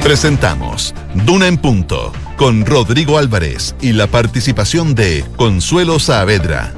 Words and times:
Presentamos 0.00 0.94
Duna 1.26 1.48
en 1.48 1.58
Punto 1.58 2.12
con 2.36 2.64
Rodrigo 2.64 3.18
Álvarez 3.18 3.74
y 3.80 3.94
la 3.94 4.06
participación 4.06 4.94
de 4.94 5.24
Consuelo 5.34 5.98
Saavedra. 5.98 6.72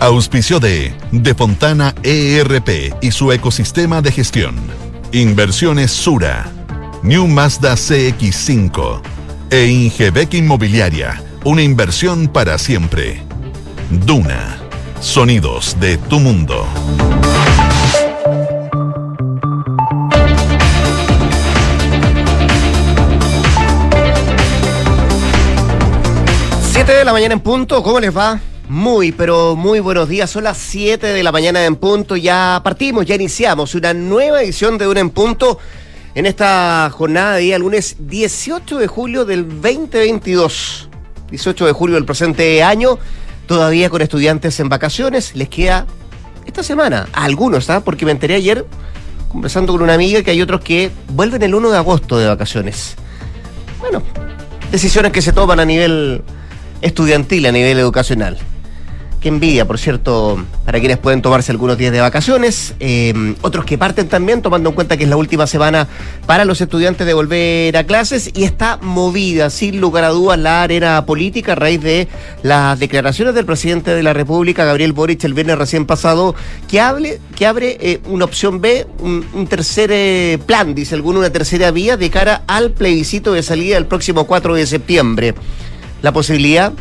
Auspicio 0.00 0.58
de 0.58 0.94
De 1.12 1.34
Fontana 1.34 1.94
ERP 2.02 2.94
y 3.02 3.10
su 3.10 3.30
ecosistema 3.30 4.00
de 4.00 4.10
gestión. 4.10 4.54
Inversiones 5.12 5.90
Sura. 5.90 6.50
New 7.02 7.28
Mazda 7.28 7.74
CX5. 7.74 9.02
E 9.50 9.66
Ingebec 9.66 10.32
Inmobiliaria. 10.32 11.22
Una 11.44 11.60
inversión 11.60 12.26
para 12.26 12.56
siempre. 12.56 13.20
Duna. 13.90 14.56
Sonidos 15.00 15.76
de 15.78 15.98
tu 15.98 16.20
mundo. 16.20 16.66
De 26.86 27.04
la 27.04 27.12
mañana 27.12 27.34
en 27.34 27.40
punto, 27.40 27.82
¿cómo 27.82 27.98
les 27.98 28.16
va? 28.16 28.38
Muy, 28.68 29.10
pero 29.10 29.56
muy 29.56 29.80
buenos 29.80 30.08
días. 30.08 30.30
Son 30.30 30.44
las 30.44 30.56
7 30.56 31.08
de 31.08 31.22
la 31.24 31.32
mañana 31.32 31.64
en 31.64 31.74
punto. 31.74 32.14
Ya 32.16 32.60
partimos, 32.62 33.04
ya 33.04 33.16
iniciamos 33.16 33.74
una 33.74 33.92
nueva 33.92 34.40
edición 34.40 34.78
de 34.78 34.86
Una 34.86 35.00
en 35.00 35.10
Punto 35.10 35.58
en 36.14 36.26
esta 36.26 36.88
jornada 36.92 37.34
de 37.34 37.40
día 37.40 37.58
lunes 37.58 37.96
18 37.98 38.78
de 38.78 38.86
julio 38.86 39.24
del 39.24 39.48
2022. 39.60 40.88
18 41.28 41.66
de 41.66 41.72
julio 41.72 41.96
del 41.96 42.04
presente 42.04 42.62
año. 42.62 43.00
Todavía 43.48 43.90
con 43.90 44.00
estudiantes 44.00 44.60
en 44.60 44.68
vacaciones. 44.68 45.34
Les 45.34 45.48
queda 45.48 45.86
esta 46.46 46.62
semana. 46.62 47.08
A 47.12 47.24
algunos, 47.24 47.68
¿ah? 47.68 47.80
Porque 47.80 48.04
me 48.04 48.12
enteré 48.12 48.36
ayer 48.36 48.64
conversando 49.28 49.72
con 49.72 49.82
una 49.82 49.94
amiga 49.94 50.22
que 50.22 50.30
hay 50.30 50.40
otros 50.40 50.60
que 50.60 50.92
vuelven 51.08 51.42
el 51.42 51.52
1 51.52 51.72
de 51.72 51.78
agosto 51.78 52.16
de 52.16 52.28
vacaciones. 52.28 52.94
Bueno, 53.80 54.04
decisiones 54.70 55.10
que 55.10 55.20
se 55.20 55.32
toman 55.32 55.58
a 55.58 55.64
nivel 55.64 56.22
estudiantil, 56.82 57.46
a 57.46 57.52
nivel 57.52 57.78
educacional. 57.78 58.38
Qué 59.20 59.30
envidia, 59.30 59.66
por 59.66 59.78
cierto, 59.78 60.38
para 60.64 60.78
quienes 60.78 60.98
pueden 60.98 61.22
tomarse 61.22 61.50
algunos 61.50 61.78
días 61.78 61.90
de 61.90 62.00
vacaciones. 62.00 62.74
Eh, 62.80 63.34
otros 63.40 63.64
que 63.64 63.78
parten 63.78 64.08
también, 64.08 64.42
tomando 64.42 64.68
en 64.68 64.74
cuenta 64.74 64.96
que 64.96 65.04
es 65.04 65.10
la 65.10 65.16
última 65.16 65.46
semana 65.46 65.88
para 66.26 66.44
los 66.44 66.60
estudiantes 66.60 67.06
de 67.06 67.14
volver 67.14 67.76
a 67.76 67.84
clases 67.84 68.30
y 68.34 68.44
está 68.44 68.76
movida, 68.76 69.48
sin 69.48 69.80
lugar 69.80 70.04
a 70.04 70.10
dudas, 70.10 70.38
la 70.38 70.62
arena 70.62 71.06
política 71.06 71.52
a 71.52 71.54
raíz 71.54 71.80
de 71.80 72.08
las 72.42 72.78
declaraciones 72.78 73.34
del 73.34 73.46
presidente 73.46 73.92
de 73.92 74.02
la 74.02 74.12
República, 74.12 74.64
Gabriel 74.64 74.92
Boric, 74.92 75.24
el 75.24 75.34
viernes 75.34 75.58
recién 75.58 75.86
pasado, 75.86 76.34
que, 76.68 76.78
abre 76.78 77.18
eh, 77.40 78.00
una 78.04 78.26
opción 78.26 78.60
B, 78.60 78.86
un, 79.00 79.26
un 79.32 79.46
tercer 79.46 79.90
eh, 79.92 80.38
plan, 80.44 80.74
dice 80.74 80.94
alguno, 80.94 81.20
una 81.20 81.30
tercera 81.30 81.70
vía 81.70 81.96
de 81.96 82.10
cara 82.10 82.42
al 82.46 82.70
plebiscito 82.70 83.32
de 83.32 83.42
salida 83.42 83.78
el 83.78 83.86
próximo 83.86 84.26
4 84.26 84.54
de 84.54 84.66
septiembre. 84.66 85.34
La 86.02 86.12
posibilidad 86.12 86.72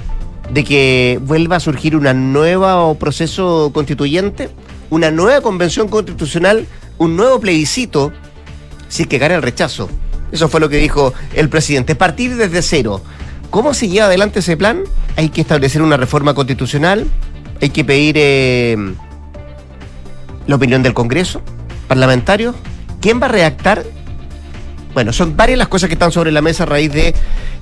de 0.51 0.63
que 0.63 1.19
vuelva 1.21 1.55
a 1.55 1.59
surgir 1.59 1.95
una 1.95 2.13
nueva 2.13 2.93
proceso 2.95 3.71
constituyente, 3.73 4.49
una 4.89 5.11
nueva 5.11 5.41
convención 5.41 5.87
constitucional, 5.87 6.67
un 6.97 7.15
nuevo 7.15 7.39
plebiscito, 7.39 8.11
si 8.87 9.03
es 9.03 9.09
que 9.09 9.17
gana 9.17 9.35
el 9.35 9.41
rechazo. 9.41 9.89
Eso 10.31 10.49
fue 10.49 10.59
lo 10.59 10.69
que 10.69 10.77
dijo 10.77 11.13
el 11.33 11.49
presidente. 11.49 11.95
Partir 11.95 12.35
desde 12.35 12.61
cero. 12.61 13.01
¿Cómo 13.49 13.73
se 13.73 13.87
lleva 13.87 14.07
adelante 14.07 14.39
ese 14.39 14.57
plan? 14.57 14.83
Hay 15.15 15.29
que 15.29 15.41
establecer 15.41 15.81
una 15.81 15.97
reforma 15.97 16.33
constitucional, 16.33 17.05
hay 17.61 17.69
que 17.69 17.85
pedir 17.85 18.15
eh, 18.17 18.75
la 20.45 20.55
opinión 20.55 20.83
del 20.83 20.93
Congreso, 20.93 21.41
parlamentarios. 21.87 22.55
¿Quién 22.99 23.21
va 23.21 23.27
a 23.27 23.29
redactar? 23.29 23.83
Bueno, 24.93 25.13
son 25.13 25.37
varias 25.37 25.59
las 25.59 25.67
cosas 25.67 25.87
que 25.87 25.93
están 25.93 26.11
sobre 26.11 26.31
la 26.31 26.41
mesa 26.41 26.63
a 26.63 26.65
raíz 26.65 26.91
de 26.91 27.13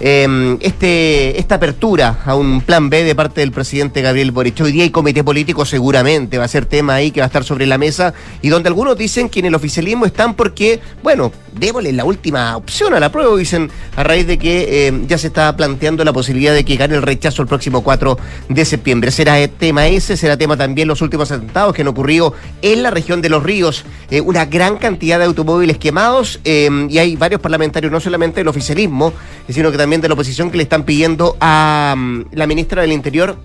eh, 0.06 0.58
este, 0.60 1.40
esta 1.40 1.56
apertura 1.56 2.20
a 2.26 2.36
un 2.36 2.60
plan 2.60 2.90
B 2.90 3.06
de 3.06 3.16
parte 3.16 3.40
del 3.40 3.54
presidente 3.54 4.02
Gabriel 4.02 4.32
Boric. 4.32 4.60
Hoy 4.60 4.74
día 4.74 4.84
hay 4.84 4.90
comité 4.90 5.24
político 5.24 5.64
seguramente, 5.64 6.38
va 6.38 6.44
a 6.44 6.50
ser 6.50 6.66
tema 6.66 6.96
ahí 6.96 7.12
que 7.12 7.22
va 7.22 7.26
a 7.26 7.28
estar 7.28 7.46
sobre 7.46 7.66
la 7.66 7.78
mesa 7.78 8.14
y 8.42 8.50
donde 8.50 8.68
algunos 8.68 8.98
dicen 8.98 9.30
que 9.30 9.40
en 9.40 9.46
el 9.46 9.56
oficialismo 9.56 10.06
están 10.06 10.34
porque, 10.34 10.82
bueno, 11.04 11.32
démosle 11.54 11.94
la 11.94 12.04
última 12.04 12.58
opción 12.58 12.94
a 12.94 13.00
la 13.00 13.14
prueba, 13.14 13.38
dicen, 13.38 13.72
a 13.96 14.04
raíz 14.04 14.28
de 14.28 14.38
que 14.38 14.88
eh, 14.88 15.04
ya 15.08 15.18
se 15.18 15.28
está 15.28 15.56
planteando 15.56 16.04
la 16.04 16.12
posibilidad 16.12 16.54
de 16.54 16.66
que 16.66 16.76
gane 16.76 16.96
el 16.96 17.02
rechazo 17.02 17.42
el 17.42 17.48
próximo 17.48 17.82
4 17.82 18.18
de 18.50 18.66
septiembre. 18.66 19.10
Será 19.10 19.48
tema 19.48 19.88
ese, 19.88 20.18
será 20.18 20.36
tema 20.36 20.58
también 20.58 20.90
los 20.90 21.02
últimos 21.02 21.32
atentados 21.32 21.74
que 21.74 21.82
han 21.82 21.88
ocurrido 21.88 22.34
en 22.62 22.84
la 22.84 22.92
región 22.92 23.22
de 23.22 23.30
Los 23.30 23.44
Ríos, 23.44 23.86
eh, 24.12 24.20
una 24.20 24.44
gran 24.48 24.76
cantidad 24.76 25.18
de 25.18 25.26
automóviles 25.26 25.78
quemados 25.78 26.42
eh, 26.44 26.88
y 26.90 26.98
hay 26.98 27.16
varios 27.16 27.40
parlamentarios, 27.40 27.90
no 27.90 28.02
solamente 28.02 28.42
del 28.42 28.50
oficialismo, 28.50 29.14
sino 29.48 29.72
que 29.72 29.78
también 29.78 29.93
de 30.02 30.08
la 30.10 30.14
oposición, 30.14 30.52
que 30.52 30.58
le 30.58 30.64
están 30.64 30.84
pidiendo 30.84 31.38
a 31.40 31.94
um, 31.96 32.26
la 32.32 32.48
ministra 32.48 32.82
del 32.82 32.92
Interior 32.92 33.38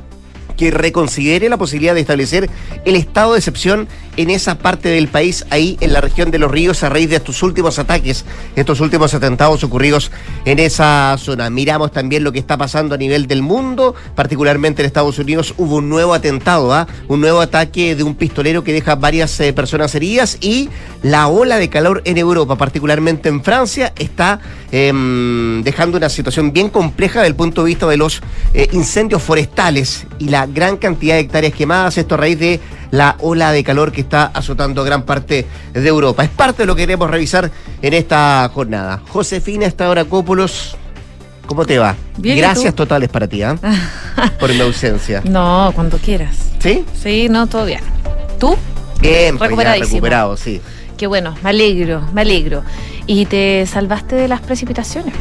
que 0.58 0.70
reconsidere 0.70 1.48
la 1.48 1.56
posibilidad 1.56 1.94
de 1.94 2.02
establecer 2.02 2.50
el 2.84 2.96
estado 2.96 3.32
de 3.32 3.38
excepción 3.38 3.88
en 4.18 4.30
esa 4.30 4.58
parte 4.58 4.88
del 4.88 5.06
país, 5.06 5.46
ahí 5.50 5.78
en 5.80 5.92
la 5.92 6.00
región 6.00 6.32
de 6.32 6.40
los 6.40 6.50
ríos, 6.50 6.82
a 6.82 6.88
raíz 6.88 7.08
de 7.08 7.16
estos 7.16 7.40
últimos 7.44 7.78
ataques, 7.78 8.24
estos 8.56 8.80
últimos 8.80 9.14
atentados 9.14 9.62
ocurridos 9.62 10.10
en 10.44 10.58
esa 10.58 11.16
zona. 11.18 11.48
Miramos 11.50 11.92
también 11.92 12.24
lo 12.24 12.32
que 12.32 12.40
está 12.40 12.58
pasando 12.58 12.96
a 12.96 12.98
nivel 12.98 13.28
del 13.28 13.42
mundo, 13.42 13.94
particularmente 14.16 14.82
en 14.82 14.86
Estados 14.86 15.20
Unidos 15.20 15.54
hubo 15.56 15.76
un 15.76 15.88
nuevo 15.88 16.14
atentado, 16.14 16.74
¿ah? 16.74 16.88
un 17.06 17.20
nuevo 17.20 17.40
ataque 17.40 17.94
de 17.94 18.02
un 18.02 18.16
pistolero 18.16 18.64
que 18.64 18.72
deja 18.72 18.96
varias 18.96 19.38
eh, 19.38 19.52
personas 19.52 19.94
heridas 19.94 20.36
y 20.40 20.68
la 21.04 21.28
ola 21.28 21.58
de 21.58 21.68
calor 21.68 22.02
en 22.04 22.18
Europa, 22.18 22.56
particularmente 22.56 23.28
en 23.28 23.44
Francia, 23.44 23.92
está 23.96 24.40
eh, 24.72 24.92
dejando 25.62 25.96
una 25.96 26.08
situación 26.08 26.52
bien 26.52 26.70
compleja 26.70 27.20
desde 27.20 27.28
el 27.28 27.36
punto 27.36 27.62
de 27.62 27.68
vista 27.68 27.86
de 27.86 27.96
los 27.96 28.20
eh, 28.52 28.68
incendios 28.72 29.22
forestales 29.22 30.06
y 30.18 30.28
la 30.28 30.47
gran 30.52 30.76
cantidad 30.76 31.14
de 31.14 31.20
hectáreas 31.20 31.54
quemadas, 31.54 31.98
esto 31.98 32.14
a 32.14 32.18
raíz 32.18 32.38
de 32.38 32.60
la 32.90 33.16
ola 33.20 33.52
de 33.52 33.62
calor 33.64 33.92
que 33.92 34.00
está 34.00 34.26
azotando 34.26 34.84
gran 34.84 35.02
parte 35.02 35.46
de 35.72 35.88
Europa. 35.88 36.24
Es 36.24 36.30
parte 36.30 36.62
de 36.62 36.66
lo 36.66 36.74
que 36.74 36.82
queremos 36.82 37.10
revisar 37.10 37.50
en 37.82 37.94
esta 37.94 38.50
jornada. 38.52 39.02
Josefina 39.08 39.66
Estauracópolos, 39.66 40.76
¿cómo 41.46 41.64
te 41.64 41.78
va? 41.78 41.96
Bien, 42.16 42.36
¿y 42.36 42.40
Gracias 42.40 42.74
totales 42.74 43.08
para 43.08 43.26
ti, 43.26 43.42
¿ah? 43.42 43.56
por 44.40 44.52
mi 44.52 44.60
ausencia. 44.60 45.22
No, 45.24 45.72
cuando 45.74 45.98
quieras. 45.98 46.36
¿Sí? 46.58 46.84
Sí, 47.00 47.28
no, 47.28 47.46
todo 47.46 47.64
bien. 47.64 47.82
¿Tú? 48.38 48.56
Bien, 49.00 49.38
pues 49.38 49.50
recuperado, 49.50 50.36
sí. 50.36 50.60
Qué 50.96 51.06
bueno, 51.06 51.36
me 51.44 51.50
alegro, 51.50 52.02
me 52.12 52.22
alegro. 52.22 52.64
Y 53.08 53.24
te 53.24 53.64
salvaste 53.66 54.14
de 54.16 54.28
las 54.28 54.42
precipitaciones. 54.42 55.14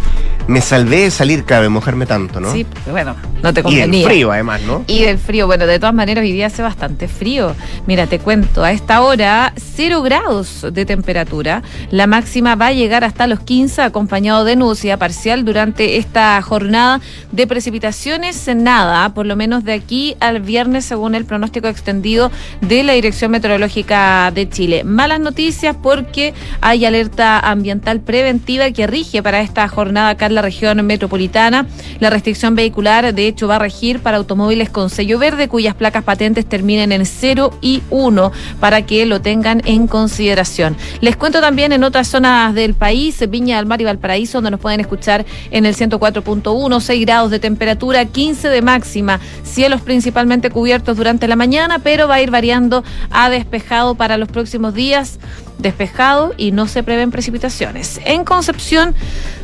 Me 0.47 0.61
salvé 0.61 1.01
de 1.03 1.11
salir, 1.11 1.45
cabe, 1.45 1.69
mojarme 1.69 2.05
tanto, 2.05 2.41
¿no? 2.41 2.51
Sí, 2.51 2.65
bueno, 2.89 3.15
no 3.41 3.53
te 3.53 3.61
y 3.61 3.63
convenía. 3.63 4.01
el 4.01 4.05
frío, 4.05 4.31
además, 4.31 4.61
¿no? 4.61 4.83
Y 4.87 5.03
del 5.03 5.17
frío, 5.17 5.45
bueno, 5.47 5.65
de 5.65 5.79
todas 5.79 5.95
maneras 5.95 6.21
hoy 6.23 6.33
día 6.33 6.47
hace 6.47 6.61
bastante 6.61 7.07
frío. 7.07 7.55
Mira, 7.85 8.07
te 8.07 8.19
cuento, 8.19 8.63
a 8.63 8.71
esta 8.73 9.01
hora 9.01 9.53
0 9.57 10.01
grados 10.01 10.65
de 10.71 10.85
temperatura. 10.85 11.63
La 11.89 12.07
máxima 12.07 12.55
va 12.55 12.67
a 12.67 12.71
llegar 12.73 13.05
hasta 13.05 13.25
los 13.25 13.39
15 13.39 13.81
acompañado 13.81 14.43
de 14.43 14.57
nucia 14.57 14.97
parcial 14.97 15.45
durante 15.45 15.97
esta 15.97 16.41
jornada 16.41 16.99
de 17.31 17.47
precipitaciones. 17.47 18.49
Nada, 18.53 19.13
por 19.13 19.25
lo 19.25 19.37
menos 19.37 19.63
de 19.63 19.73
aquí 19.73 20.15
al 20.19 20.41
viernes 20.41 20.83
según 20.83 21.15
el 21.15 21.23
pronóstico 21.25 21.67
extendido 21.67 22.31
de 22.59 22.83
la 22.83 22.93
Dirección 22.93 23.31
Meteorológica 23.31 24.31
de 24.31 24.49
Chile. 24.49 24.83
Malas 24.83 25.19
noticias 25.21 25.75
porque 25.81 26.33
hay 26.59 26.85
alerta 26.85 27.39
ambiental 27.39 27.76
preventiva 27.79 28.69
que 28.71 28.87
rige 28.87 29.23
para 29.23 29.41
esta 29.41 29.67
jornada 29.67 30.09
acá 30.09 30.25
en 30.27 30.35
la 30.35 30.41
región 30.41 30.85
metropolitana. 30.85 31.67
La 31.99 32.09
restricción 32.09 32.55
vehicular, 32.55 33.13
de 33.13 33.27
hecho, 33.27 33.47
va 33.47 33.55
a 33.55 33.59
regir 33.59 33.99
para 33.99 34.17
automóviles 34.17 34.69
con 34.69 34.89
sello 34.89 35.19
verde 35.19 35.47
cuyas 35.47 35.75
placas 35.75 36.03
patentes 36.03 36.45
terminen 36.45 36.91
en 36.91 37.05
0 37.05 37.57
y 37.61 37.81
1 37.89 38.31
para 38.59 38.85
que 38.85 39.05
lo 39.05 39.21
tengan 39.21 39.61
en 39.65 39.87
consideración. 39.87 40.75
Les 41.01 41.15
cuento 41.15 41.41
también 41.41 41.71
en 41.71 41.83
otras 41.83 42.07
zonas 42.07 42.53
del 42.53 42.73
país, 42.73 43.23
Viña 43.29 43.57
del 43.57 43.65
Mar 43.65 43.81
y 43.81 43.85
Valparaíso, 43.85 44.37
donde 44.37 44.51
nos 44.51 44.59
pueden 44.59 44.79
escuchar 44.79 45.25
en 45.51 45.65
el 45.65 45.75
104.1, 45.75 46.79
6 46.79 47.05
grados 47.05 47.31
de 47.31 47.39
temperatura, 47.39 48.05
15 48.05 48.49
de 48.49 48.61
máxima, 48.61 49.19
cielos 49.43 49.81
principalmente 49.81 50.49
cubiertos 50.49 50.97
durante 50.97 51.27
la 51.27 51.35
mañana, 51.35 51.79
pero 51.79 52.07
va 52.07 52.15
a 52.15 52.21
ir 52.21 52.31
variando 52.31 52.83
a 53.11 53.29
despejado 53.29 53.95
para 53.95 54.17
los 54.17 54.29
próximos 54.29 54.73
días 54.73 55.19
despejado 55.57 56.33
y 56.37 56.51
no 56.51 56.67
se 56.67 56.83
prevén 56.83 57.11
precipitaciones. 57.11 57.66
En 58.05 58.23
Concepción, 58.23 58.95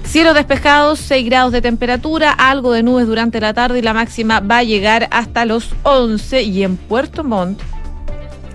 cielos 0.06 0.36
despejados, 0.36 1.00
6 1.00 1.26
grados 1.26 1.52
de 1.52 1.62
temperatura, 1.62 2.32
algo 2.32 2.72
de 2.72 2.84
nubes 2.84 3.08
durante 3.08 3.40
la 3.40 3.54
tarde 3.54 3.80
y 3.80 3.82
la 3.82 3.94
máxima 3.94 4.40
va 4.40 4.60
a 4.60 4.64
llegar 4.64 5.08
hasta 5.12 5.46
los 5.46 5.70
11 5.84 6.44
y 6.44 6.64
en 6.64 6.78
Puerto 6.78 7.24
Montt 7.24 7.62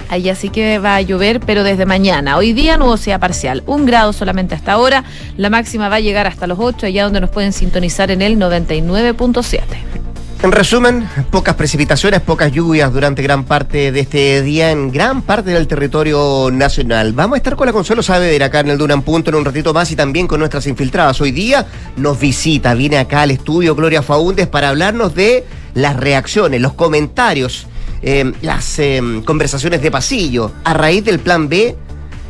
Allá 0.09 0.35
sí 0.35 0.49
que 0.49 0.79
va 0.79 0.97
a 0.97 1.03
llover, 1.03 1.41
pero 1.41 1.65
desde 1.65 1.85
mañana. 1.85 2.39
Hoy 2.39 2.55
día 2.55 2.79
nubosidad 2.79 3.21
parcial, 3.21 3.63
un 3.67 3.85
grado 3.85 4.13
solamente 4.13 4.55
hasta 4.55 4.73
ahora. 4.73 5.05
La 5.37 5.51
máxima 5.51 5.89
va 5.89 5.97
a 5.97 6.01
llegar 6.01 6.27
hasta 6.27 6.47
los 6.47 6.59
8, 6.59 6.87
allá 6.87 7.05
donde 7.05 7.21
nos 7.21 7.31
pueden 7.31 7.53
sintonizar 7.53 8.11
en 8.11 8.23
el 8.23 8.39
99.7. 8.39 10.08
En 10.41 10.53
resumen, 10.53 11.09
pocas 11.33 11.57
precipitaciones, 11.57 12.21
pocas 12.21 12.53
lluvias 12.53 12.93
durante 12.93 13.25
gran 13.25 13.43
parte 13.43 13.91
de 13.91 13.99
este 13.99 14.41
día 14.41 14.71
en 14.71 14.93
gran 14.93 15.23
parte 15.23 15.51
del 15.51 15.67
territorio 15.67 16.49
nacional. 16.53 17.13
Vamos 17.13 17.35
a 17.35 17.37
estar 17.39 17.57
con 17.57 17.67
la 17.67 17.73
Consuelo 17.73 18.05
Saavedra 18.05 18.47
acá 18.47 18.61
en 18.61 18.69
el 18.69 18.79
Duran 18.79 19.03
Punto 19.03 19.31
en 19.31 19.37
un 19.37 19.45
ratito 19.45 19.75
más 19.75 19.91
y 19.91 19.97
también 19.97 20.29
con 20.29 20.39
nuestras 20.39 20.69
infiltradas. 20.69 21.21
Hoy 21.21 21.33
día 21.33 21.67
nos 21.97 22.21
visita, 22.21 22.75
viene 22.75 22.99
acá 22.99 23.23
al 23.23 23.33
estudio 23.33 23.75
Gloria 23.75 24.01
Faúndez 24.01 24.47
para 24.47 24.69
hablarnos 24.69 25.13
de 25.13 25.45
las 25.75 25.97
reacciones, 25.97 26.61
los 26.61 26.75
comentarios, 26.75 27.67
eh, 28.03 28.33
las 28.41 28.79
eh, 28.79 29.03
conversaciones 29.25 29.83
de 29.83 29.91
pasillo 29.91 30.53
a 30.63 30.73
raíz 30.73 31.05
del 31.05 31.19
plan 31.19 31.49
B 31.49 31.75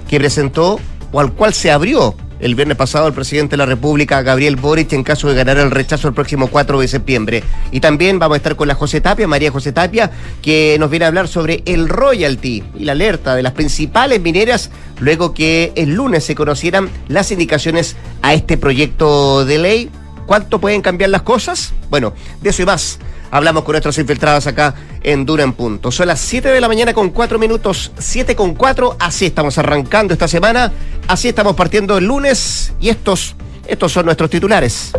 que 0.08 0.18
presentó 0.18 0.80
o 1.12 1.20
al 1.20 1.34
cual 1.34 1.52
se 1.52 1.70
abrió 1.70 2.14
el 2.40 2.54
viernes 2.54 2.76
pasado 2.76 3.08
el 3.08 3.14
presidente 3.14 3.52
de 3.52 3.58
la 3.58 3.66
República, 3.66 4.22
Gabriel 4.22 4.56
Boric, 4.56 4.92
en 4.92 5.02
caso 5.02 5.28
de 5.28 5.34
ganar 5.34 5.58
el 5.58 5.70
rechazo 5.70 6.08
el 6.08 6.14
próximo 6.14 6.48
4 6.48 6.80
de 6.80 6.88
septiembre. 6.88 7.44
Y 7.72 7.80
también 7.80 8.18
vamos 8.18 8.36
a 8.36 8.38
estar 8.38 8.56
con 8.56 8.68
la 8.68 8.74
José 8.74 9.00
Tapia, 9.00 9.26
María 9.26 9.50
José 9.50 9.72
Tapia, 9.72 10.10
que 10.42 10.76
nos 10.78 10.90
viene 10.90 11.04
a 11.04 11.08
hablar 11.08 11.28
sobre 11.28 11.62
el 11.66 11.88
royalty 11.88 12.62
y 12.76 12.84
la 12.84 12.92
alerta 12.92 13.34
de 13.34 13.42
las 13.42 13.52
principales 13.52 14.20
mineras 14.20 14.70
luego 15.00 15.34
que 15.34 15.72
el 15.76 15.94
lunes 15.94 16.24
se 16.24 16.34
conocieran 16.34 16.90
las 17.08 17.30
indicaciones 17.30 17.96
a 18.22 18.34
este 18.34 18.56
proyecto 18.56 19.44
de 19.44 19.58
ley. 19.58 19.90
¿Cuánto 20.26 20.60
pueden 20.60 20.82
cambiar 20.82 21.10
las 21.10 21.22
cosas? 21.22 21.72
Bueno, 21.90 22.12
de 22.42 22.50
eso 22.50 22.62
y 22.62 22.66
más 22.66 22.98
hablamos 23.30 23.64
con 23.64 23.72
nuestros 23.72 23.98
infiltrados 23.98 24.46
acá 24.46 24.74
en 25.02 25.24
Dura 25.24 25.44
en 25.44 25.52
Punto. 25.52 25.90
Son 25.90 26.06
las 26.06 26.20
7 26.20 26.48
de 26.48 26.60
la 26.60 26.68
mañana 26.68 26.94
con 26.94 27.10
4 27.10 27.38
minutos, 27.38 27.92
7 27.98 28.34
con 28.36 28.54
4. 28.54 28.96
Así 28.98 29.26
estamos 29.26 29.58
arrancando 29.58 30.12
esta 30.12 30.28
semana, 30.28 30.72
así 31.06 31.28
estamos 31.28 31.54
partiendo 31.54 31.98
el 31.98 32.04
lunes 32.04 32.72
y 32.80 32.88
estos, 32.88 33.36
estos 33.66 33.92
son 33.92 34.06
nuestros 34.06 34.30
titulares. 34.30 34.92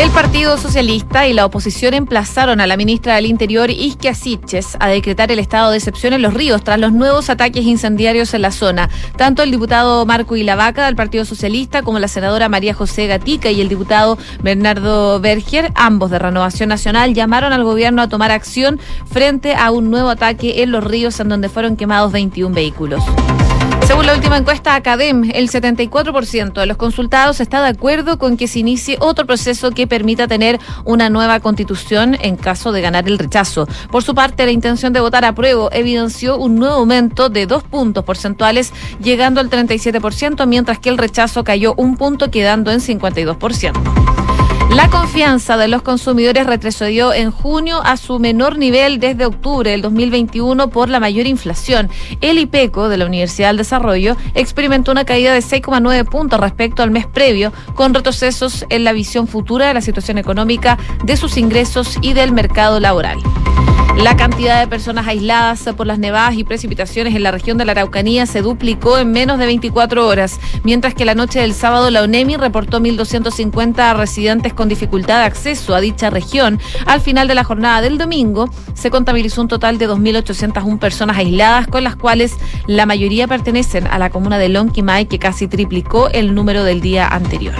El 0.00 0.08
Partido 0.12 0.56
Socialista 0.56 1.28
y 1.28 1.34
la 1.34 1.44
oposición 1.44 1.92
emplazaron 1.92 2.62
a 2.62 2.66
la 2.66 2.78
ministra 2.78 3.16
del 3.16 3.26
Interior, 3.26 3.68
Isquia 3.68 4.14
Siches, 4.14 4.78
a 4.80 4.88
decretar 4.88 5.30
el 5.30 5.38
estado 5.38 5.70
de 5.70 5.76
excepción 5.76 6.14
en 6.14 6.22
los 6.22 6.32
ríos 6.32 6.64
tras 6.64 6.80
los 6.80 6.90
nuevos 6.90 7.28
ataques 7.28 7.66
incendiarios 7.66 8.32
en 8.32 8.40
la 8.40 8.50
zona. 8.50 8.88
Tanto 9.16 9.42
el 9.42 9.50
diputado 9.50 10.06
Marco 10.06 10.36
Ilavaca 10.36 10.86
del 10.86 10.96
Partido 10.96 11.26
Socialista 11.26 11.82
como 11.82 11.98
la 11.98 12.08
senadora 12.08 12.48
María 12.48 12.72
José 12.72 13.08
Gatica 13.08 13.50
y 13.50 13.60
el 13.60 13.68
diputado 13.68 14.16
Bernardo 14.42 15.20
Berger, 15.20 15.70
ambos 15.74 16.10
de 16.10 16.18
Renovación 16.18 16.70
Nacional, 16.70 17.12
llamaron 17.12 17.52
al 17.52 17.62
gobierno 17.62 18.00
a 18.00 18.08
tomar 18.08 18.30
acción 18.30 18.80
frente 19.04 19.54
a 19.54 19.70
un 19.70 19.90
nuevo 19.90 20.08
ataque 20.08 20.62
en 20.62 20.70
los 20.70 20.82
ríos 20.82 21.20
en 21.20 21.28
donde 21.28 21.50
fueron 21.50 21.76
quemados 21.76 22.10
21 22.10 22.54
vehículos. 22.54 23.04
Según 23.90 24.06
la 24.06 24.14
última 24.14 24.36
encuesta 24.36 24.76
Academ, 24.76 25.32
el 25.34 25.50
74% 25.50 26.52
de 26.52 26.66
los 26.66 26.76
consultados 26.76 27.40
está 27.40 27.60
de 27.60 27.70
acuerdo 27.70 28.18
con 28.18 28.36
que 28.36 28.46
se 28.46 28.60
inicie 28.60 28.96
otro 29.00 29.26
proceso 29.26 29.72
que 29.72 29.88
permita 29.88 30.28
tener 30.28 30.60
una 30.84 31.10
nueva 31.10 31.40
constitución 31.40 32.16
en 32.20 32.36
caso 32.36 32.70
de 32.70 32.82
ganar 32.82 33.08
el 33.08 33.18
rechazo. 33.18 33.66
Por 33.90 34.04
su 34.04 34.14
parte, 34.14 34.46
la 34.46 34.52
intención 34.52 34.92
de 34.92 35.00
votar 35.00 35.24
a 35.24 35.34
prueba 35.34 35.70
evidenció 35.72 36.36
un 36.36 36.54
nuevo 36.54 36.76
aumento 36.76 37.30
de 37.30 37.46
dos 37.46 37.64
puntos 37.64 38.04
porcentuales, 38.04 38.72
llegando 39.02 39.40
al 39.40 39.50
37%, 39.50 40.46
mientras 40.46 40.78
que 40.78 40.88
el 40.88 40.96
rechazo 40.96 41.42
cayó 41.42 41.74
un 41.76 41.96
punto, 41.96 42.30
quedando 42.30 42.70
en 42.70 42.78
52%. 42.78 44.19
La 44.70 44.88
confianza 44.88 45.56
de 45.56 45.66
los 45.66 45.82
consumidores 45.82 46.46
retrocedió 46.46 47.12
en 47.12 47.32
junio 47.32 47.80
a 47.84 47.96
su 47.96 48.20
menor 48.20 48.56
nivel 48.56 49.00
desde 49.00 49.26
octubre 49.26 49.72
del 49.72 49.82
2021 49.82 50.70
por 50.70 50.88
la 50.88 51.00
mayor 51.00 51.26
inflación. 51.26 51.90
El 52.20 52.38
IPECO 52.38 52.88
de 52.88 52.96
la 52.96 53.06
Universidad 53.06 53.48
del 53.48 53.56
Desarrollo 53.56 54.16
experimentó 54.34 54.92
una 54.92 55.04
caída 55.04 55.34
de 55.34 55.40
6,9 55.40 56.08
puntos 56.08 56.38
respecto 56.38 56.84
al 56.84 56.92
mes 56.92 57.06
previo, 57.06 57.52
con 57.74 57.94
retrocesos 57.94 58.64
en 58.70 58.84
la 58.84 58.92
visión 58.92 59.26
futura 59.26 59.66
de 59.66 59.74
la 59.74 59.80
situación 59.80 60.18
económica, 60.18 60.78
de 61.04 61.16
sus 61.16 61.36
ingresos 61.36 61.98
y 62.00 62.12
del 62.12 62.30
mercado 62.30 62.78
laboral. 62.78 63.18
La 64.02 64.16
cantidad 64.16 64.58
de 64.58 64.66
personas 64.66 65.06
aisladas 65.06 65.68
por 65.76 65.86
las 65.86 65.98
nevadas 65.98 66.34
y 66.34 66.42
precipitaciones 66.42 67.14
en 67.14 67.22
la 67.22 67.32
región 67.32 67.58
de 67.58 67.66
la 67.66 67.72
Araucanía 67.72 68.24
se 68.24 68.40
duplicó 68.40 68.96
en 68.96 69.12
menos 69.12 69.38
de 69.38 69.44
24 69.44 70.06
horas, 70.06 70.40
mientras 70.64 70.94
que 70.94 71.04
la 71.04 71.14
noche 71.14 71.40
del 71.40 71.52
sábado 71.52 71.90
la 71.90 72.02
UNEMI 72.04 72.38
reportó 72.38 72.80
1.250 72.80 73.94
residentes 73.94 74.54
con 74.54 74.70
dificultad 74.70 75.18
de 75.18 75.26
acceso 75.26 75.74
a 75.74 75.82
dicha 75.82 76.08
región. 76.08 76.58
Al 76.86 77.02
final 77.02 77.28
de 77.28 77.34
la 77.34 77.44
jornada 77.44 77.82
del 77.82 77.98
domingo 77.98 78.48
se 78.72 78.90
contabilizó 78.90 79.42
un 79.42 79.48
total 79.48 79.76
de 79.76 79.86
2.801 79.86 80.78
personas 80.78 81.18
aisladas, 81.18 81.66
con 81.66 81.84
las 81.84 81.96
cuales 81.96 82.36
la 82.66 82.86
mayoría 82.86 83.28
pertenecen 83.28 83.86
a 83.86 83.98
la 83.98 84.08
comuna 84.08 84.38
de 84.38 84.48
Lonquimay, 84.48 85.06
que 85.06 85.18
casi 85.18 85.46
triplicó 85.46 86.08
el 86.08 86.34
número 86.34 86.64
del 86.64 86.80
día 86.80 87.06
anterior. 87.06 87.54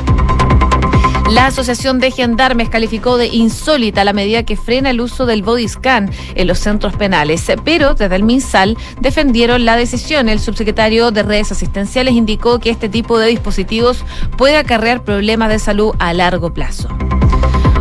La 1.31 1.47
Asociación 1.47 2.01
de 2.01 2.11
Gendarmes 2.11 2.69
calificó 2.71 3.17
de 3.17 3.29
insólita 3.29 4.03
la 4.03 4.13
medida 4.13 4.43
que 4.43 4.57
frena 4.57 4.91
el 4.91 5.01
uso 5.01 5.27
del 5.27 5.45
body 5.45 5.69
scan 5.69 6.11
en 6.35 6.49
los 6.49 6.59
centros 6.59 6.97
penales, 6.97 7.47
pero 7.65 7.95
desde 7.95 8.17
el 8.17 8.25
MinSal 8.25 8.77
defendieron 9.01 9.65
la 9.65 9.77
decisión. 9.77 10.29
El 10.29 10.41
subsecretario 10.41 11.13
de 11.13 11.23
redes 11.23 11.53
asistenciales 11.53 12.15
indicó 12.15 12.59
que 12.59 12.71
este 12.71 12.89
tipo 12.89 13.17
de 13.21 13.29
dispositivos 13.29 14.05
puede 14.37 14.57
acarrear 14.57 15.05
problemas 15.05 15.51
de 15.51 15.61
salud 15.61 15.95
a 16.01 16.13
largo 16.15 16.53
plazo. 16.53 16.89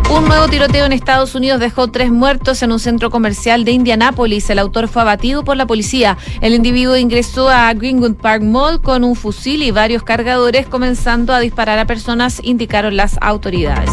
Un 0.10 0.28
nuevo 0.28 0.48
tiroteo 0.48 0.88
en 0.88 0.92
Estados 0.92 1.36
Unidos 1.36 1.60
dejó 1.60 1.88
tres 1.88 2.12
muertos 2.12 2.64
en 2.64 2.72
un 2.72 2.80
centro 2.80 3.12
comercial 3.12 3.64
de 3.64 3.72
Indianápolis. 3.72 4.50
El 4.50 4.58
autor 4.58 4.88
fue 4.88 5.04
abatido 5.04 5.44
por 5.44 5.56
la 5.56 5.68
policía. 5.68 6.18
El 6.42 6.56
individuo 6.56 6.98
ingresó 6.98 7.48
a 7.48 7.72
Greenwood 7.74 8.16
Park 8.16 8.42
Mall 8.42 8.82
con 8.82 9.04
un 9.04 9.16
fusil 9.16 9.62
y 9.62 9.70
varios 9.70 10.02
cargadores, 10.02 10.66
comenzando 10.66 11.32
a 11.32 11.40
disparar 11.40 11.78
a 11.78 11.86
personas, 11.86 12.42
indicaron 12.44 12.98
las 12.98 13.20
autoridades. 13.22 13.92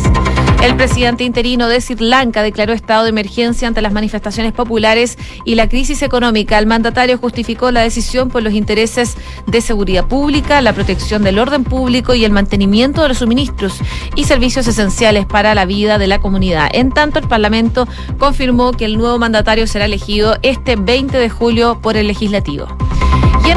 El 0.63 0.77
presidente 0.77 1.25
interino 1.25 1.69
de 1.69 1.81
Sri 1.81 1.97
Lanka 1.99 2.43
declaró 2.43 2.73
estado 2.73 3.05
de 3.05 3.11
emergencia 3.11 3.69
ante 3.69 3.83
las 3.83 3.93
manifestaciones 3.93 4.53
populares 4.53 5.17
y 5.45 5.55
la 5.55 5.69
crisis 5.69 6.03
económica. 6.03 6.59
El 6.59 6.67
mandatario 6.67 7.19
justificó 7.19 7.71
la 7.71 7.83
decisión 7.83 8.31
por 8.31 8.43
los 8.43 8.53
intereses 8.53 9.17
de 9.47 9.61
seguridad 9.61 10.07
pública, 10.07 10.61
la 10.61 10.73
protección 10.73 11.23
del 11.23 11.39
orden 11.39 11.65
público 11.65 12.15
y 12.15 12.25
el 12.25 12.33
mantenimiento 12.33 13.03
de 13.03 13.09
los 13.09 13.19
suministros 13.19 13.79
y 14.17 14.25
servicios 14.25 14.67
esenciales 14.67 15.27
para 15.27 15.55
la 15.55 15.67
vida 15.67 15.99
de 15.99 16.07
la 16.07 16.19
comunidad. 16.19 16.69
En 16.73 16.91
tanto, 16.91 17.19
el 17.19 17.29
Parlamento 17.29 17.87
confirmó 18.19 18.73
que 18.73 18.87
el 18.87 18.99
nuevo 18.99 19.19
mandatario 19.19 19.67
será 19.67 19.85
elegido 19.85 20.37
este 20.43 20.77
20 20.77 21.17
de 21.17 21.31
julio 21.31 21.81
por 21.81 21.97
el 21.97 22.09
legislativo. 22.09 22.67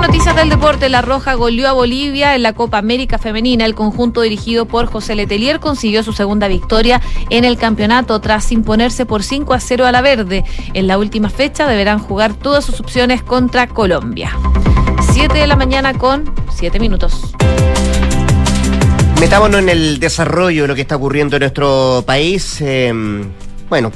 Noticias 0.01 0.35
del 0.35 0.49
deporte, 0.49 0.87
La 0.87 1.01
Roja 1.01 1.33
goleó 1.33 1.67
a 1.67 1.73
Bolivia 1.73 2.33
en 2.35 2.43
la 2.43 2.53
Copa 2.53 2.77
América 2.77 3.17
Femenina. 3.17 3.65
El 3.65 3.75
conjunto 3.75 4.21
dirigido 4.21 4.65
por 4.65 4.85
José 4.85 5.13
Letelier 5.15 5.59
consiguió 5.59 6.03
su 6.03 6.13
segunda 6.13 6.47
victoria 6.47 7.01
en 7.29 7.43
el 7.43 7.57
campeonato 7.57 8.19
tras 8.21 8.51
imponerse 8.51 9.05
por 9.05 9.23
5 9.23 9.53
a 9.53 9.59
0 9.59 9.85
a 9.85 9.91
la 9.91 10.01
Verde. 10.01 10.45
En 10.73 10.87
la 10.87 10.97
última 10.97 11.29
fecha 11.29 11.67
deberán 11.67 11.99
jugar 11.99 12.33
todas 12.33 12.63
sus 12.63 12.79
opciones 12.79 13.23
contra 13.23 13.67
Colombia. 13.67 14.31
7 15.11 15.37
de 15.37 15.47
la 15.47 15.55
mañana 15.55 15.93
con 15.93 16.33
7 16.49 16.79
minutos. 16.79 17.33
Metámonos 19.19 19.61
en 19.61 19.69
el 19.69 19.99
desarrollo 19.99 20.61
de 20.61 20.67
lo 20.69 20.75
que 20.75 20.81
está 20.81 20.95
ocurriendo 20.95 21.35
en 21.35 21.41
nuestro 21.41 22.03
país. 22.05 22.61
Eh, 22.61 22.93
bueno, 23.69 23.91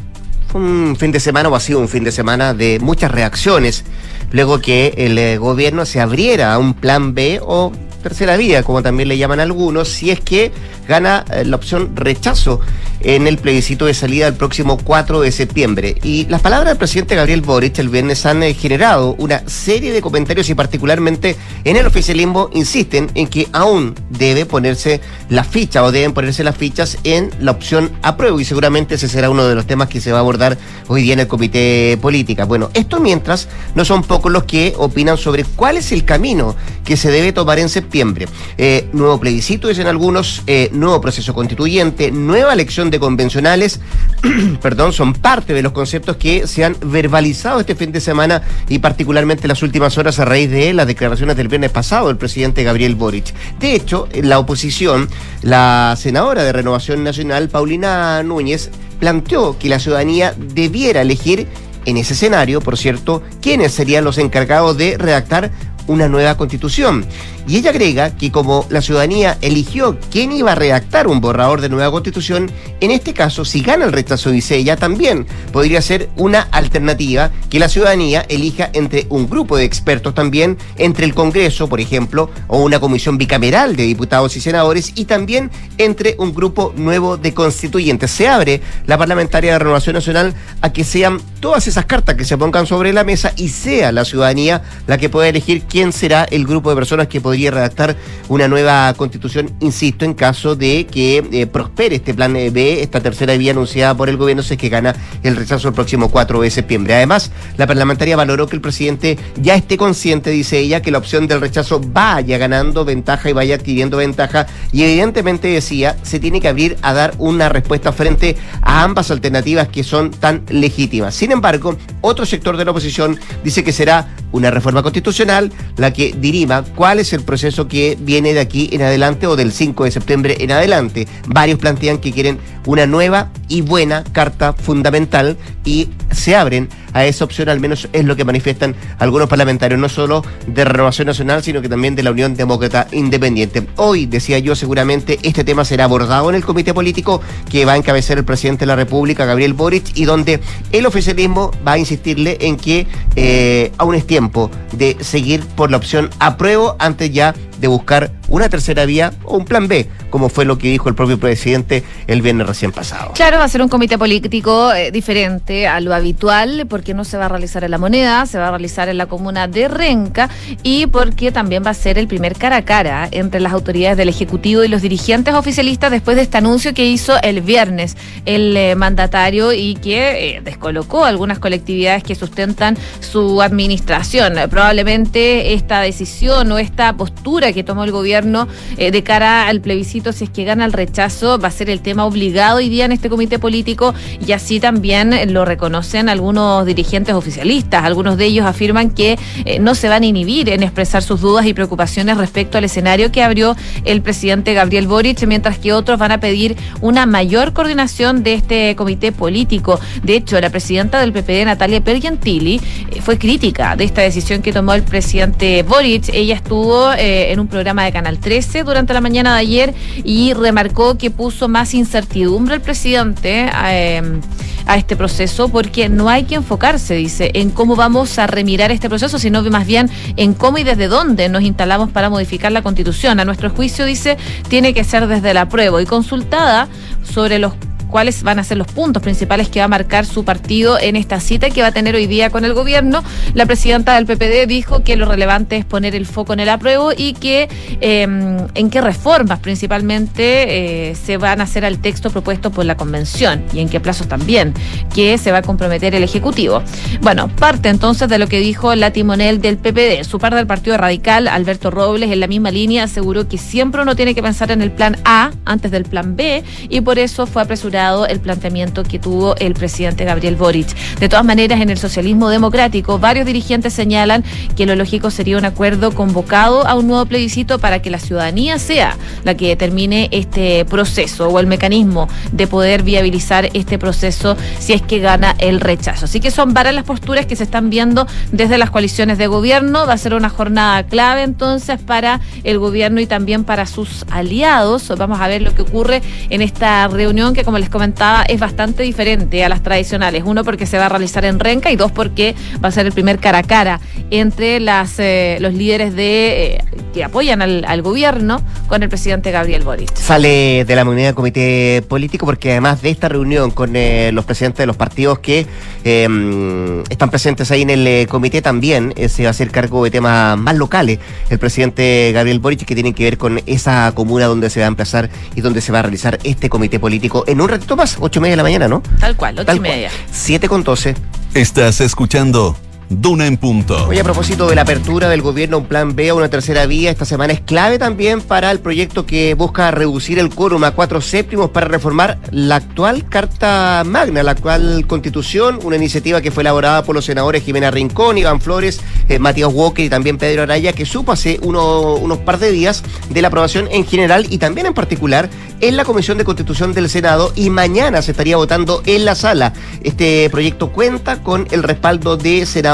un 0.54 0.96
fin 0.98 1.12
de 1.12 1.20
semana 1.20 1.50
o 1.50 1.56
ha 1.56 1.60
sido 1.60 1.80
un 1.80 1.90
fin 1.90 2.04
de 2.04 2.12
semana 2.12 2.54
de 2.54 2.80
muchas 2.80 3.12
reacciones 3.12 3.84
luego 4.32 4.60
que 4.60 4.94
el 4.98 5.18
eh, 5.18 5.38
gobierno 5.38 5.86
se 5.86 6.02
abriera 6.02 6.54
a 6.54 6.58
un 6.58 6.74
plan 6.74 7.14
B 7.14 7.40
o 7.42 7.72
tercera 8.02 8.36
vía, 8.36 8.64
como 8.64 8.84
también 8.84 9.08
le 9.08 9.18
llaman 9.18 9.40
algunos, 9.40 9.88
si 9.88 10.12
es 10.12 10.20
que 10.20 10.52
gana 10.88 11.24
eh, 11.32 11.46
la 11.46 11.56
opción 11.56 11.96
rechazo 11.96 12.60
en 13.04 13.28
el 13.28 13.38
plebiscito 13.38 13.86
de 13.86 13.94
salida 13.94 14.28
el 14.28 14.34
próximo 14.34 14.78
4 14.78 15.22
de 15.22 15.32
septiembre. 15.32 15.96
Y 16.04 16.26
las 16.28 16.42
palabras 16.42 16.70
del 16.70 16.78
presidente 16.78 17.16
Gabriel 17.16 17.42
Boric 17.42 17.78
el 17.80 17.90
viernes 17.90 18.26
han 18.26 18.42
eh, 18.44 18.54
generado 18.54 19.16
una 19.20 19.48
serie 19.48 19.92
de 19.92 20.02
comentarios 20.02 20.50
y 20.50 20.56
particularmente 20.56 21.36
en 21.64 21.78
el 21.78 21.86
oficialismo 21.86 22.50
insisten 22.54 23.12
en 23.16 23.28
que 23.28 23.48
aún 23.52 23.96
debe 24.10 24.46
ponerse 24.46 25.02
la 25.30 25.44
ficha 25.44 25.84
o 25.84 25.92
deben 25.92 26.14
ponerse 26.14 26.44
las 26.44 26.58
fichas 26.58 26.98
en 27.04 27.30
la 27.40 27.52
opción 27.52 27.92
apruebo 28.02 28.40
y 28.40 28.46
seguramente 28.46 28.96
ese 28.96 29.08
será 29.08 29.30
uno 29.30 29.46
de 29.48 29.56
los 29.56 29.68
temas 29.68 29.90
que 29.90 30.02
se 30.02 30.12
va 30.12 30.18
a 30.18 30.22
abordar 30.22 30.58
hoy 30.88 31.04
día 31.04 31.14
en 31.14 31.20
el 31.20 31.28
comité 31.28 31.98
política. 32.02 32.46
Bueno, 32.46 32.70
esto 32.74 33.00
mientras 33.00 33.48
no 33.76 33.86
son 33.86 34.04
pocos 34.04 34.32
los 34.32 34.44
que 34.44 34.74
opinan 34.78 35.18
sobre 35.18 35.44
cuál 35.44 35.78
es 35.78 35.92
el 35.92 36.06
camino 36.06 36.56
que 36.84 36.98
se 36.98 37.12
debe 37.12 37.34
tomar 37.34 37.60
en 37.60 37.70
septiembre. 37.70 38.28
Eh, 38.58 38.88
nuevo 38.94 39.20
plebiscito, 39.20 39.68
dicen 39.68 39.88
algunos, 39.88 40.44
eh, 40.48 40.70
nuevo 40.74 41.02
proceso 41.02 41.34
constituyente, 41.34 42.12
nueva 42.12 42.54
elección 42.54 42.90
convencionales, 43.00 43.80
perdón, 44.62 44.94
son 44.94 45.14
parte 45.14 45.54
de 45.54 45.62
los 45.62 45.72
conceptos 45.72 46.18
que 46.18 46.48
se 46.48 46.64
han 46.64 46.76
verbalizado 46.86 47.60
este 47.60 47.76
fin 47.76 47.92
de 47.92 48.02
semana 48.02 48.42
y 48.70 48.80
particularmente 48.80 49.44
en 49.44 49.50
las 49.50 49.64
últimas 49.64 49.98
horas 49.98 50.20
a 50.20 50.26
raíz 50.26 50.50
de 50.50 50.74
las 50.74 50.88
declaraciones 50.88 51.38
del 51.38 51.48
viernes 51.48 51.72
pasado 51.72 52.08
del 52.08 52.18
presidente 52.18 52.64
Gabriel 52.64 52.96
Boric. 52.96 53.34
De 53.60 53.76
hecho, 53.76 54.08
la 54.14 54.40
oposición, 54.40 55.10
la 55.42 55.96
senadora 55.98 56.44
de 56.44 56.52
Renovación 56.54 57.04
Nacional, 57.04 57.50
Paulina 57.50 58.24
Núñez, 58.24 58.70
planteó 59.00 59.58
que 59.58 59.70
la 59.70 59.80
ciudadanía 59.80 60.34
debiera 60.38 61.02
elegir 61.02 61.48
en 61.86 61.98
ese 61.98 62.14
escenario, 62.14 62.62
por 62.62 62.78
cierto, 62.78 63.24
quiénes 63.42 63.74
serían 63.74 64.06
los 64.06 64.18
encargados 64.18 64.78
de 64.78 64.98
redactar 64.98 65.52
una 65.88 66.08
nueva 66.08 66.38
constitución. 66.38 67.06
Y 67.48 67.58
ella 67.58 67.72
agrega 67.72 68.16
que 68.16 68.32
como 68.32 68.66
la 68.70 68.82
ciudadanía 68.82 69.38
eligió 69.42 69.98
quién 70.12 70.32
iba 70.32 70.54
a 70.54 70.56
redactar 70.56 71.08
un 71.08 71.20
borrador 71.20 71.62
de 71.62 71.70
nueva 71.70 71.92
constitución, 71.92 72.50
en 72.80 72.92
este 72.92 73.14
caso, 73.14 73.44
si 73.44 73.62
gana 73.62 73.86
el 73.86 73.92
rechazo, 73.92 74.32
dice 74.32 74.56
ella, 74.56 74.78
también 74.78 75.26
podría 75.52 75.82
ser 75.82 76.10
una 76.16 76.42
alternativa 76.42 77.32
que 77.50 77.60
la 77.60 77.70
ciudadanía 77.70 78.26
elija 78.30 78.70
entre 78.74 79.08
un 79.10 79.30
grupo 79.30 79.58
de 79.58 79.66
expertos 79.66 80.16
también, 80.16 80.58
entre 80.78 81.06
el 81.06 81.14
Congreso, 81.14 81.68
por 81.68 81.80
ejemplo, 81.80 82.30
o 82.48 82.60
una 82.60 82.80
comisión 82.80 83.18
bicameral 83.18 83.76
de 83.76 83.84
diputados 83.84 84.36
y 84.38 84.42
senadores, 84.42 84.94
y 84.96 85.06
también 85.06 85.52
entre 85.78 86.16
un 86.18 86.34
grupo 86.34 86.74
nuevo 86.76 87.18
de 87.18 87.34
constituyentes. 87.34 88.12
Se 88.12 88.28
abre 88.28 88.62
la 88.86 88.98
parlamentaria 88.98 89.54
de 89.54 89.60
Renovación 89.60 89.96
Nacional 89.96 90.34
a 90.62 90.72
que 90.72 90.84
sean 90.84 91.20
todas 91.40 91.68
esas 91.68 91.86
cartas 91.86 92.16
que 92.16 92.26
se 92.26 92.38
pongan 92.38 92.66
sobre 92.66 92.94
la 92.94 93.04
mesa 93.04 93.34
y 93.36 93.50
sea 93.50 93.92
la 93.92 94.06
ciudadanía 94.06 94.62
la 94.88 94.98
que 94.98 95.10
pueda 95.10 95.28
elegir 95.28 95.64
quién 95.64 95.92
será 95.92 96.24
el 96.24 96.46
grupo 96.46 96.70
de 96.70 96.76
personas 96.76 97.08
que 97.08 97.22
podría 97.34 97.50
redactar 97.50 97.96
una 98.30 98.48
nueva 98.48 98.94
constitución, 98.94 99.50
insisto, 99.60 100.06
en 100.06 100.14
caso 100.14 100.56
de 100.56 100.86
que 100.86 101.24
eh, 101.32 101.48
prospere 101.48 101.96
este 101.96 102.14
plan 102.14 102.32
B, 102.32 102.84
esta 102.84 103.00
tercera 103.00 103.36
vía 103.36 103.54
anunciada 103.54 103.98
por 103.98 104.08
el 104.08 104.18
gobierno, 104.18 104.44
si 104.44 104.54
es 104.54 104.60
que 104.60 104.70
gana 104.70 104.96
el 105.24 105.36
rechazo 105.36 105.68
el 105.68 105.74
próximo 105.74 106.10
4 106.12 106.42
de 106.42 106.52
septiembre. 106.52 106.94
Además, 106.94 107.32
la 107.58 107.66
parlamentaria 107.66 108.16
valoró 108.16 108.46
que 108.46 108.56
el 108.56 108.62
presidente 108.62 109.18
ya 109.42 109.56
esté 109.56 109.78
consciente, 109.78 110.30
dice 110.30 110.60
ella, 110.60 110.84
que 110.84 110.92
la 110.92 111.00
opción 111.00 111.28
del 111.28 111.42
rechazo 111.42 111.82
vaya 111.84 112.38
ganando 112.38 112.86
ventaja 112.86 113.32
y 113.32 113.34
vaya 113.34 113.56
adquiriendo 113.56 113.98
ventaja 113.98 114.46
y 114.72 114.84
evidentemente 114.84 115.48
decía, 115.48 115.98
se 116.04 116.20
tiene 116.20 116.40
que 116.40 116.50
abrir 116.50 116.78
a 116.84 116.94
dar 116.94 117.16
una 117.18 117.50
respuesta 117.50 117.92
frente 117.92 118.38
a 118.62 118.84
ambas 118.84 119.10
alternativas 119.10 119.70
que 119.70 119.84
son 119.84 120.12
tan 120.12 120.44
legítimas. 120.50 121.16
Sin 121.16 121.32
embargo, 121.32 121.78
otro 122.02 122.28
sector 122.28 122.58
de 122.58 122.66
la 122.66 122.72
oposición 122.72 123.20
dice 123.44 123.64
que 123.64 123.74
será 123.74 124.08
una 124.32 124.52
reforma 124.52 124.84
constitucional 124.84 125.52
la 125.78 125.94
que 125.94 126.14
dirima 126.18 126.64
cuál 126.76 127.00
es 127.00 127.14
el 127.14 127.23
proceso 127.24 127.68
que 127.68 127.98
viene 128.00 128.34
de 128.34 128.40
aquí 128.40 128.70
en 128.72 128.82
adelante 128.82 129.28
o 129.28 129.36
del 129.36 129.52
5 129.52 129.86
de 129.86 129.92
septiembre 129.92 130.38
en 130.40 130.52
adelante. 130.52 131.08
Varios 131.28 131.60
plantean 131.60 131.98
que 131.98 132.12
quieren 132.12 132.40
una 132.66 132.86
nueva 132.86 133.30
y 133.48 133.62
buena 133.62 134.04
carta 134.12 134.54
fundamental 134.54 135.38
y 135.66 135.90
se 136.12 136.36
abren 136.36 136.70
a 136.94 137.06
esa 137.06 137.26
opción, 137.26 137.50
al 137.50 137.60
menos 137.60 137.88
es 137.92 138.06
lo 138.06 138.16
que 138.16 138.24
manifiestan 138.24 138.76
algunos 139.00 139.28
parlamentarios, 139.28 139.80
no 139.80 139.90
solo 139.90 140.24
de 140.48 140.64
Renovación 140.64 141.08
Nacional, 141.08 141.44
sino 141.44 141.62
que 141.62 141.70
también 141.70 141.96
de 141.96 142.04
la 142.04 142.12
Unión 142.12 142.36
Demócrata 142.36 142.88
Independiente. 142.92 143.68
Hoy, 143.78 144.06
decía 144.06 144.40
yo, 144.40 144.56
seguramente 144.56 145.20
este 145.24 145.44
tema 145.44 145.66
será 145.66 145.86
abordado 145.86 146.30
en 146.30 146.36
el 146.36 146.46
comité 146.46 146.74
político 146.74 147.22
que 147.50 147.66
va 147.66 147.74
a 147.74 147.78
encabezar 147.78 148.18
el 148.18 148.26
presidente 148.26 148.62
de 148.62 148.68
la 148.68 148.76
República, 148.76 149.26
Gabriel 149.26 149.54
Boric, 149.54 149.98
y 149.98 150.06
donde 150.06 150.40
el 150.72 150.86
oficialismo 150.86 151.52
va 151.68 151.74
a 151.74 151.78
insistirle 151.78 152.38
en 152.42 152.58
que 152.58 152.88
eh, 153.16 153.72
aún 153.78 153.96
es 153.96 154.06
tiempo 154.06 154.52
de 154.72 154.98
seguir 155.02 155.42
por 155.42 155.72
la 155.72 155.78
opción 155.78 156.10
apruebo 156.20 156.76
antes 156.80 157.12
ya 157.14 157.34
de 157.64 157.70
buscar 157.70 158.12
una 158.28 158.50
tercera 158.50 158.86
vía 158.86 159.14
o 159.24 159.38
un 159.38 159.46
plan 159.46 159.70
B, 159.70 159.88
como 160.10 160.28
fue 160.28 160.44
lo 160.44 160.58
que 160.58 160.68
dijo 160.68 160.90
el 160.90 160.96
propio 160.96 161.18
presidente 161.18 161.86
el 162.08 162.22
viernes 162.22 162.46
recién 162.46 162.74
pasado. 162.74 163.14
Claro, 163.14 163.38
va 163.38 163.46
a 163.46 163.48
ser 163.48 163.62
un 163.62 163.70
comité 163.70 163.98
político 163.98 164.74
eh, 164.74 164.92
diferente 164.92 165.66
a 165.66 165.80
lo 165.80 165.94
habitual, 165.96 166.66
porque 166.68 166.94
no 166.94 167.06
se 167.06 167.16
va 167.16 167.28
a 167.28 167.30
realizar 167.30 167.64
en 167.64 167.72
la 167.72 167.78
moneda, 167.78 168.26
se 168.26 168.38
va 168.38 168.50
a 168.50 168.50
realizar 168.50 168.90
en 168.90 168.98
la 168.98 169.06
comuna 169.06 169.48
de 169.48 169.70
Renca 169.70 170.30
y 170.62 170.88
porque 170.88 171.32
también 171.32 171.64
va 171.66 171.70
a 171.70 171.74
ser 171.74 171.98
el 171.98 172.10
primer 172.10 172.36
cara 172.36 172.58
a 172.58 172.66
cara 172.66 173.08
entre 173.12 173.40
las 173.40 173.54
autoridades 173.54 173.96
del 173.96 174.10
Ejecutivo 174.10 174.66
y 174.66 174.68
los 174.68 174.82
dirigentes 174.82 175.34
oficialistas 175.34 175.90
después 175.90 176.18
de 176.18 176.24
este 176.24 176.38
anuncio 176.38 176.74
que 176.74 176.86
hizo 176.86 177.14
el 177.22 177.40
viernes 177.40 177.96
el 178.26 178.58
eh, 178.58 178.76
mandatario 178.76 179.54
y 179.54 179.76
que 179.76 180.36
eh, 180.36 180.42
descolocó 180.44 181.06
algunas 181.06 181.40
colectividades 181.40 182.04
que 182.04 182.16
sustentan 182.16 182.76
su 183.00 183.42
administración. 183.42 184.34
Probablemente 184.50 185.54
esta 185.54 185.80
decisión 185.80 186.52
o 186.52 186.58
esta 186.58 186.92
postura 186.98 187.53
que 187.54 187.64
tomó 187.64 187.84
el 187.84 187.92
gobierno 187.92 188.48
eh, 188.78 188.92
de 188.92 189.04
cara 189.04 189.48
al 189.48 189.62
plebiscito, 189.62 190.12
si 190.12 190.26
es 190.26 190.30
que 190.30 190.44
gana 190.44 190.66
el 190.66 190.74
rechazo, 190.74 191.40
va 191.40 191.48
a 191.48 191.52
ser 191.52 191.70
el 191.70 191.82
tema 191.82 192.06
obligado 192.06 192.58
hoy 192.58 192.70
día 192.70 192.86
en 192.86 192.92
este 192.92 193.10
comité 193.10 193.40
político 193.40 193.94
y 194.26 194.32
así 194.32 194.60
también 194.60 195.34
lo 195.34 195.46
reconocen 195.46 196.10
algunos 196.10 196.66
dirigentes 196.66 197.16
oficialistas. 197.16 197.84
Algunos 197.84 198.18
de 198.18 198.26
ellos 198.26 198.46
afirman 198.46 198.90
que 198.92 199.18
eh, 199.46 199.60
no 199.60 199.76
se 199.76 199.90
van 199.90 200.04
a 200.04 200.06
inhibir 200.06 200.50
en 200.50 200.64
expresar 200.64 201.04
sus 201.04 201.22
dudas 201.22 201.46
y 201.46 201.54
preocupaciones 201.54 202.18
respecto 202.18 202.58
al 202.58 202.64
escenario 202.64 203.12
que 203.12 203.24
abrió 203.24 203.56
el 203.86 204.02
presidente 204.02 204.54
Gabriel 204.54 204.88
Boric, 204.88 205.26
mientras 205.28 205.58
que 205.58 205.74
otros 205.74 206.00
van 206.00 206.12
a 206.12 206.20
pedir 206.20 206.56
una 206.82 207.06
mayor 207.06 207.54
coordinación 207.54 208.24
de 208.24 208.34
este 208.34 208.76
comité 208.76 209.12
político. 209.12 209.80
De 210.04 210.16
hecho, 210.16 210.40
la 210.40 210.50
presidenta 210.50 211.00
del 211.00 211.14
PPD, 211.14 211.46
Natalia 211.46 211.82
Pergentili, 211.82 212.62
eh, 212.92 213.02
fue 213.02 213.18
crítica 213.18 213.76
de 213.76 213.84
esta 213.84 214.02
decisión 214.02 214.42
que 214.42 214.54
tomó 214.54 214.74
el 214.74 214.84
presidente 214.84 215.64
Boric. 215.64 216.10
Ella 216.14 216.36
estuvo 216.36 216.92
en 217.34 217.40
un 217.40 217.48
programa 217.48 217.84
de 217.84 217.92
Canal 217.92 218.20
13 218.20 218.64
durante 218.64 218.94
la 218.94 219.02
mañana 219.02 219.34
de 219.34 219.42
ayer 219.42 219.74
y 220.04 220.34
remarcó 220.34 220.98
que 220.98 221.12
puso 221.12 221.50
más 221.50 221.74
incertidumbre 221.74 222.56
el 222.56 222.62
presidente 222.62 223.50
em, 223.68 224.22
a, 224.66 224.78
este 224.78 224.96
proceso 224.96 225.50
porque 225.50 225.90
no 225.90 226.10
hay 226.10 226.24
que 226.24 226.36
enfocarse, 226.36 226.96
dice, 226.96 227.32
en 227.34 227.50
cómo 227.50 227.76
vamos 227.76 228.18
a 228.20 228.28
remirar 228.28 228.72
este 228.72 228.88
proceso, 228.88 229.20
sino 229.20 229.44
más 229.44 229.66
bien 229.66 229.90
en 230.16 230.34
cómo 230.34 230.58
y 230.58 230.64
desde 230.64 230.88
dónde 230.88 231.28
nos 231.28 231.44
instalamos 231.44 231.90
para 231.90 232.10
modificar 232.10 232.52
la 232.52 232.62
constitución. 232.62 233.20
A 233.20 233.26
nuestro 233.26 233.50
juicio, 233.50 233.86
dice, 233.86 234.18
tiene 234.48 234.74
que 234.74 234.84
ser 234.84 235.08
desde 235.08 235.34
la 235.34 235.50
prueba 235.50 235.82
y 235.82 235.86
consultada 235.86 236.68
sobre 237.04 237.40
los 237.40 237.54
cuáles 237.94 238.24
van 238.24 238.40
a 238.40 238.44
ser 238.44 238.58
los 238.58 238.66
puntos 238.66 239.04
principales 239.04 239.50
que 239.50 239.60
va 239.60 239.66
a 239.66 239.68
marcar 239.68 240.08
su 240.08 240.26
partido 240.26 240.80
en 240.80 240.96
esta 240.96 241.20
cita 241.20 241.52
que 241.52 241.62
va 241.62 241.68
a 241.68 241.72
tener 241.72 241.94
hoy 241.94 242.08
día 242.08 242.32
con 242.32 242.44
el 242.44 242.56
gobierno. 242.56 243.04
La 243.36 243.46
presidenta 243.46 243.94
del 243.94 244.08
PPD 244.08 244.48
dijo 244.48 244.84
que 244.84 244.96
lo 244.96 245.06
relevante 245.06 245.58
es 245.58 245.64
poner 245.64 245.94
el 245.94 246.08
foco 246.08 246.34
en 246.34 246.40
el 246.40 246.50
apruebo 246.50 246.92
y 246.98 247.14
que 247.14 247.48
em, 247.82 248.48
en 248.56 248.72
qué 248.72 248.82
reformas 248.82 249.42
principalmente 249.42 250.90
eh, 250.90 250.96
se 250.96 251.18
van 251.18 251.40
a 251.40 251.44
hacer 251.44 251.66
al 251.66 251.78
texto 251.78 252.10
propuesto 252.10 252.50
por 252.50 252.66
la 252.66 252.76
convención 252.78 253.44
y 253.54 253.60
en 253.60 253.70
qué 253.70 253.80
plazos 253.80 254.08
también 254.08 254.56
que 254.96 255.20
se 255.20 255.32
va 255.32 255.38
a 255.38 255.42
comprometer 255.44 255.94
el 255.94 256.02
Ejecutivo. 256.02 256.64
Bueno, 257.02 257.28
parte 257.28 257.70
entonces 257.70 258.10
de 258.10 258.18
lo 258.18 258.26
que 258.26 258.40
dijo 258.40 258.74
la 258.74 258.90
timonel 258.90 259.40
del 259.40 259.58
PPD. 259.58 260.04
Su 260.04 260.18
par 260.18 260.34
del 260.34 260.48
Partido 260.48 260.78
Radical, 260.78 261.28
Alberto 261.28 261.70
Robles, 261.70 262.10
en 262.10 262.20
la 262.20 262.28
misma 262.28 262.50
línea 262.50 262.86
aseguró 262.86 263.28
que 263.28 263.38
siempre 263.38 263.84
uno 263.84 263.96
tiene 263.96 264.16
que 264.16 264.24
pensar 264.24 264.50
en 264.50 264.64
el 264.64 264.72
plan 264.72 264.98
A 265.06 265.30
antes 265.46 265.70
del 265.70 265.84
plan 265.84 266.16
B 266.16 266.44
y 266.70 266.82
por 266.82 266.98
eso 266.98 267.28
fue 267.28 267.44
apresurado 267.44 267.83
el 267.84 268.20
planteamiento 268.20 268.84
que 268.84 268.98
tuvo 268.98 269.36
el 269.36 269.54
presidente 269.54 270.06
Gabriel 270.06 270.36
Boric. 270.36 270.74
De 271.00 271.10
todas 271.10 271.26
maneras, 271.26 271.60
en 271.60 271.70
el 271.70 271.78
socialismo 271.78 272.30
democrático, 272.30 272.98
varios 272.98 273.26
dirigentes 273.26 273.74
señalan 273.74 274.24
que 274.56 274.66
lo 274.66 274.76
lógico 274.76 275.12
sería 275.12 275.38
un 275.38 275.46
acuerdo 275.46 275.92
convocado 275.92 276.66
a 276.66 276.76
un 276.76 276.88
nuevo 276.88 277.06
plebiscito 277.06 277.60
para 277.60 277.82
que 277.82 277.90
la 277.90 278.00
ciudadanía 278.00 278.58
sea 278.58 278.98
la 279.26 279.36
que 279.36 279.50
determine 279.50 280.08
este 280.12 280.64
proceso 280.66 281.28
o 281.28 281.40
el 281.40 281.48
mecanismo 281.48 282.08
de 282.32 282.48
poder 282.48 282.84
viabilizar 282.84 283.50
este 283.54 283.78
proceso 283.78 284.38
si 284.60 284.74
es 284.74 284.82
que 284.82 285.00
gana 285.00 285.36
el 285.40 285.60
rechazo. 285.60 286.06
Así 286.06 286.20
que 286.20 286.32
son 286.32 286.54
varias 286.54 286.76
las 286.76 286.86
posturas 286.86 287.26
que 287.26 287.36
se 287.36 287.44
están 287.44 287.70
viendo 287.70 288.08
desde 288.32 288.58
las 288.58 288.70
coaliciones 288.70 289.18
de 289.18 289.28
gobierno. 289.28 289.86
Va 289.86 289.94
a 289.94 289.98
ser 289.98 290.14
una 290.14 290.30
jornada 290.30 290.84
clave 290.84 291.24
entonces 291.24 291.80
para 291.82 292.22
el 292.44 292.60
gobierno 292.60 293.02
y 293.02 293.08
también 293.08 293.44
para 293.44 293.66
sus 293.66 294.06
aliados. 294.10 294.92
Vamos 294.98 295.20
a 295.20 295.28
ver 295.28 295.42
lo 295.42 295.54
que 295.54 295.64
ocurre 295.64 296.02
en 296.30 296.42
esta 296.42 296.88
reunión 296.88 297.34
que, 297.34 297.44
como 297.44 297.58
les 297.58 297.70
comentaba, 297.74 298.24
es 298.24 298.40
bastante 298.40 298.84
diferente 298.84 299.44
a 299.44 299.50
las 299.50 299.64
tradicionales. 299.64 300.24
Uno, 300.26 300.44
porque 300.44 300.66
se 300.66 300.78
va 300.78 300.86
a 300.86 300.90
realizar 300.90 301.26
en 301.26 301.40
Renca 301.40 301.72
y 301.72 301.76
dos, 301.76 301.92
porque 301.92 302.36
va 302.64 302.70
a 302.70 302.72
ser 302.72 302.86
el 302.86 302.94
primer 302.94 303.18
cara 303.18 303.40
a 303.40 303.44
cara 303.44 303.82
entre 304.12 304.60
las, 304.60 305.00
eh, 305.00 305.38
los 305.42 305.54
líderes 305.56 305.96
de 305.96 306.54
eh, 306.54 306.66
que 306.94 307.04
apoyan 307.04 307.42
al, 307.42 307.82
gobierno 307.82 308.42
con 308.68 308.84
el 308.84 308.90
presidente 308.90 309.32
Gabriel 309.32 309.64
Boric. 309.64 309.94
Sale 309.96 310.64
de 310.64 310.76
la 310.76 310.84
reunión 310.84 311.08
del 311.08 311.16
comité 311.16 311.84
político 311.88 312.26
porque 312.28 312.52
además 312.52 312.84
de 312.84 312.92
esta 312.92 313.10
reunión 313.10 313.50
con 313.50 313.76
eh, 313.76 314.12
los 314.14 314.24
presidentes 314.24 314.60
de 314.60 314.68
los 314.68 314.78
partidos 314.78 315.18
que 315.20 315.48
em, 315.84 316.82
están 316.90 317.10
presentes 317.10 317.50
ahí 317.50 317.64
en 317.64 317.72
el 317.72 318.08
comité, 318.08 318.44
también 318.44 318.94
se 319.10 319.24
va 319.24 319.30
a 319.30 319.32
hacer 319.32 319.50
cargo 319.50 319.84
de 319.84 319.90
temas 319.90 320.38
más 320.38 320.56
locales. 320.56 321.00
El 321.32 321.40
presidente 321.40 322.12
Gabriel 322.14 322.40
Boric 322.40 322.64
que 322.64 322.76
tienen 322.76 322.94
que 322.94 323.04
ver 323.04 323.18
con 323.18 323.42
esa 323.48 323.92
comuna 323.96 324.28
donde 324.28 324.52
se 324.52 324.60
va 324.60 324.68
a 324.68 324.70
empezar 324.70 325.10
y 325.36 325.42
donde 325.42 325.60
se 325.60 325.72
va 325.72 325.80
a 325.80 325.82
realizar 325.82 326.20
este 326.24 326.50
comité 326.50 326.80
político 326.80 327.24
en 327.28 327.42
un 327.42 327.50
ratito 327.54 327.76
más, 327.76 327.98
ocho 328.00 328.20
y 328.20 328.22
media 328.22 328.34
de 328.34 328.38
la 328.38 328.44
mañana, 328.44 328.68
¿no? 328.68 328.82
Tal 329.00 329.16
cual, 329.16 329.40
ocho 329.40 329.56
y 329.56 329.60
media. 329.60 329.90
Siete 330.12 330.48
con 330.48 330.64
doce. 330.64 330.96
Estás 331.34 331.82
escuchando 331.82 332.56
Duna 332.90 333.26
en 333.26 333.38
punto. 333.38 333.88
Hoy 333.88 333.98
a 333.98 334.04
propósito 334.04 334.48
de 334.48 334.56
la 334.56 334.64
apertura 334.64 335.10
del 335.10 335.22
gobierno, 335.22 335.58
un 335.60 335.66
plan 335.66 335.96
B 335.96 336.12
o 336.12 336.18
una 336.18 336.30
tercera 336.30 336.66
vía, 336.66 336.92
esta 336.92 337.06
semana 337.06 337.34
es 337.34 337.42
clave 337.42 337.80
también 337.80 338.22
para 338.22 338.52
el 338.52 338.60
proyecto 338.60 339.06
que 339.06 339.34
busca 339.34 339.72
reducir 339.72 340.20
el 340.20 340.30
quórum 340.30 340.64
a 340.64 340.72
cuatro 340.72 341.02
séptimos 341.02 341.50
para 341.50 341.68
reformar 341.68 342.20
la 342.32 342.58
actual 342.58 343.08
Carta 343.08 343.84
Magna, 343.86 344.22
la 344.22 344.32
actual 344.32 344.86
Constitución, 344.86 345.60
una 345.64 345.78
iniciativa 345.78 346.22
que 346.22 346.32
fue 346.32 346.44
elaborada 346.44 346.84
por 346.84 346.96
los 346.96 347.06
senadores 347.06 347.44
Jimena 347.44 347.72
Rincón, 347.72 348.18
Iván 348.18 348.42
Flores, 348.42 348.82
eh, 349.08 349.18
Matías 349.18 349.52
Walker 349.54 349.86
y 349.86 349.90
también 349.90 350.18
Pedro 350.18 350.44
Araya, 350.44 350.74
que 350.74 350.86
supo 350.86 351.14
hace 351.14 351.40
unos 351.42 352.18
par 352.20 352.38
de 352.38 352.52
días 352.52 352.84
de 353.10 353.22
la 353.22 353.30
aprobación 353.30 353.68
en 353.72 353.86
general 353.86 354.28
y 354.30 354.38
también 354.38 354.68
en 354.68 354.74
particular 354.74 355.30
en 355.62 355.78
la 355.78 355.86
Comisión 355.86 356.18
de 356.18 356.26
Constitución 356.26 356.74
del 356.74 356.90
Senado 356.90 357.32
y 357.36 357.50
mañana 357.50 358.02
se 358.02 358.12
estaría 358.12 358.36
votando 358.36 358.84
en 358.86 359.06
la 359.06 359.16
sala. 359.16 359.54
Este 359.84 360.30
proyecto 360.30 360.72
cuenta 360.72 361.24
con 361.24 361.48
el 361.52 361.64
respaldo 361.64 362.18
de 362.18 362.46
senadores 362.46 362.73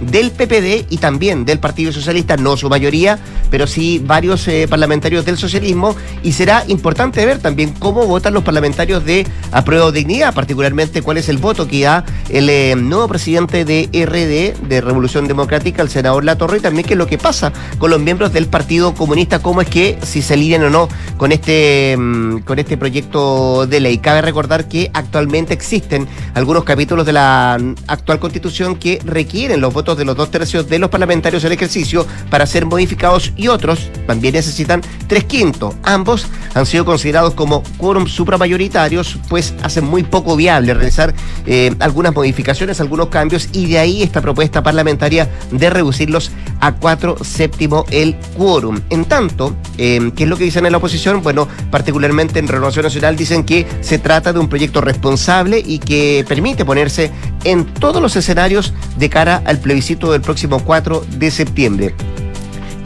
del 0.00 0.30
PPD 0.30 0.86
y 0.90 0.98
también 0.98 1.44
del 1.44 1.58
Partido 1.58 1.92
Socialista, 1.92 2.36
no 2.36 2.56
su 2.56 2.68
mayoría, 2.68 3.18
pero 3.50 3.66
sí 3.66 4.02
varios 4.04 4.46
eh, 4.48 4.66
parlamentarios 4.68 5.24
del 5.24 5.36
socialismo. 5.36 5.96
Y 6.22 6.32
será 6.32 6.64
importante 6.68 7.24
ver 7.24 7.38
también 7.38 7.74
cómo 7.78 8.06
votan 8.06 8.34
los 8.34 8.44
parlamentarios 8.44 9.04
de 9.04 9.26
Apruebo 9.52 9.92
Dignidad, 9.92 10.34
particularmente 10.34 11.02
cuál 11.02 11.18
es 11.18 11.28
el 11.28 11.38
voto 11.38 11.66
que 11.66 11.84
da 11.84 12.04
el 12.28 12.48
eh, 12.48 12.74
nuevo 12.76 13.08
presidente 13.08 13.64
de 13.64 13.88
RD, 13.92 14.68
de 14.68 14.80
Revolución 14.80 15.26
Democrática, 15.26 15.82
el 15.82 15.88
senador 15.88 16.24
Latorre, 16.24 16.58
y 16.58 16.60
también 16.60 16.86
qué 16.86 16.94
es 16.94 16.98
lo 16.98 17.06
que 17.06 17.18
pasa 17.18 17.52
con 17.78 17.90
los 17.90 18.00
miembros 18.00 18.32
del 18.32 18.46
Partido 18.46 18.94
Comunista, 18.94 19.40
cómo 19.40 19.62
es 19.62 19.68
que 19.68 19.98
si 20.02 20.22
se 20.22 20.34
alinean 20.34 20.64
o 20.64 20.70
no 20.70 20.88
con 21.16 21.32
este, 21.32 21.96
mm, 21.98 22.38
con 22.40 22.58
este 22.58 22.76
proyecto 22.76 23.66
de 23.66 23.80
ley. 23.80 23.98
Cabe 23.98 24.22
recordar 24.22 24.68
que 24.68 24.90
actualmente 24.92 25.54
existen 25.54 26.06
algunos 26.34 26.64
capítulos 26.64 27.06
de 27.06 27.12
la 27.12 27.58
actual 27.86 28.18
constitución 28.18 28.76
que 28.76 28.98
requieren 29.04 29.27
los 29.60 29.72
votos 29.72 29.96
de 29.96 30.04
los 30.04 30.16
dos 30.16 30.30
tercios 30.30 30.68
de 30.68 30.78
los 30.78 30.90
parlamentarios 30.90 31.44
en 31.44 31.52
ejercicio 31.52 32.06
para 32.30 32.46
ser 32.46 32.66
modificados 32.66 33.32
y 33.36 33.48
otros 33.48 33.90
también 34.06 34.34
necesitan 34.34 34.80
tres 35.08 35.24
quintos. 35.24 35.74
Ambos 35.82 36.26
han 36.54 36.66
sido 36.66 36.84
considerados 36.84 37.34
como 37.34 37.62
quórum 37.78 38.06
supramayoritarios, 38.06 39.18
pues 39.28 39.54
hacen 39.62 39.84
muy 39.84 40.04
poco 40.04 40.36
viable 40.36 40.74
realizar 40.74 41.14
eh, 41.46 41.74
algunas 41.80 42.14
modificaciones, 42.14 42.80
algunos 42.80 43.08
cambios, 43.08 43.48
y 43.52 43.66
de 43.66 43.78
ahí 43.78 44.02
esta 44.02 44.20
propuesta 44.20 44.62
parlamentaria 44.62 45.28
de 45.50 45.70
reducirlos 45.70 46.30
a 46.60 46.72
cuatro 46.72 47.16
séptimo 47.24 47.84
el 47.90 48.16
quórum. 48.36 48.80
En 48.90 49.04
tanto, 49.04 49.56
eh, 49.78 50.12
¿qué 50.14 50.24
es 50.24 50.28
lo 50.28 50.36
que 50.36 50.44
dicen 50.44 50.66
en 50.66 50.72
la 50.72 50.78
oposición? 50.78 51.22
Bueno, 51.22 51.48
particularmente 51.70 52.38
en 52.38 52.48
Renovación 52.48 52.84
Nacional 52.84 53.16
dicen 53.16 53.44
que 53.44 53.66
se 53.80 53.98
trata 53.98 54.32
de 54.32 54.38
un 54.38 54.48
proyecto 54.48 54.80
responsable 54.80 55.62
y 55.64 55.78
que 55.78 56.24
permite 56.28 56.64
ponerse 56.64 57.10
en 57.44 57.64
todos 57.64 58.02
los 58.02 58.14
escenarios 58.16 58.74
de 58.98 59.08
cara 59.08 59.42
al 59.44 59.58
plebiscito 59.58 60.12
del 60.12 60.20
próximo 60.20 60.60
4 60.60 61.04
de 61.18 61.30
septiembre. 61.30 61.94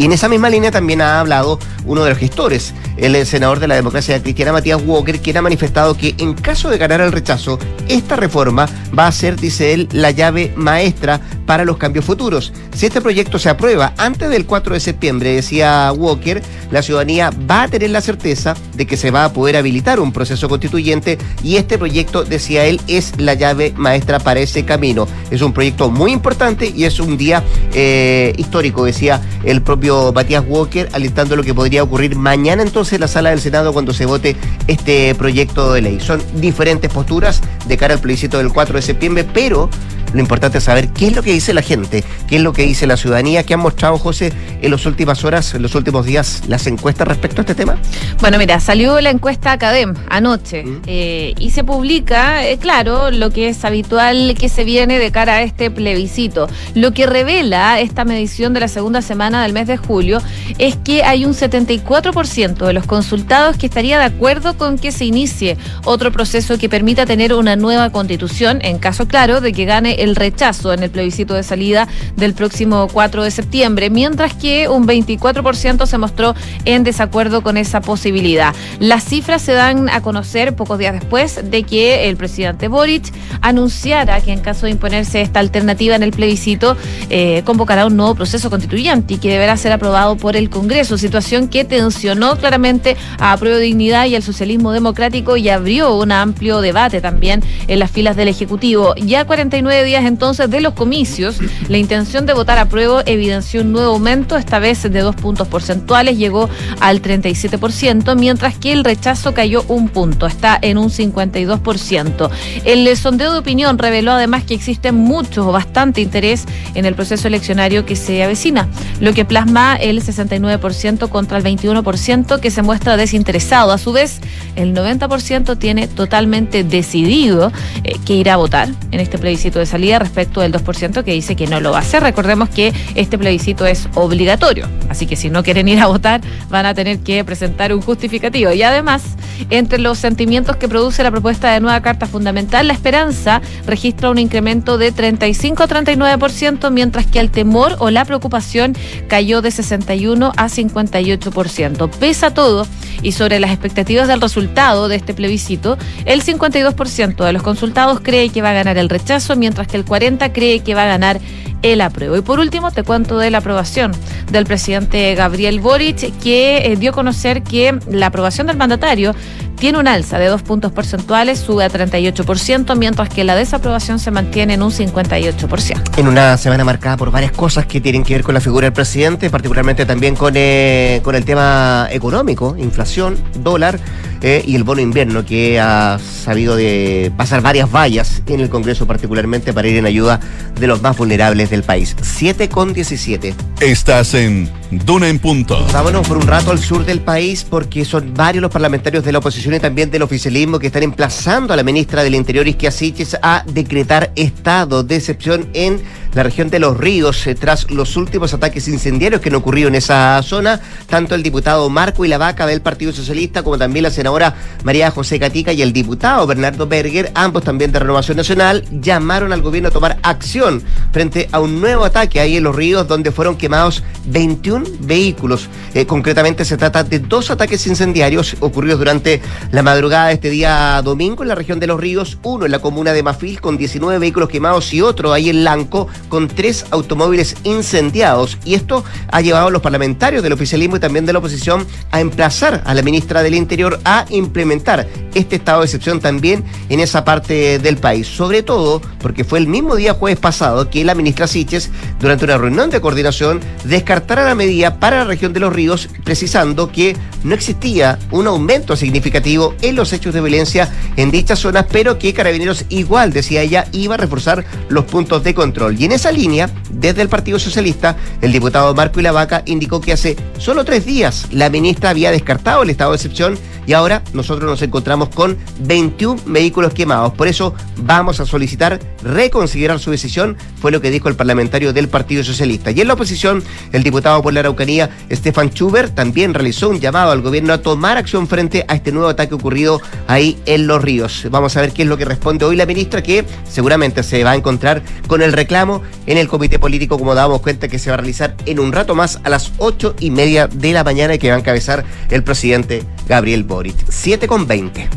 Y 0.02 0.06
en 0.06 0.10
esa 0.10 0.28
misma 0.28 0.50
línea 0.50 0.72
también 0.72 1.00
ha 1.00 1.20
hablado 1.20 1.60
uno 1.86 2.02
de 2.02 2.10
los 2.10 2.18
gestores, 2.18 2.74
el 2.96 3.24
senador 3.24 3.60
de 3.60 3.68
la 3.68 3.76
democracia 3.76 4.20
cristiana 4.20 4.50
Matías 4.50 4.82
Walker, 4.84 5.20
quien 5.20 5.36
ha 5.36 5.42
manifestado 5.42 5.96
que 5.96 6.16
en 6.18 6.34
caso 6.34 6.70
de 6.70 6.78
ganar 6.78 7.00
el 7.00 7.12
rechazo, 7.12 7.56
esta 7.88 8.16
reforma 8.16 8.68
va 8.98 9.06
a 9.06 9.12
ser, 9.12 9.36
dice 9.38 9.72
él, 9.72 9.88
la 9.92 10.10
llave 10.10 10.52
maestra 10.56 11.20
para 11.46 11.64
los 11.64 11.76
cambios 11.76 12.04
futuros. 12.04 12.52
Si 12.74 12.86
este 12.86 13.00
proyecto 13.00 13.38
se 13.38 13.48
aprueba 13.48 13.94
antes 13.96 14.28
del 14.28 14.44
4 14.44 14.74
de 14.74 14.80
septiembre, 14.80 15.34
decía 15.34 15.92
Walker, 15.92 16.42
la 16.72 16.82
ciudadanía 16.82 17.30
va 17.48 17.64
a 17.64 17.68
tener 17.68 17.90
la 17.90 18.00
certeza 18.00 18.54
de 18.74 18.86
que 18.86 18.96
se 18.96 19.12
va 19.12 19.24
a 19.24 19.32
poder 19.32 19.56
habilitar 19.56 20.00
un 20.00 20.12
proceso 20.12 20.48
constituyente 20.48 21.16
y 21.44 21.56
este 21.56 21.78
proyecto, 21.78 22.24
decía 22.24 22.64
él, 22.64 22.80
es 22.88 23.12
la 23.18 23.34
llave 23.34 23.72
maestra 23.76 24.18
para 24.18 24.40
ese 24.40 24.64
camino. 24.64 25.06
Es 25.30 25.42
un 25.42 25.52
proyecto 25.52 25.90
muy 25.90 26.10
importante 26.12 26.72
y 26.74 26.84
es 26.84 26.98
un 26.98 27.16
día 27.16 27.44
eh, 27.72 28.32
histórico, 28.36 28.84
decía 28.84 29.20
el 29.44 29.62
propio 29.62 29.91
Matías 30.14 30.44
Walker, 30.46 30.88
alentando 30.92 31.36
lo 31.36 31.42
que 31.42 31.54
podría 31.54 31.82
ocurrir 31.82 32.16
mañana 32.16 32.62
entonces 32.62 32.94
en 32.94 33.00
la 33.00 33.08
sala 33.08 33.30
del 33.30 33.40
Senado 33.40 33.72
cuando 33.72 33.92
se 33.92 34.06
vote 34.06 34.36
este 34.66 35.14
proyecto 35.14 35.72
de 35.72 35.82
ley. 35.82 36.00
Son 36.00 36.22
diferentes 36.36 36.90
posturas 36.90 37.42
de 37.66 37.76
cara 37.76 37.94
al 37.94 38.00
plebiscito 38.00 38.38
del 38.38 38.52
4 38.52 38.76
de 38.76 38.82
septiembre, 38.82 39.26
pero 39.32 39.68
lo 40.12 40.20
importante 40.20 40.58
es 40.58 40.64
saber 40.64 40.88
qué 40.88 41.08
es 41.08 41.16
lo 41.16 41.22
que 41.22 41.32
dice 41.32 41.54
la 41.54 41.62
gente, 41.62 42.04
qué 42.28 42.36
es 42.36 42.42
lo 42.42 42.52
que 42.52 42.62
dice 42.62 42.86
la 42.86 42.96
ciudadanía, 42.96 43.42
qué 43.44 43.54
han 43.54 43.60
mostrado, 43.60 43.98
José, 43.98 44.32
en 44.60 44.70
las 44.70 44.86
últimas 44.86 45.24
horas, 45.24 45.54
en 45.54 45.62
los 45.62 45.74
últimos 45.74 46.06
días, 46.06 46.42
las 46.48 46.66
encuestas 46.66 47.08
respecto 47.08 47.40
a 47.40 47.42
este 47.42 47.54
tema. 47.54 47.76
Bueno, 48.20 48.38
mira, 48.38 48.60
salió 48.60 49.00
la 49.00 49.10
encuesta 49.10 49.52
Academ 49.52 49.94
anoche 50.08 50.64
mm. 50.64 50.82
eh, 50.86 51.34
y 51.38 51.50
se 51.50 51.64
publica, 51.64 52.46
eh, 52.46 52.58
claro, 52.58 53.10
lo 53.10 53.30
que 53.30 53.48
es 53.48 53.64
habitual 53.64 54.34
que 54.38 54.48
se 54.48 54.64
viene 54.64 54.98
de 54.98 55.10
cara 55.10 55.36
a 55.36 55.42
este 55.42 55.70
plebiscito. 55.70 56.48
Lo 56.74 56.92
que 56.92 57.06
revela 57.06 57.80
esta 57.80 58.04
medición 58.04 58.52
de 58.52 58.60
la 58.60 58.68
segunda 58.68 59.02
semana 59.02 59.42
del 59.42 59.52
mes 59.52 59.66
de 59.66 59.76
julio 59.76 60.20
es 60.58 60.76
que 60.76 61.02
hay 61.04 61.24
un 61.24 61.32
74% 61.32 62.66
de 62.66 62.72
los 62.72 62.86
consultados 62.86 63.56
que 63.56 63.66
estaría 63.66 63.98
de 63.98 64.04
acuerdo 64.04 64.56
con 64.56 64.78
que 64.78 64.92
se 64.92 65.04
inicie 65.04 65.56
otro 65.84 66.12
proceso 66.12 66.58
que 66.58 66.68
permita 66.68 67.06
tener 67.06 67.32
una 67.34 67.56
nueva 67.56 67.90
constitución, 67.90 68.58
en 68.62 68.78
caso 68.78 69.06
claro 69.06 69.40
de 69.40 69.52
que 69.52 69.64
gane 69.64 70.01
el 70.02 70.16
rechazo 70.16 70.72
en 70.72 70.82
el 70.82 70.90
plebiscito 70.90 71.34
de 71.34 71.42
salida 71.42 71.88
del 72.16 72.34
próximo 72.34 72.88
4 72.92 73.22
de 73.22 73.30
septiembre, 73.30 73.90
mientras 73.90 74.34
que 74.34 74.68
un 74.68 74.86
24% 74.86 75.86
se 75.86 75.98
mostró 75.98 76.34
en 76.64 76.84
desacuerdo 76.84 77.42
con 77.42 77.56
esa 77.56 77.80
posibilidad. 77.80 78.54
Las 78.78 79.04
cifras 79.04 79.42
se 79.42 79.52
dan 79.52 79.88
a 79.88 80.00
conocer 80.00 80.54
pocos 80.56 80.78
días 80.78 80.94
después 80.94 81.50
de 81.50 81.62
que 81.62 82.08
el 82.08 82.16
presidente 82.16 82.68
Boric 82.68 83.12
anunciara 83.40 84.20
que 84.20 84.32
en 84.32 84.40
caso 84.40 84.66
de 84.66 84.72
imponerse 84.72 85.20
esta 85.20 85.40
alternativa 85.40 85.94
en 85.94 86.02
el 86.02 86.10
plebiscito, 86.10 86.76
eh, 87.10 87.42
convocará 87.44 87.86
un 87.86 87.96
nuevo 87.96 88.14
proceso 88.14 88.50
constituyente 88.50 89.14
y 89.14 89.18
que 89.18 89.30
deberá 89.30 89.56
ser 89.56 89.72
aprobado 89.72 90.16
por 90.16 90.36
el 90.36 90.50
Congreso, 90.50 90.98
situación 90.98 91.48
que 91.48 91.64
tensionó 91.64 92.36
claramente 92.36 92.96
a 93.18 93.36
Prueba 93.36 93.58
Dignidad 93.58 94.06
y 94.06 94.16
al 94.16 94.22
socialismo 94.22 94.72
democrático 94.72 95.36
y 95.36 95.48
abrió 95.48 95.96
un 95.96 96.12
amplio 96.12 96.60
debate 96.60 97.00
también 97.00 97.42
en 97.68 97.78
las 97.78 97.90
filas 97.90 98.16
del 98.16 98.28
Ejecutivo. 98.28 98.94
Ya 98.96 99.24
49 99.24 99.84
días 99.84 99.91
entonces 100.00 100.50
de 100.50 100.60
los 100.60 100.74
comicios, 100.74 101.36
la 101.68 101.78
intención 101.78 102.26
de 102.26 102.32
votar 102.32 102.58
a 102.58 102.68
prueba 102.68 103.02
evidenció 103.06 103.60
un 103.60 103.72
nuevo 103.72 103.92
aumento, 103.92 104.36
esta 104.36 104.58
vez 104.58 104.82
de 104.82 105.00
dos 105.00 105.14
puntos 105.14 105.48
porcentuales, 105.48 106.18
llegó 106.18 106.48
al 106.80 107.02
37%, 107.02 108.16
mientras 108.16 108.56
que 108.56 108.72
el 108.72 108.84
rechazo 108.84 109.34
cayó 109.34 109.64
un 109.68 109.88
punto, 109.88 110.26
está 110.26 110.58
en 110.60 110.78
un 110.78 110.90
52%. 110.90 112.30
El 112.64 112.96
sondeo 112.96 113.32
de 113.32 113.38
opinión 113.38 113.78
reveló 113.78 114.12
además 114.12 114.44
que 114.44 114.54
existe 114.54 114.92
mucho 114.92 115.48
o 115.48 115.52
bastante 115.52 116.00
interés 116.00 116.44
en 116.74 116.84
el 116.84 116.94
proceso 116.94 117.28
eleccionario 117.28 117.84
que 117.84 117.96
se 117.96 118.22
avecina, 118.22 118.68
lo 119.00 119.12
que 119.12 119.24
plasma 119.24 119.76
el 119.76 120.02
69% 120.02 121.08
contra 121.08 121.38
el 121.38 121.44
21% 121.44 122.40
que 122.40 122.50
se 122.50 122.62
muestra 122.62 122.96
desinteresado. 122.96 123.72
A 123.72 123.78
su 123.78 123.92
vez, 123.92 124.20
el 124.56 124.74
90% 124.74 125.58
tiene 125.58 125.88
totalmente 125.88 126.64
decidido 126.64 127.52
eh, 127.84 127.96
que 128.04 128.14
irá 128.14 128.34
a 128.34 128.36
votar 128.36 128.68
en 128.90 129.00
este 129.00 129.18
plebiscito 129.18 129.58
de 129.58 129.66
salida 129.66 129.81
respecto 129.90 130.40
del 130.40 130.52
2% 130.52 131.02
que 131.02 131.12
dice 131.12 131.36
que 131.36 131.46
no 131.46 131.60
lo 131.60 131.72
va 131.72 131.78
a 131.78 131.80
hacer. 131.80 132.02
Recordemos 132.02 132.48
que 132.48 132.72
este 132.94 133.18
plebiscito 133.18 133.66
es 133.66 133.88
obligatorio, 133.94 134.68
así 134.88 135.06
que 135.06 135.16
si 135.16 135.30
no 135.30 135.42
quieren 135.42 135.68
ir 135.68 135.80
a 135.80 135.86
votar 135.86 136.20
van 136.48 136.66
a 136.66 136.74
tener 136.74 136.98
que 137.00 137.24
presentar 137.24 137.74
un 137.74 137.80
justificativo. 137.80 138.52
Y 138.52 138.62
además, 138.62 139.02
entre 139.50 139.78
los 139.78 139.98
sentimientos 139.98 140.56
que 140.56 140.68
produce 140.68 141.02
la 141.02 141.10
propuesta 141.10 141.52
de 141.52 141.60
nueva 141.60 141.80
Carta 141.80 142.06
Fundamental, 142.06 142.66
la 142.66 142.72
esperanza 142.72 143.40
registra 143.66 144.10
un 144.10 144.18
incremento 144.18 144.78
de 144.78 144.92
35 144.92 145.62
a 145.62 145.68
39%, 145.68 146.70
mientras 146.70 147.06
que 147.06 147.20
el 147.20 147.30
temor 147.30 147.76
o 147.78 147.90
la 147.90 148.04
preocupación 148.04 148.76
cayó 149.08 149.42
de 149.42 149.50
61 149.50 150.32
a 150.36 150.48
58%. 150.48 151.90
Pese 151.90 152.26
a 152.26 152.34
todo, 152.34 152.66
y 153.02 153.12
sobre 153.12 153.40
las 153.40 153.50
expectativas 153.50 154.08
del 154.08 154.20
resultado 154.20 154.88
de 154.88 154.96
este 154.96 155.14
plebiscito, 155.14 155.76
el 156.04 156.22
52% 156.22 157.24
de 157.24 157.32
los 157.32 157.42
consultados 157.42 158.00
cree 158.00 158.28
que 158.28 158.42
va 158.42 158.50
a 158.50 158.54
ganar 158.54 158.78
el 158.78 158.88
rechazo, 158.88 159.36
mientras 159.36 159.66
que 159.72 159.76
el 159.78 159.84
40 159.84 160.32
cree 160.32 160.60
que 160.60 160.76
va 160.76 160.84
a 160.84 160.86
ganar 160.86 161.18
el 161.62 161.80
apruebo. 161.80 162.16
Y 162.16 162.22
por 162.22 162.38
último, 162.38 162.70
te 162.70 162.82
cuento 162.82 163.18
de 163.18 163.30
la 163.30 163.38
aprobación 163.38 163.92
del 164.30 164.44
presidente 164.44 165.14
Gabriel 165.14 165.60
Boric, 165.60 166.16
que 166.20 166.58
eh, 166.58 166.76
dio 166.76 166.90
a 166.90 166.94
conocer 166.94 167.42
que 167.42 167.78
la 167.88 168.06
aprobación 168.06 168.46
del 168.46 168.56
mandatario 168.56 169.14
tiene 169.62 169.78
un 169.78 169.86
alza 169.86 170.18
de 170.18 170.26
dos 170.26 170.42
puntos 170.42 170.72
porcentuales, 170.72 171.38
sube 171.38 171.62
a 171.62 171.70
38%, 171.70 172.76
mientras 172.76 173.08
que 173.08 173.22
la 173.22 173.36
desaprobación 173.36 174.00
se 174.00 174.10
mantiene 174.10 174.54
en 174.54 174.62
un 174.64 174.72
58%. 174.72 175.98
En 175.98 176.08
una 176.08 176.36
semana 176.36 176.64
marcada 176.64 176.96
por 176.96 177.12
varias 177.12 177.30
cosas 177.30 177.64
que 177.66 177.80
tienen 177.80 178.02
que 178.02 178.14
ver 178.14 178.24
con 178.24 178.34
la 178.34 178.40
figura 178.40 178.64
del 178.64 178.72
presidente, 178.72 179.30
particularmente 179.30 179.86
también 179.86 180.16
con, 180.16 180.34
eh, 180.34 180.98
con 181.04 181.14
el 181.14 181.24
tema 181.24 181.86
económico, 181.92 182.56
inflación, 182.58 183.16
dólar 183.38 183.78
eh, 184.20 184.42
y 184.44 184.56
el 184.56 184.64
bono 184.64 184.80
invierno, 184.80 185.24
que 185.24 185.60
ha 185.60 186.00
sabido 186.00 186.56
de 186.56 187.12
pasar 187.16 187.40
varias 187.40 187.70
vallas 187.70 188.20
en 188.26 188.40
el 188.40 188.50
Congreso, 188.50 188.88
particularmente 188.88 189.52
para 189.52 189.68
ir 189.68 189.76
en 189.76 189.86
ayuda 189.86 190.18
de 190.58 190.66
los 190.66 190.82
más 190.82 190.96
vulnerables 190.96 191.50
del 191.50 191.62
país. 191.62 191.94
7 192.00 192.48
con 192.48 192.72
17. 192.72 193.32
Estás 193.60 194.14
en 194.14 194.50
Duna 194.72 195.08
en 195.08 195.18
Punto. 195.18 195.64
Vámonos 195.72 196.08
por 196.08 196.16
un 196.16 196.26
rato 196.26 196.50
al 196.50 196.58
sur 196.58 196.84
del 196.84 197.00
país 197.00 197.46
porque 197.48 197.84
son 197.84 198.14
varios 198.14 198.42
los 198.42 198.50
parlamentarios 198.50 199.04
de 199.04 199.12
la 199.12 199.18
oposición 199.18 199.51
también 199.60 199.90
del 199.90 200.02
oficialismo 200.02 200.58
que 200.58 200.68
están 200.68 200.82
emplazando 200.82 201.52
a 201.52 201.56
la 201.56 201.62
ministra 201.62 202.02
del 202.02 202.14
Interior, 202.14 202.46
Isquia 202.46 202.70
Siches, 202.70 203.16
a 203.22 203.44
decretar 203.46 204.12
estado 204.16 204.82
de 204.82 204.96
excepción 204.96 205.48
en 205.52 205.80
la 206.14 206.22
región 206.22 206.50
de 206.50 206.58
Los 206.58 206.76
Ríos 206.76 207.26
eh, 207.26 207.34
tras 207.34 207.70
los 207.70 207.96
últimos 207.96 208.34
ataques 208.34 208.68
incendiarios 208.68 209.20
que 209.20 209.28
han 209.28 209.34
ocurrido 209.34 209.68
en 209.68 209.74
esa 209.74 210.20
zona. 210.22 210.60
Tanto 210.88 211.14
el 211.14 211.22
diputado 211.22 211.68
Marco 211.70 212.04
y 212.04 212.08
la 212.08 212.18
Vaca 212.18 212.46
del 212.46 212.60
Partido 212.60 212.92
Socialista 212.92 213.42
como 213.42 213.58
también 213.58 213.84
la 213.84 213.90
senadora 213.90 214.34
María 214.64 214.90
José 214.90 215.18
Catica 215.18 215.52
y 215.52 215.62
el 215.62 215.72
diputado 215.72 216.26
Bernardo 216.26 216.66
Berger, 216.66 217.10
ambos 217.14 217.44
también 217.44 217.72
de 217.72 217.78
Renovación 217.78 218.16
Nacional, 218.16 218.64
llamaron 218.70 219.32
al 219.32 219.42
gobierno 219.42 219.68
a 219.68 219.72
tomar 219.72 219.98
acción 220.02 220.62
frente 220.92 221.28
a 221.32 221.40
un 221.40 221.60
nuevo 221.60 221.84
ataque 221.84 222.20
ahí 222.20 222.36
en 222.36 222.44
Los 222.44 222.56
Ríos 222.56 222.86
donde 222.86 223.12
fueron 223.12 223.36
quemados 223.36 223.82
21 224.06 224.66
vehículos. 224.80 225.48
Eh, 225.74 225.86
concretamente 225.86 226.44
se 226.44 226.56
trata 226.56 226.84
de 226.84 226.98
dos 226.98 227.30
ataques 227.30 227.66
incendiarios 227.66 228.36
ocurridos 228.40 228.78
durante 228.78 229.22
la 229.50 229.62
madrugada 229.62 230.08
de 230.08 230.14
este 230.14 230.30
día 230.30 230.80
domingo 230.82 231.22
en 231.22 231.28
la 231.28 231.34
región 231.34 231.60
de 231.60 231.66
Los 231.66 231.80
Ríos, 231.80 232.18
uno 232.22 232.46
en 232.46 232.52
la 232.52 232.58
comuna 232.58 232.92
de 232.92 233.02
Mafil 233.02 233.40
con 233.40 233.56
19 233.56 233.98
vehículos 233.98 234.28
quemados 234.28 234.72
y 234.74 234.82
otro 234.82 235.12
ahí 235.12 235.30
en 235.30 235.44
Lanco 235.44 235.88
con 236.08 236.28
tres 236.28 236.66
automóviles 236.70 237.36
incendiados. 237.44 238.38
Y 238.44 238.54
esto 238.54 238.84
ha 239.10 239.20
llevado 239.20 239.48
a 239.48 239.50
los 239.50 239.62
parlamentarios 239.62 240.22
del 240.22 240.32
oficialismo 240.32 240.76
y 240.76 240.80
también 240.80 241.06
de 241.06 241.12
la 241.12 241.18
oposición 241.18 241.66
a 241.90 242.00
emplazar 242.00 242.62
a 242.64 242.74
la 242.74 242.82
ministra 242.82 243.22
del 243.22 243.34
Interior 243.34 243.80
a 243.84 244.04
implementar 244.10 244.86
este 245.14 245.36
estado 245.36 245.60
de 245.60 245.66
excepción 245.66 246.00
también 246.00 246.44
en 246.68 246.80
esa 246.80 247.04
parte 247.04 247.58
del 247.58 247.76
país. 247.76 248.06
Sobre 248.06 248.42
todo 248.42 248.80
porque 249.00 249.24
fue 249.24 249.38
el 249.38 249.46
mismo 249.46 249.76
día 249.76 249.94
jueves 249.94 250.18
pasado 250.18 250.70
que 250.70 250.84
la 250.84 250.94
ministra 250.94 251.26
Siches, 251.26 251.70
durante 252.00 252.24
una 252.24 252.38
reunión 252.38 252.70
de 252.70 252.80
coordinación, 252.80 253.40
descartara 253.64 254.24
la 254.24 254.34
medida 254.34 254.78
para 254.78 254.98
la 254.98 255.04
región 255.04 255.32
de 255.32 255.40
los 255.40 255.52
ríos, 255.52 255.88
precisando 256.04 256.70
que 256.70 256.96
no 257.24 257.34
existía 257.34 257.98
un 258.10 258.26
aumento 258.26 258.76
significativo 258.76 259.54
en 259.62 259.76
los 259.76 259.92
hechos 259.92 260.14
de 260.14 260.20
violencia 260.20 260.70
en 260.96 261.10
dichas 261.10 261.38
zonas, 261.38 261.66
pero 261.70 261.98
que 261.98 262.12
Carabineros 262.12 262.64
igual, 262.68 263.12
decía 263.12 263.42
ella, 263.42 263.66
iba 263.72 263.94
a 263.94 263.98
reforzar 263.98 264.44
los 264.68 264.84
puntos 264.84 265.24
de 265.24 265.34
control. 265.34 265.80
Y 265.80 265.84
esa 265.92 266.10
línea, 266.10 266.50
desde 266.70 267.02
el 267.02 267.08
Partido 267.08 267.38
Socialista, 267.38 267.96
el 268.20 268.32
diputado 268.32 268.74
Marco 268.74 269.00
Ilavaca 269.00 269.42
indicó 269.46 269.80
que 269.80 269.92
hace 269.92 270.16
solo 270.38 270.64
tres 270.64 270.84
días 270.84 271.26
la 271.30 271.50
ministra 271.50 271.90
había 271.90 272.10
descartado 272.10 272.62
el 272.62 272.70
estado 272.70 272.92
de 272.92 272.96
excepción 272.96 273.38
y 273.66 273.74
ahora 273.74 274.02
nosotros 274.12 274.50
nos 274.50 274.62
encontramos 274.62 275.08
con 275.10 275.36
21 275.60 276.20
vehículos 276.26 276.74
quemados. 276.74 277.12
Por 277.12 277.28
eso 277.28 277.54
vamos 277.76 278.20
a 278.20 278.26
solicitar 278.26 278.80
reconsiderar 279.02 279.78
su 279.78 279.90
decisión, 279.90 280.36
fue 280.60 280.72
lo 280.72 280.80
que 280.80 280.90
dijo 280.90 281.08
el 281.08 281.14
parlamentario 281.14 281.72
del 281.72 281.88
Partido 281.88 282.24
Socialista. 282.24 282.70
Y 282.70 282.80
en 282.80 282.88
la 282.88 282.94
oposición, 282.94 283.42
el 283.72 283.82
diputado 283.82 284.22
por 284.22 284.32
la 284.32 284.40
Araucanía, 284.40 284.90
Stefan 285.10 285.50
Schubert, 285.50 285.94
también 285.94 286.34
realizó 286.34 286.68
un 286.68 286.80
llamado 286.80 287.12
al 287.12 287.22
gobierno 287.22 287.52
a 287.52 287.58
tomar 287.58 287.98
acción 287.98 288.26
frente 288.26 288.64
a 288.68 288.74
este 288.74 288.92
nuevo 288.92 289.08
ataque 289.08 289.34
ocurrido 289.34 289.80
ahí 290.08 290.38
en 290.46 290.66
Los 290.66 290.82
Ríos. 290.82 291.26
Vamos 291.30 291.56
a 291.56 291.60
ver 291.60 291.72
qué 291.72 291.82
es 291.82 291.88
lo 291.88 291.96
que 291.96 292.04
responde 292.04 292.44
hoy 292.44 292.56
la 292.56 292.66
ministra, 292.66 293.02
que 293.02 293.24
seguramente 293.48 294.02
se 294.02 294.24
va 294.24 294.32
a 294.32 294.36
encontrar 294.36 294.82
con 295.06 295.22
el 295.22 295.32
reclamo 295.32 295.81
en 296.06 296.18
el 296.18 296.28
comité 296.28 296.58
político, 296.58 296.98
como 296.98 297.14
dábamos 297.14 297.40
cuenta 297.40 297.68
que 297.68 297.78
se 297.78 297.90
va 297.90 297.94
a 297.94 297.96
realizar 297.98 298.36
en 298.46 298.58
un 298.58 298.72
rato 298.72 298.94
más 298.94 299.20
a 299.24 299.28
las 299.28 299.52
ocho 299.58 299.94
y 300.00 300.10
media 300.10 300.46
de 300.46 300.72
la 300.72 300.84
mañana 300.84 301.14
y 301.14 301.18
que 301.18 301.30
va 301.30 301.36
a 301.36 301.38
encabezar 301.38 301.84
el 302.10 302.24
presidente 302.24 302.82
Gabriel 303.08 303.44
Boric. 303.44 303.76
7 303.88 304.26
con 304.26 304.46
20. 304.46 304.88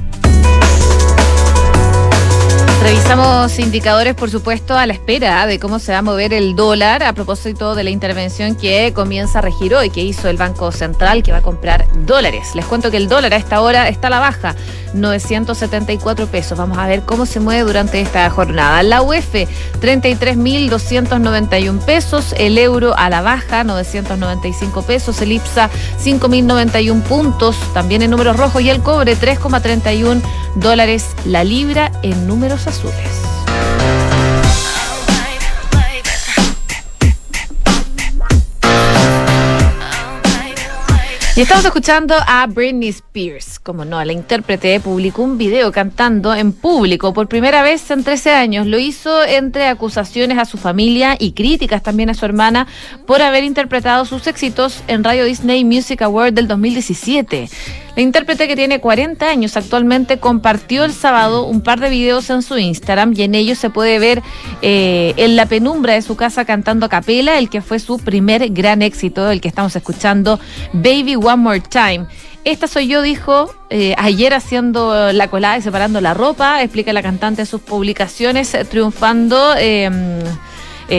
Revisamos 2.86 3.58
indicadores, 3.58 4.14
por 4.14 4.30
supuesto, 4.30 4.78
a 4.78 4.86
la 4.86 4.94
espera 4.94 5.48
de 5.48 5.58
cómo 5.60 5.80
se 5.80 5.92
va 5.92 5.98
a 5.98 6.02
mover 6.04 6.36
el 6.36 6.56
dólar 6.56 7.02
a 7.02 7.14
propósito 7.14 7.74
de 7.74 7.84
la 7.84 7.90
intervención 7.90 8.54
que 8.54 8.94
comienza 8.94 9.40
a 9.40 9.42
regir 9.42 9.74
hoy, 9.74 9.90
que 9.90 10.02
hizo 10.02 10.30
el 10.30 10.38
Banco 10.38 10.72
Central, 10.72 11.24
que 11.24 11.32
va 11.32 11.40
a 11.40 11.42
comprar 11.42 11.88
dólares. 12.06 12.50
Les 12.54 12.64
cuento 12.64 12.92
que 12.92 12.98
el 12.98 13.10
dólar 13.10 13.34
a 13.34 13.38
esta 13.38 13.60
hora 13.62 13.90
está 13.90 14.06
a 14.06 14.12
la 14.12 14.20
baja, 14.20 14.56
974 14.94 16.28
pesos. 16.28 16.56
Vamos 16.60 16.78
a 16.78 16.86
ver 16.86 17.02
cómo 17.02 17.26
se 17.26 17.40
mueve 17.40 17.64
durante 17.64 18.00
esta 18.02 18.30
jornada. 18.30 18.84
La 18.84 19.02
UF, 19.02 19.34
33.291 19.82 21.80
pesos. 21.86 22.36
El 22.38 22.60
euro 22.60 22.96
a 22.96 23.10
la 23.10 23.22
baja, 23.22 23.64
995 23.64 24.84
pesos. 24.84 25.20
El 25.22 25.32
IPSA, 25.32 25.72
5.091 26.04 27.02
puntos, 27.02 27.56
también 27.74 28.04
en 28.04 28.12
números 28.12 28.38
rojos. 28.38 28.62
Y 28.62 28.70
el 28.70 28.84
cobre, 28.84 29.18
3,31 29.18 30.22
dólares 30.56 31.16
la 31.26 31.44
libra 31.44 31.92
en 32.04 32.28
números 32.28 32.68
azules. 32.68 32.75
Y 41.38 41.42
estamos 41.42 41.66
escuchando 41.66 42.16
a 42.26 42.48
Britney 42.48 42.88
Spears, 42.88 43.60
como 43.60 43.84
no, 43.84 44.02
la 44.06 44.14
intérprete 44.14 44.80
publicó 44.80 45.22
un 45.22 45.38
video 45.38 45.70
cantando 45.74 46.34
en 46.34 46.54
público 46.54 47.14
por 47.14 47.28
primera 47.28 47.62
vez 47.62 47.92
en 47.92 48.06
13 48.06 48.32
años. 48.32 48.68
Lo 48.68 48.80
hizo 48.80 49.22
entre 49.26 49.68
acusaciones 49.68 50.38
a 50.38 50.46
su 50.46 50.58
familia 50.58 51.18
y 51.20 51.34
críticas 51.34 51.84
también 51.84 52.10
a 52.10 52.14
su 52.14 52.24
hermana 52.24 52.68
por 53.06 53.22
haber 53.22 53.44
interpretado 53.44 54.06
sus 54.06 54.28
éxitos 54.28 54.82
en 54.88 55.04
Radio 55.04 55.26
Disney 55.26 55.66
Music 55.66 56.04
Award 56.04 56.32
del 56.32 56.48
2017. 56.48 57.50
La 57.96 58.02
intérprete 58.02 58.48
que 58.48 58.58
tiene 58.58 58.82
40 58.82 59.26
años 59.30 59.56
actualmente 59.56 60.20
compartió 60.20 60.84
el 60.84 60.92
sábado 60.92 61.46
un 61.46 61.62
par 61.62 61.80
de 61.80 61.90
videos 61.90 62.30
en 62.30 62.42
su 62.42 62.58
Instagram 62.58 63.14
y 63.16 63.24
en 63.24 63.36
ellos 63.36 63.58
se 63.58 63.70
puede 63.70 64.00
ver 64.00 64.22
eh, 64.62 65.14
en 65.16 65.38
la 65.38 65.46
penumbra 65.46 65.94
de 65.94 66.02
su 66.02 66.18
casa 66.18 66.44
cantando 66.44 66.86
a 66.86 66.90
capela 66.90 67.40
el 67.40 67.50
que 67.50 67.62
fue 67.62 67.80
su 67.80 67.98
primer 67.98 68.50
gran 68.50 68.82
éxito, 68.82 69.32
el 69.32 69.40
que 69.40 69.48
estamos 69.48 69.76
escuchando, 69.78 70.42
Baby 70.74 71.16
One 71.16 71.38
More 71.38 71.62
Time. 71.62 72.08
Esta 72.44 72.68
soy 72.68 72.88
yo, 72.88 73.02
dijo 73.02 73.50
eh, 73.70 73.96
ayer 73.98 74.34
haciendo 74.34 75.14
la 75.14 75.30
colada 75.30 75.58
y 75.58 75.62
separando 75.62 76.02
la 76.02 76.14
ropa, 76.14 76.62
explica 76.62 76.92
la 76.92 77.02
cantante 77.02 77.46
sus 77.46 77.62
publicaciones, 77.62 78.56
triunfando. 78.70 79.56
Eh, 79.58 79.90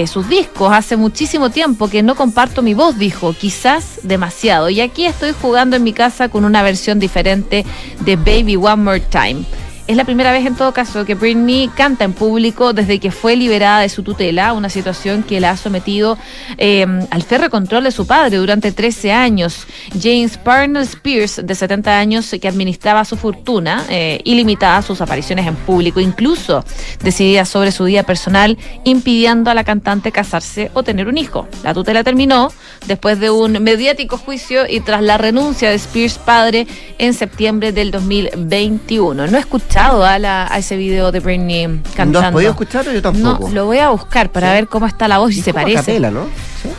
sus 0.07 0.29
discos. 0.29 0.73
Hace 0.73 0.97
muchísimo 0.97 1.51
tiempo 1.51 1.89
que 1.89 2.03
no 2.03 2.15
comparto 2.15 2.63
mi 2.63 2.75
voz, 2.75 2.99
dijo, 2.99 3.33
quizás 3.33 4.01
demasiado. 4.03 4.69
Y 4.69 4.81
aquí 4.81 5.07
estoy 5.07 5.33
jugando 5.41 5.77
en 5.77 5.85
mi 5.85 5.93
casa 5.93 6.29
con 6.29 6.45
una 6.45 6.63
versión 6.63 6.99
diferente 6.99 7.65
de 8.01 8.17
Baby 8.17 8.57
One 8.57 8.83
More 8.83 9.01
Time. 9.01 9.45
Es 9.87 9.97
la 9.97 10.05
primera 10.05 10.33
vez 10.33 10.45
en 10.45 10.57
todo 10.57 10.73
caso 10.73 11.05
que 11.05 11.15
Britney 11.15 11.69
canta 11.69 12.03
en 12.03 12.13
público 12.13 12.73
desde 12.73 12.99
que 12.99 13.13
fue 13.13 13.37
liberada 13.37 13.83
de 13.83 13.89
su 13.89 14.03
tutela, 14.03 14.53
una 14.53 14.69
situación 14.69 15.23
que 15.23 15.39
la 15.39 15.51
ha 15.51 15.57
sometido 15.57 16.19
eh, 16.59 16.85
al 17.09 17.23
ferro 17.23 17.51
control 17.51 17.85
de 17.85 17.93
su 17.93 18.05
padre 18.05 18.39
durante 18.39 18.73
13 18.73 19.13
años. 19.13 19.65
James 19.93 20.39
Parnell 20.39 20.83
Spears, 20.83 21.41
de 21.45 21.55
70 21.55 21.97
años, 21.97 22.35
que 22.41 22.49
administraba 22.49 23.05
su 23.05 23.17
fortuna 23.17 23.85
eh, 23.89 24.21
y 24.25 24.35
limitaba 24.35 24.83
sus 24.83 25.01
apariciones 25.01 25.47
en 25.47 25.55
público, 25.55 26.01
incluso 26.01 26.65
decidía 27.01 27.45
sobre 27.45 27.71
su 27.71 27.85
día 27.85 28.03
personal, 28.03 28.59
impidiendo 28.83 29.53
a 29.53 29.55
la 29.55 29.63
cantante 29.63 30.11
casarse 30.11 30.73
o 30.75 30.83
tener 30.83 31.07
un 31.07 31.17
hijo. 31.17 31.47
La 31.63 31.75
tutela 31.75 32.03
terminó 32.03 32.53
después 32.89 33.21
de 33.21 33.31
un 33.31 33.53
mediático 33.63 34.19
juicio 34.19 34.65
y 34.69 34.81
tras 34.81 35.01
la 35.03 35.17
renuncia 35.17 35.71
de 35.71 35.77
Spears 35.77 36.19
padre 36.19 36.67
en 36.99 37.15
septiembre 37.15 37.71
del 37.71 37.93
2021. 37.93 39.29
No 39.29 39.39
escuché 39.39 39.76
a, 39.77 40.59
ese 40.59 40.77
video 40.77 41.13
de 41.13 41.21
Britney 41.21 41.81
cantando. 41.95 42.21
¿No 42.21 42.27
has 42.27 42.33
podido 42.33 42.51
escucharlo? 42.51 42.93
Yo 42.93 43.03
tampoco. 43.03 43.49
No, 43.49 43.55
lo 43.55 43.67
voy 43.67 43.79
a 43.79 43.91
buscar 43.91 44.31
para 44.31 44.53
ver 44.53 44.69
cómo 44.69 44.87
está 44.87 45.09
la 45.09 45.19
voz 45.19 45.33
y, 45.33 45.43
se 45.43 45.53
parece. 45.53 45.77
Capela, 45.77 46.11
¿no? 46.11 46.27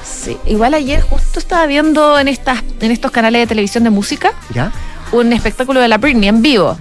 ¿Sí? 0.04 0.38
Igual 0.46 0.74
ayer 0.74 1.02
justo 1.02 1.40
estaba 1.40 1.66
viendo 1.66 2.20
en 2.20 2.28
estas 2.28 2.62
en 2.82 2.92
estos 2.92 3.12
canales 3.12 3.42
de 3.42 3.48
televisión 3.48 3.84
de 3.84 3.90
música 3.90 4.34
¿Ya? 4.54 4.72
un 5.12 5.32
espectáculo 5.32 5.80
de 5.80 5.88
la 5.88 5.98
Britney 5.98 6.30
en 6.30 6.42
vivo. 6.42 6.78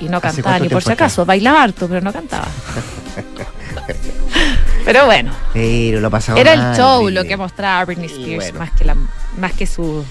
Y 0.00 0.08
no 0.08 0.20
cantaba 0.20 0.60
ni 0.60 0.68
por 0.68 0.82
si 0.82 0.92
acaso, 0.92 1.26
bailaba 1.26 1.62
harto, 1.62 1.88
pero 1.88 2.00
no 2.00 2.12
cantaba. 2.12 2.44
pero 4.84 5.06
bueno. 5.06 5.32
Pero 5.52 6.00
lo 6.00 6.08
pasaba 6.08 6.38
Era 6.38 6.52
el 6.52 6.76
show 6.76 7.10
lo 7.10 7.24
que 7.24 7.36
mostraba 7.36 7.84
Britney 7.84 8.06
Spears, 8.06 8.54
más, 8.54 8.70
que 8.72 8.84
la, 8.84 8.96
más 9.36 9.52
que 9.54 9.66
su 9.66 10.04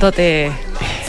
dote 0.00 0.50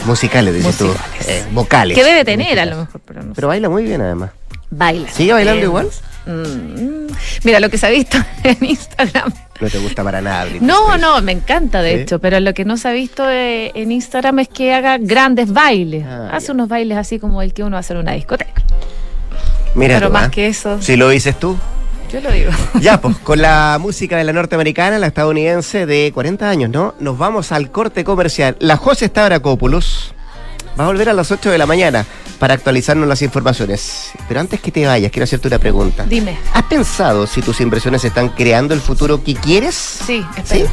musicales, 0.04 0.54
dices 0.54 0.76
tú. 0.76 0.92
Eh, 1.26 1.44
vocales. 1.52 1.96
Que 1.96 2.04
debe 2.04 2.24
tener 2.24 2.58
a 2.58 2.66
lo 2.66 2.76
mejor, 2.76 3.00
pero 3.04 3.22
no 3.22 3.32
Pero 3.34 3.48
baila 3.48 3.68
muy 3.68 3.84
bien 3.84 4.00
además. 4.00 4.30
Baila. 4.70 5.08
¿Sigue 5.10 5.32
bailando 5.32 5.64
igual? 5.64 5.88
Mm, 6.26 7.06
mira, 7.44 7.58
lo 7.58 7.70
que 7.70 7.78
se 7.78 7.86
ha 7.86 7.90
visto 7.90 8.18
en 8.44 8.64
Instagram. 8.64 9.32
No 9.60 9.68
te 9.68 9.78
gusta 9.78 10.04
para 10.04 10.20
nada. 10.20 10.46
no, 10.60 10.96
no, 10.98 11.20
me 11.22 11.32
encanta 11.32 11.82
de 11.82 12.02
hecho, 12.02 12.20
pero 12.20 12.38
lo 12.38 12.54
que 12.54 12.64
no 12.64 12.76
se 12.76 12.88
ha 12.88 12.92
visto 12.92 13.28
eh, 13.28 13.72
en 13.74 13.90
Instagram 13.90 14.38
es 14.40 14.48
que 14.48 14.72
haga 14.72 14.98
grandes 14.98 15.52
bailes. 15.52 16.04
Ah, 16.06 16.30
Hace 16.32 16.52
unos 16.52 16.68
bailes 16.68 16.96
así 16.96 17.18
como 17.18 17.42
el 17.42 17.52
que 17.52 17.64
uno 17.64 17.76
hace 17.76 17.92
en 17.94 18.00
una 18.00 18.12
discoteca. 18.12 18.62
Mira, 19.74 19.96
pero 19.98 20.10
más 20.10 20.28
¿ah? 20.28 20.30
que 20.30 20.46
eso. 20.46 20.80
Si 20.80 20.96
lo 20.96 21.08
dices 21.08 21.38
tú. 21.38 21.56
Yo 22.10 22.20
lo 22.20 22.30
digo. 22.30 22.50
Ya, 22.80 23.00
pues, 23.00 23.16
con 23.18 23.42
la 23.42 23.78
música 23.80 24.16
de 24.16 24.24
la 24.24 24.32
norteamericana, 24.32 24.98
la 24.98 25.08
estadounidense 25.08 25.86
de 25.86 26.10
40 26.12 26.48
años, 26.48 26.70
¿no? 26.70 26.94
Nos 27.00 27.18
vamos 27.18 27.52
al 27.52 27.70
corte 27.70 28.04
comercial. 28.04 28.56
La 28.60 28.76
José 28.76 29.06
Stavrakopoulos 29.06 30.14
va 30.78 30.84
a 30.84 30.86
volver 30.86 31.08
a 31.08 31.12
las 31.12 31.30
8 31.30 31.50
de 31.50 31.58
la 31.58 31.66
mañana 31.66 32.06
para 32.38 32.54
actualizarnos 32.54 33.08
las 33.08 33.22
informaciones. 33.22 34.10
Pero 34.28 34.40
antes 34.40 34.60
que 34.60 34.70
te 34.70 34.86
vayas, 34.86 35.10
quiero 35.10 35.24
hacerte 35.24 35.48
una 35.48 35.58
pregunta. 35.58 36.04
Dime. 36.04 36.38
¿Has 36.54 36.62
pensado 36.64 37.26
si 37.26 37.42
tus 37.42 37.60
inversiones 37.60 38.04
están 38.04 38.28
creando 38.28 38.74
el 38.74 38.80
futuro 38.80 39.22
que 39.22 39.34
quieres? 39.34 39.74
Sí, 39.74 40.24
¿Sí? 40.44 40.64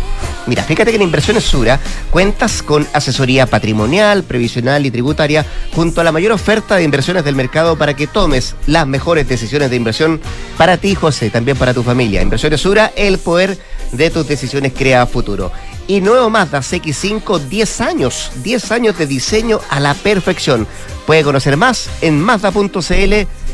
Mira, 0.45 0.63
fíjate 0.63 0.91
que 0.91 0.97
en 0.97 1.01
Inversiones 1.01 1.43
Sura 1.43 1.79
cuentas 2.11 2.61
con 2.61 2.87
asesoría 2.93 3.47
patrimonial, 3.47 4.23
previsional 4.23 4.85
y 4.85 4.91
tributaria 4.91 5.45
junto 5.73 6.01
a 6.01 6.03
la 6.03 6.11
mayor 6.11 6.33
oferta 6.33 6.75
de 6.75 6.83
inversiones 6.83 7.25
del 7.25 7.35
mercado 7.35 7.77
para 7.77 7.95
que 7.95 8.05
tomes 8.05 8.55
las 8.67 8.85
mejores 8.85 9.27
decisiones 9.27 9.71
de 9.71 9.75
inversión 9.75 10.21
para 10.57 10.77
ti, 10.77 10.93
José, 10.93 11.31
también 11.31 11.57
para 11.57 11.73
tu 11.73 11.81
familia. 11.81 12.21
Inversiones 12.21 12.61
Sura, 12.61 12.91
el 12.95 13.17
poder 13.17 13.57
de 13.91 14.11
tus 14.11 14.27
decisiones 14.27 14.73
crea 14.75 15.05
futuro 15.07 15.51
y 15.87 16.01
nuevo 16.01 16.29
Mazda 16.29 16.59
CX5, 16.59 17.39
10 17.39 17.81
años, 17.81 18.31
10 18.43 18.71
años 18.71 18.97
de 18.97 19.07
diseño 19.07 19.59
a 19.69 19.79
la 19.79 19.93
perfección. 19.93 20.67
Puede 21.05 21.23
conocer 21.23 21.57
más 21.57 21.89
en 22.01 22.19
Mazda.cl 22.19 23.13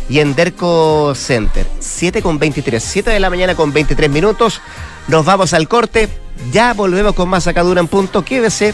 y 0.09 0.19
en 0.19 0.35
Derco 0.35 1.13
Center. 1.15 1.67
7 1.79 2.21
con 2.21 2.39
23, 2.39 2.81
7 2.81 3.09
de 3.09 3.19
la 3.19 3.29
mañana 3.29 3.55
con 3.55 3.73
23 3.73 4.09
minutos. 4.09 4.61
Nos 5.07 5.25
vamos 5.25 5.53
al 5.53 5.67
corte. 5.67 6.09
Ya 6.51 6.73
volvemos 6.73 7.13
con 7.13 7.29
más 7.29 7.43
sacadura 7.43 7.81
en 7.81 7.87
punto. 7.87 8.23
Quédese 8.23 8.73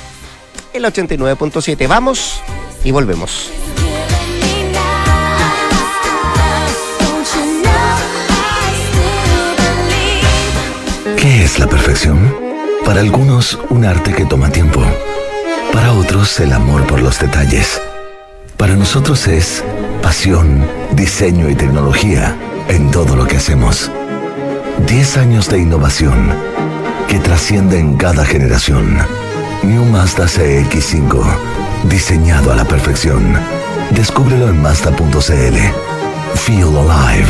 el 0.74 0.84
89.7. 0.84 1.88
Vamos 1.88 2.40
y 2.84 2.92
volvemos. 2.92 3.50
¿Qué 11.18 11.44
es 11.44 11.60
la 11.60 11.68
perfección? 11.68 12.47
Para 12.88 13.02
algunos, 13.02 13.60
un 13.70 13.84
arte 13.84 14.14
que 14.14 14.24
toma 14.24 14.50
tiempo. 14.50 14.82
Para 15.74 15.92
otros, 15.92 16.40
el 16.40 16.54
amor 16.54 16.88
por 16.88 17.02
los 17.02 17.20
detalles. 17.20 17.82
Para 18.56 18.78
nosotros 18.78 19.28
es 19.28 19.62
pasión, 20.02 20.66
diseño 20.94 21.50
y 21.50 21.56
tecnología 21.56 22.34
en 22.70 22.90
todo 22.90 23.18
lo 23.18 23.28
que 23.28 23.36
hacemos. 23.36 23.92
10 24.88 25.18
años 25.18 25.50
de 25.50 25.60
innovación 25.60 26.32
que 27.10 27.20
trascienden 27.20 27.98
cada 27.98 28.24
generación. 28.24 28.98
New 29.64 29.84
Mazda 29.84 30.24
CX5, 30.24 31.26
diseñado 31.90 32.54
a 32.54 32.56
la 32.56 32.64
perfección. 32.64 33.38
Descúbrelo 33.92 34.48
en 34.48 34.62
Mazda.cl. 34.62 35.58
Feel 36.36 36.78
alive. 36.78 37.28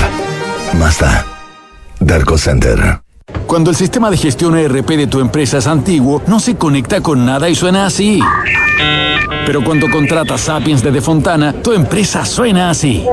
Mazda. 0.78 1.26
Darko 2.00 2.38
Center. 2.38 3.07
Cuando 3.48 3.70
el 3.70 3.78
sistema 3.78 4.12
de 4.12 4.18
gestión 4.18 4.58
ERP 4.58 4.90
de 4.90 5.08
tu 5.08 5.22
empresa 5.22 5.60
es 5.60 5.68
antiguo, 5.68 6.22
no 6.28 6.42
se 6.42 6.58
conecta 6.58 7.00
con 7.00 7.26
nada 7.26 7.48
y 7.48 7.56
suena 7.56 7.86
así. 7.86 8.20
Pero 9.46 9.64
cuando 9.64 9.90
contratas 9.90 10.42
Sapiens 10.42 10.84
de 10.84 10.92
Defontana, 10.92 11.54
tu 11.54 11.72
empresa 11.72 12.26
suena 12.26 12.70
así. 12.70 13.06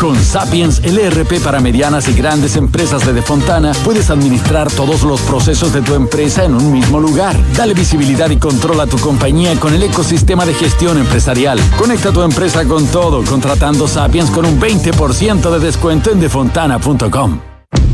Con 0.00 0.22
Sapiens, 0.22 0.80
el 0.84 0.98
ERP 0.98 1.42
para 1.42 1.58
medianas 1.58 2.08
y 2.08 2.12
grandes 2.12 2.54
empresas 2.54 3.04
de 3.04 3.12
Defontana, 3.12 3.72
puedes 3.84 4.10
administrar 4.10 4.70
todos 4.70 5.02
los 5.02 5.20
procesos 5.22 5.72
de 5.72 5.82
tu 5.82 5.94
empresa 5.94 6.44
en 6.44 6.54
un 6.54 6.72
mismo 6.72 7.00
lugar. 7.00 7.34
Dale 7.56 7.74
visibilidad 7.74 8.30
y 8.30 8.36
control 8.36 8.80
a 8.80 8.86
tu 8.86 8.98
compañía 8.98 9.58
con 9.58 9.74
el 9.74 9.82
ecosistema 9.82 10.46
de 10.46 10.54
gestión 10.54 10.98
empresarial. 10.98 11.58
Conecta 11.76 12.12
tu 12.12 12.22
empresa 12.22 12.64
con 12.64 12.86
todo 12.86 13.24
contratando 13.24 13.88
Sapiens 13.88 14.30
con 14.30 14.46
un 14.46 14.60
20% 14.60 15.50
de 15.50 15.58
descuento 15.58 16.12
en 16.12 16.20
defontana.com. 16.20 17.53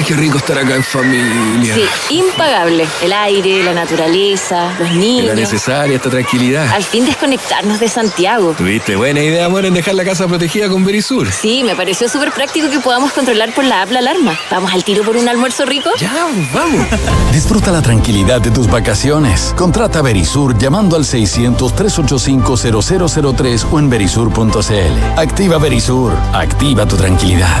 Ay, 0.00 0.06
qué 0.06 0.14
rico 0.14 0.38
estar 0.38 0.56
acá 0.56 0.76
en 0.76 0.82
familia. 0.82 1.74
Sí, 1.74 1.84
impagable. 2.14 2.86
El 3.02 3.12
aire, 3.12 3.62
la 3.62 3.74
naturaleza, 3.74 4.72
los 4.78 4.92
niños. 4.92 5.26
La 5.26 5.34
necesaria, 5.34 5.96
esta 5.96 6.08
tranquilidad. 6.08 6.72
Al 6.72 6.82
fin 6.82 7.04
desconectarnos 7.04 7.78
de 7.78 7.86
Santiago. 7.86 8.54
Tuviste 8.56 8.96
buena 8.96 9.20
idea, 9.20 9.44
amor, 9.44 9.66
en 9.66 9.74
dejar 9.74 9.96
la 9.96 10.06
casa 10.06 10.26
protegida 10.26 10.70
con 10.70 10.86
Berisur. 10.86 11.30
Sí, 11.30 11.64
me 11.64 11.76
pareció 11.76 12.08
súper 12.08 12.32
práctico 12.32 12.70
que 12.70 12.80
podamos 12.80 13.12
controlar 13.12 13.52
por 13.52 13.64
la 13.64 13.82
app 13.82 13.90
la 13.90 13.98
alarma. 13.98 14.38
¿Vamos 14.50 14.72
al 14.72 14.84
tiro 14.84 15.04
por 15.04 15.18
un 15.18 15.28
almuerzo 15.28 15.66
rico? 15.66 15.90
Ya, 15.98 16.28
vamos. 16.54 16.86
Disfruta 17.32 17.70
la 17.70 17.82
tranquilidad 17.82 18.40
de 18.40 18.50
tus 18.50 18.68
vacaciones. 18.68 19.52
Contrata 19.54 20.00
Berisur 20.00 20.56
llamando 20.56 20.96
al 20.96 21.04
600-385-0003 21.04 23.66
o 23.70 23.78
en 23.78 23.90
berisur.cl. 23.90 25.18
Activa 25.18 25.58
Berisur. 25.58 26.14
Activa 26.32 26.88
tu 26.88 26.96
tranquilidad. 26.96 27.60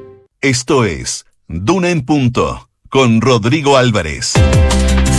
Esto 0.41 0.85
es 0.85 1.27
Duna 1.47 1.91
en 1.91 2.03
Punto 2.03 2.67
con 2.89 3.21
Rodrigo 3.21 3.77
Álvarez. 3.77 4.33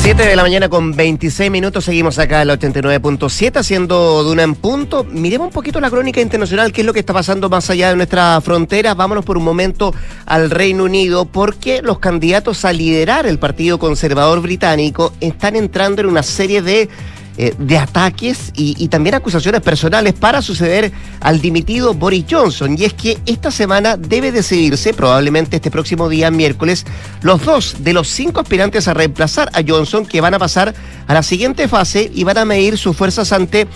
7 0.02 0.20
de 0.20 0.34
la 0.34 0.42
mañana 0.42 0.68
con 0.68 0.96
26 0.96 1.48
minutos, 1.48 1.84
seguimos 1.84 2.18
acá 2.18 2.42
en 2.42 2.48
la 2.48 2.58
89.7 2.58 3.56
haciendo 3.56 4.24
Duna 4.24 4.42
en 4.42 4.56
punto. 4.56 5.04
Miremos 5.04 5.46
un 5.46 5.52
poquito 5.52 5.78
la 5.78 5.90
crónica 5.90 6.20
internacional, 6.20 6.72
qué 6.72 6.80
es 6.80 6.86
lo 6.88 6.92
que 6.92 6.98
está 6.98 7.12
pasando 7.12 7.48
más 7.48 7.70
allá 7.70 7.90
de 7.90 7.96
nuestras 7.96 8.42
fronteras. 8.42 8.96
Vámonos 8.96 9.24
por 9.24 9.38
un 9.38 9.44
momento 9.44 9.94
al 10.26 10.50
Reino 10.50 10.82
Unido, 10.82 11.24
porque 11.24 11.82
los 11.82 12.00
candidatos 12.00 12.64
a 12.64 12.72
liderar 12.72 13.24
el 13.24 13.38
Partido 13.38 13.78
Conservador 13.78 14.40
Británico 14.40 15.12
están 15.20 15.54
entrando 15.54 16.00
en 16.00 16.08
una 16.08 16.24
serie 16.24 16.62
de 16.62 16.88
eh, 17.38 17.54
de 17.58 17.78
ataques 17.78 18.52
y, 18.54 18.74
y, 18.78 18.88
también 18.88 19.14
acusaciones 19.14 19.62
personales 19.62 20.12
para 20.12 20.42
suceder 20.42 20.92
al 21.20 21.40
dimitido 21.40 21.94
Boris 21.94 22.26
Johnson. 22.30 22.76
Y 22.78 22.84
es 22.84 22.92
que 22.92 23.18
esta 23.24 23.50
semana 23.50 23.96
debe 23.96 24.32
decidirse, 24.32 24.92
probablemente 24.92 25.56
este 25.56 25.70
próximo 25.70 26.08
día, 26.08 26.30
miércoles, 26.30 26.84
los 27.22 27.44
dos 27.44 27.76
de 27.80 27.94
los 27.94 28.08
cinco 28.08 28.40
aspirantes 28.40 28.86
a 28.86 28.94
reemplazar 28.94 29.50
a 29.54 29.62
Johnson 29.66 30.04
que 30.04 30.20
van 30.20 30.34
a 30.34 30.38
pasar 30.38 30.74
a 31.06 31.14
la 31.14 31.22
siguiente 31.22 31.68
fase 31.68 32.10
y 32.12 32.24
van 32.24 32.38
a 32.38 32.44
medir 32.44 32.76
sus 32.76 32.96
fuerzas 32.96 33.32
ante 33.32 33.66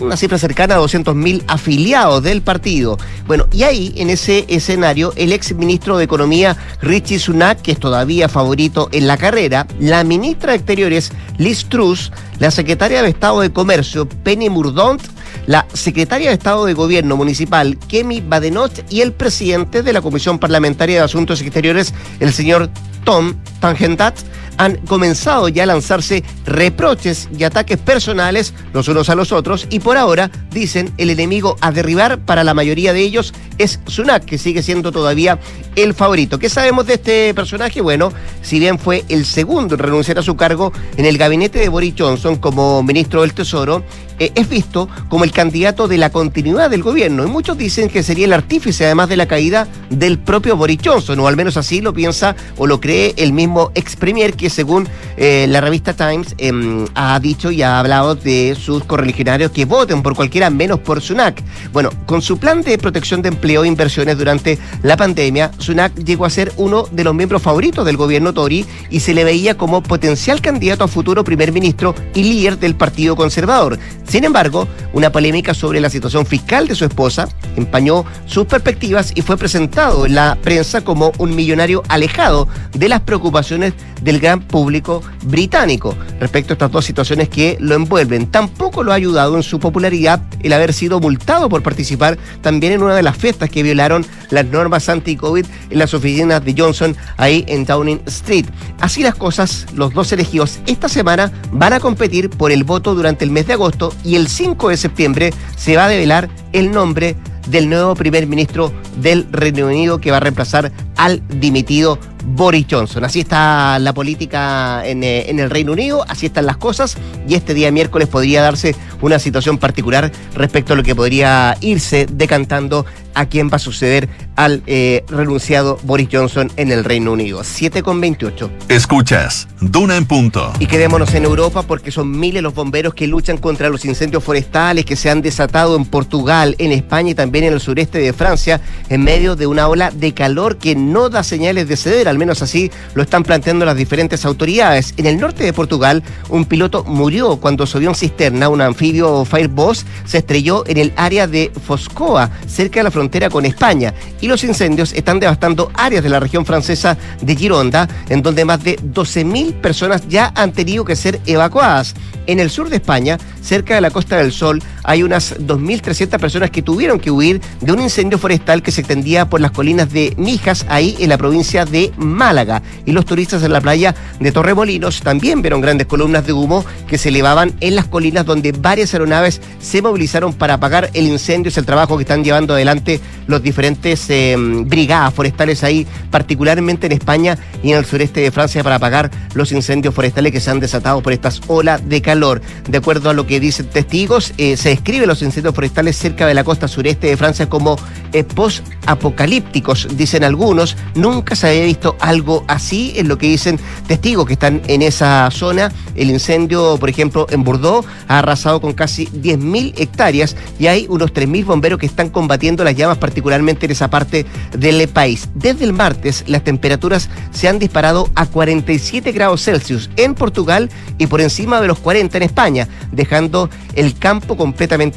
una 0.00 0.16
cifra 0.16 0.38
cercana 0.38 0.76
a 0.76 0.80
200.000 0.80 1.44
afiliados 1.46 2.22
del 2.22 2.42
partido. 2.42 2.98
Bueno, 3.26 3.46
y 3.52 3.62
ahí, 3.62 3.94
en 3.96 4.10
ese 4.10 4.44
escenario, 4.48 5.12
el 5.16 5.32
ex 5.32 5.54
ministro 5.54 5.98
de 5.98 6.04
Economía, 6.04 6.56
Richie 6.80 7.18
Sunak, 7.18 7.62
que 7.62 7.72
es 7.72 7.80
todavía 7.80 8.28
favorito 8.28 8.88
en 8.92 9.06
la 9.06 9.16
carrera, 9.16 9.66
la 9.80 10.04
ministra 10.04 10.52
de 10.52 10.58
Exteriores, 10.58 11.12
Liz 11.36 11.66
Truss, 11.68 12.12
la 12.38 12.50
secretaria 12.50 13.02
de 13.02 13.08
Estado 13.08 13.40
de 13.40 13.52
Comercio, 13.52 14.08
Penny 14.08 14.48
Murdont, 14.50 15.02
la 15.46 15.66
secretaria 15.72 16.28
de 16.28 16.34
Estado 16.34 16.66
de 16.66 16.74
Gobierno 16.74 17.16
Municipal, 17.16 17.78
Kemi 17.88 18.20
Badenoch, 18.20 18.72
y 18.90 19.00
el 19.00 19.12
presidente 19.12 19.82
de 19.82 19.92
la 19.92 20.02
Comisión 20.02 20.38
Parlamentaria 20.38 20.98
de 20.98 21.04
Asuntos 21.04 21.40
Exteriores, 21.40 21.94
el 22.20 22.32
señor 22.32 22.70
Tom 23.04 23.34
Tangentat, 23.60 24.14
han 24.58 24.76
comenzado 24.86 25.48
ya 25.48 25.62
a 25.62 25.66
lanzarse 25.66 26.22
reproches 26.44 27.28
y 27.36 27.44
ataques 27.44 27.78
personales 27.78 28.54
los 28.72 28.88
unos 28.88 29.08
a 29.08 29.14
los 29.14 29.32
otros 29.32 29.66
y 29.70 29.80
por 29.80 29.96
ahora 29.96 30.30
dicen 30.50 30.92
el 30.98 31.10
enemigo 31.10 31.56
a 31.60 31.72
derribar 31.72 32.18
para 32.20 32.44
la 32.44 32.54
mayoría 32.54 32.92
de 32.92 33.00
ellos 33.00 33.32
es 33.58 33.80
Sunak, 33.86 34.24
que 34.24 34.38
sigue 34.38 34.62
siendo 34.62 34.92
todavía 34.92 35.38
el 35.76 35.94
favorito. 35.94 36.38
¿Qué 36.38 36.48
sabemos 36.48 36.86
de 36.86 36.94
este 36.94 37.34
personaje? 37.34 37.80
Bueno, 37.80 38.12
si 38.40 38.58
bien 38.58 38.78
fue 38.78 39.04
el 39.08 39.24
segundo 39.24 39.74
en 39.74 39.80
renunciar 39.80 40.18
a 40.18 40.22
su 40.22 40.36
cargo 40.36 40.72
en 40.96 41.04
el 41.04 41.18
gabinete 41.18 41.58
de 41.58 41.68
Boris 41.68 41.94
Johnson 41.98 42.36
como 42.36 42.82
ministro 42.82 43.22
del 43.22 43.34
Tesoro, 43.34 43.84
eh, 44.20 44.32
es 44.34 44.48
visto 44.48 44.88
como 45.08 45.24
el 45.24 45.32
candidato 45.32 45.86
de 45.86 45.98
la 45.98 46.10
continuidad 46.10 46.70
del 46.70 46.82
gobierno. 46.82 47.24
Y 47.24 47.26
muchos 47.26 47.58
dicen 47.58 47.88
que 47.88 48.02
sería 48.02 48.26
el 48.26 48.32
artífice, 48.32 48.86
además 48.86 49.08
de 49.08 49.16
la 49.16 49.26
caída 49.26 49.68
del 49.90 50.18
propio 50.18 50.56
Boris 50.56 50.80
Johnson, 50.84 51.18
o 51.20 51.28
al 51.28 51.36
menos 51.36 51.56
así 51.56 51.80
lo 51.80 51.92
piensa 51.92 52.34
o 52.56 52.66
lo 52.66 52.80
cree 52.80 53.14
el 53.16 53.32
mismo 53.32 53.70
ex 53.74 53.96
premier 53.96 54.34
que 54.34 54.47
según 54.50 54.88
eh, 55.16 55.46
la 55.48 55.60
revista 55.60 55.94
Times 55.94 56.34
eh, 56.38 56.52
ha 56.94 57.18
dicho 57.20 57.50
y 57.50 57.62
ha 57.62 57.78
hablado 57.78 58.14
de 58.14 58.56
sus 58.58 58.84
correligionarios 58.84 59.50
que 59.50 59.64
voten 59.64 60.02
por 60.02 60.14
cualquiera 60.14 60.50
menos 60.50 60.80
por 60.80 61.00
Sunak. 61.00 61.42
Bueno, 61.72 61.90
con 62.06 62.22
su 62.22 62.38
plan 62.38 62.62
de 62.62 62.78
protección 62.78 63.22
de 63.22 63.28
empleo 63.28 63.64
e 63.64 63.68
inversiones 63.68 64.18
durante 64.18 64.58
la 64.82 64.96
pandemia, 64.96 65.50
Sunak 65.58 65.94
llegó 65.96 66.24
a 66.24 66.30
ser 66.30 66.52
uno 66.56 66.84
de 66.90 67.04
los 67.04 67.14
miembros 67.14 67.42
favoritos 67.42 67.84
del 67.84 67.96
gobierno 67.96 68.32
Tory 68.32 68.66
y 68.90 69.00
se 69.00 69.14
le 69.14 69.24
veía 69.24 69.56
como 69.56 69.82
potencial 69.82 70.40
candidato 70.40 70.84
a 70.84 70.88
futuro 70.88 71.24
primer 71.24 71.52
ministro 71.52 71.94
y 72.14 72.24
líder 72.24 72.58
del 72.58 72.74
Partido 72.74 73.16
Conservador. 73.16 73.78
Sin 74.06 74.24
embargo, 74.24 74.66
una 74.92 75.12
polémica 75.12 75.54
sobre 75.54 75.80
la 75.80 75.90
situación 75.90 76.24
fiscal 76.26 76.66
de 76.66 76.74
su 76.74 76.84
esposa 76.84 77.28
empañó 77.56 78.04
sus 78.26 78.46
perspectivas 78.46 79.12
y 79.14 79.22
fue 79.22 79.36
presentado 79.36 80.06
en 80.06 80.14
la 80.14 80.38
prensa 80.42 80.82
como 80.82 81.12
un 81.18 81.34
millonario 81.34 81.82
alejado 81.88 82.48
de 82.72 82.88
las 82.88 83.00
preocupaciones 83.00 83.74
del 84.02 84.20
gran 84.20 84.37
público 84.40 85.02
británico 85.24 85.94
respecto 86.20 86.52
a 86.52 86.54
estas 86.54 86.72
dos 86.72 86.84
situaciones 86.84 87.28
que 87.28 87.56
lo 87.60 87.74
envuelven. 87.74 88.26
Tampoco 88.26 88.82
lo 88.82 88.92
ha 88.92 88.96
ayudado 88.96 89.36
en 89.36 89.42
su 89.42 89.58
popularidad 89.58 90.20
el 90.42 90.52
haber 90.52 90.72
sido 90.72 91.00
multado 91.00 91.48
por 91.48 91.62
participar 91.62 92.18
también 92.40 92.72
en 92.72 92.82
una 92.82 92.94
de 92.94 93.02
las 93.02 93.16
fiestas 93.16 93.50
que 93.50 93.62
violaron 93.62 94.04
las 94.30 94.46
normas 94.46 94.88
anti-COVID 94.88 95.46
en 95.70 95.78
las 95.78 95.94
oficinas 95.94 96.44
de 96.44 96.54
Johnson 96.56 96.96
ahí 97.16 97.44
en 97.48 97.64
Downing 97.64 98.00
Street. 98.06 98.46
Así 98.80 99.02
las 99.02 99.14
cosas, 99.14 99.66
los 99.74 99.92
dos 99.92 100.12
elegidos 100.12 100.60
esta 100.66 100.88
semana 100.88 101.32
van 101.52 101.72
a 101.72 101.80
competir 101.80 102.30
por 102.30 102.52
el 102.52 102.64
voto 102.64 102.94
durante 102.94 103.24
el 103.24 103.30
mes 103.30 103.46
de 103.46 103.54
agosto 103.54 103.94
y 104.04 104.16
el 104.16 104.28
5 104.28 104.68
de 104.68 104.76
septiembre 104.76 105.32
se 105.56 105.76
va 105.76 105.86
a 105.86 105.88
develar 105.88 106.28
el 106.52 106.70
nombre 106.70 107.16
del 107.50 107.68
nuevo 107.68 107.94
primer 107.94 108.26
ministro 108.26 108.72
del 108.96 109.26
Reino 109.30 109.66
Unido 109.66 110.00
que 110.00 110.10
va 110.10 110.18
a 110.18 110.20
reemplazar 110.20 110.72
al 110.96 111.22
dimitido 111.28 111.98
Boris 112.24 112.66
Johnson. 112.70 113.04
Así 113.04 113.20
está 113.20 113.78
la 113.78 113.92
política 113.92 114.82
en, 114.84 115.02
eh, 115.02 115.30
en, 115.30 115.38
el 115.38 115.50
Reino 115.50 115.72
Unido, 115.72 116.04
así 116.08 116.26
están 116.26 116.46
las 116.46 116.56
cosas 116.56 116.96
y 117.26 117.34
este 117.34 117.54
día 117.54 117.70
miércoles 117.70 118.08
podría 118.08 118.42
darse 118.42 118.74
una 119.00 119.18
situación 119.18 119.58
particular 119.58 120.10
respecto 120.34 120.72
a 120.72 120.76
lo 120.76 120.82
que 120.82 120.94
podría 120.94 121.56
irse 121.60 122.06
decantando 122.10 122.84
a 123.18 123.26
quién 123.26 123.50
va 123.50 123.56
a 123.56 123.58
suceder 123.58 124.08
al 124.36 124.62
eh, 124.66 125.04
renunciado 125.08 125.80
Boris 125.82 126.08
Johnson 126.12 126.52
en 126.56 126.70
el 126.70 126.84
Reino 126.84 127.12
Unido. 127.12 127.42
7 127.42 127.82
con 127.82 128.00
28. 128.00 128.48
Escuchas, 128.68 129.48
Duna 129.60 129.96
en 129.96 130.06
punto. 130.06 130.52
Y 130.60 130.66
quedémonos 130.66 131.12
en 131.14 131.24
Europa 131.24 131.62
porque 131.62 131.90
son 131.90 132.16
miles 132.16 132.44
los 132.44 132.54
bomberos 132.54 132.94
que 132.94 133.08
luchan 133.08 133.38
contra 133.38 133.70
los 133.70 133.84
incendios 133.84 134.22
forestales 134.22 134.84
que 134.84 134.94
se 134.94 135.10
han 135.10 135.20
desatado 135.20 135.74
en 135.74 135.84
Portugal, 135.84 136.54
en 136.58 136.70
España 136.70 137.10
y 137.10 137.14
también 137.16 137.46
en 137.46 137.54
el 137.54 137.60
sureste 137.60 137.98
de 137.98 138.12
Francia 138.12 138.60
en 138.88 139.02
medio 139.02 139.34
de 139.34 139.48
una 139.48 139.66
ola 139.66 139.90
de 139.90 140.14
calor 140.14 140.56
que 140.58 140.76
no 140.76 141.08
da 141.08 141.24
señales 141.24 141.66
de 141.66 141.76
ceder, 141.76 142.06
al 142.06 142.18
menos 142.18 142.40
así 142.40 142.70
lo 142.94 143.02
están 143.02 143.24
planteando 143.24 143.64
las 143.64 143.76
diferentes 143.76 144.24
autoridades. 144.24 144.94
En 144.96 145.06
el 145.06 145.18
norte 145.18 145.42
de 145.42 145.52
Portugal, 145.52 146.04
un 146.28 146.44
piloto 146.44 146.84
murió 146.84 147.38
cuando 147.38 147.66
su 147.66 147.78
avión 147.78 147.96
cisterna, 147.96 148.48
un 148.48 148.60
anfibio 148.60 149.24
Fireboss, 149.24 149.84
se 150.04 150.18
estrelló 150.18 150.64
en 150.68 150.76
el 150.76 150.92
área 150.94 151.26
de 151.26 151.50
Foscoa, 151.66 152.30
cerca 152.46 152.78
de 152.78 152.84
la 152.84 152.90
con 153.30 153.44
España. 153.44 153.94
Y 154.20 154.28
los 154.28 154.44
incendios 154.44 154.92
están 154.92 155.18
devastando 155.18 155.70
áreas 155.74 156.04
de 156.04 156.10
la 156.10 156.20
región 156.20 156.44
francesa 156.44 156.96
de 157.20 157.34
Gironda, 157.34 157.88
en 158.08 158.22
donde 158.22 158.44
más 158.44 158.62
de 158.62 158.78
12.000 158.78 159.54
personas 159.60 160.06
ya 160.08 160.32
han 160.34 160.52
tenido 160.52 160.84
que 160.84 160.94
ser 160.94 161.20
evacuadas. 161.26 161.94
En 162.26 162.38
el 162.38 162.50
sur 162.50 162.68
de 162.68 162.76
España, 162.76 163.18
cerca 163.40 163.74
de 163.74 163.80
la 163.80 163.90
Costa 163.90 164.18
del 164.18 164.32
Sol, 164.32 164.62
hay 164.88 165.02
unas 165.02 165.38
2.300 165.38 166.18
personas 166.18 166.50
que 166.50 166.62
tuvieron 166.62 166.98
que 166.98 167.10
huir 167.10 167.42
de 167.60 167.72
un 167.72 167.80
incendio 167.80 168.18
forestal 168.18 168.62
que 168.62 168.72
se 168.72 168.80
extendía 168.80 169.28
por 169.28 169.38
las 169.38 169.50
colinas 169.50 169.92
de 169.92 170.14
Mijas, 170.16 170.64
ahí 170.70 170.96
en 170.98 171.10
la 171.10 171.18
provincia 171.18 171.66
de 171.66 171.92
Málaga. 171.98 172.62
Y 172.86 172.92
los 172.92 173.04
turistas 173.04 173.42
en 173.42 173.52
la 173.52 173.60
playa 173.60 173.94
de 174.18 174.32
Torremolinos 174.32 175.02
también 175.02 175.42
vieron 175.42 175.60
grandes 175.60 175.86
columnas 175.86 176.26
de 176.26 176.32
humo 176.32 176.64
que 176.86 176.96
se 176.96 177.10
elevaban 177.10 177.52
en 177.60 177.76
las 177.76 177.84
colinas 177.84 178.24
donde 178.24 178.52
varias 178.52 178.94
aeronaves 178.94 179.42
se 179.60 179.82
movilizaron 179.82 180.32
para 180.32 180.54
apagar 180.54 180.88
el 180.94 181.06
incendio. 181.06 181.50
Es 181.50 181.58
el 181.58 181.66
trabajo 181.66 181.98
que 181.98 182.04
están 182.04 182.24
llevando 182.24 182.54
adelante 182.54 182.98
los 183.26 183.42
diferentes 183.42 184.08
eh, 184.08 184.36
brigadas 184.38 185.12
forestales 185.12 185.64
ahí, 185.64 185.86
particularmente 186.10 186.86
en 186.86 186.92
España 186.92 187.36
y 187.62 187.72
en 187.72 187.78
el 187.78 187.84
sureste 187.84 188.22
de 188.22 188.30
Francia, 188.30 188.64
para 188.64 188.76
apagar 188.76 189.10
los 189.34 189.52
incendios 189.52 189.94
forestales 189.94 190.32
que 190.32 190.40
se 190.40 190.50
han 190.50 190.60
desatado 190.60 191.02
por 191.02 191.12
estas 191.12 191.42
olas 191.46 191.86
de 191.86 192.00
calor. 192.00 192.40
De 192.66 192.78
acuerdo 192.78 193.10
a 193.10 193.12
lo 193.12 193.26
que 193.26 193.38
dicen 193.38 193.66
testigos, 193.66 194.32
eh, 194.38 194.56
se 194.56 194.77
describe 194.78 195.06
los 195.06 195.22
incendios 195.22 195.54
forestales 195.54 195.96
cerca 195.96 196.24
de 196.26 196.34
la 196.34 196.44
costa 196.44 196.68
sureste 196.68 197.08
de 197.08 197.16
Francia 197.16 197.48
como 197.48 197.76
eh, 198.12 198.22
post-apocalípticos, 198.22 199.88
dicen 199.96 200.22
algunos. 200.22 200.76
Nunca 200.94 201.34
se 201.34 201.48
había 201.48 201.64
visto 201.64 201.96
algo 202.00 202.44
así, 202.46 202.92
en 202.96 203.08
lo 203.08 203.18
que 203.18 203.26
dicen 203.26 203.58
testigos 203.88 204.26
que 204.26 204.34
están 204.34 204.62
en 204.68 204.82
esa 204.82 205.28
zona. 205.32 205.72
El 205.96 206.10
incendio, 206.10 206.76
por 206.78 206.88
ejemplo, 206.88 207.26
en 207.30 207.42
Bordeaux 207.42 207.86
ha 208.06 208.20
arrasado 208.20 208.60
con 208.60 208.72
casi 208.72 209.06
10.000 209.06 209.74
hectáreas 209.76 210.36
y 210.60 210.68
hay 210.68 210.86
unos 210.88 211.12
3.000 211.12 211.44
bomberos 211.44 211.78
que 211.80 211.86
están 211.86 212.10
combatiendo 212.10 212.62
las 212.62 212.76
llamas, 212.76 212.98
particularmente 212.98 213.66
en 213.66 213.72
esa 213.72 213.90
parte 213.90 214.26
del 214.56 214.88
país. 214.88 215.28
Desde 215.34 215.64
el 215.64 215.72
martes, 215.72 216.22
las 216.28 216.44
temperaturas 216.44 217.10
se 217.32 217.48
han 217.48 217.58
disparado 217.58 218.08
a 218.14 218.26
47 218.26 219.10
grados 219.10 219.42
Celsius 219.42 219.90
en 219.96 220.14
Portugal 220.14 220.70
y 220.98 221.08
por 221.08 221.20
encima 221.20 221.60
de 221.60 221.66
los 221.66 221.80
40 221.80 222.16
en 222.16 222.22
España, 222.22 222.68
dejando 222.92 223.50
el 223.74 223.98
campo 223.98 224.36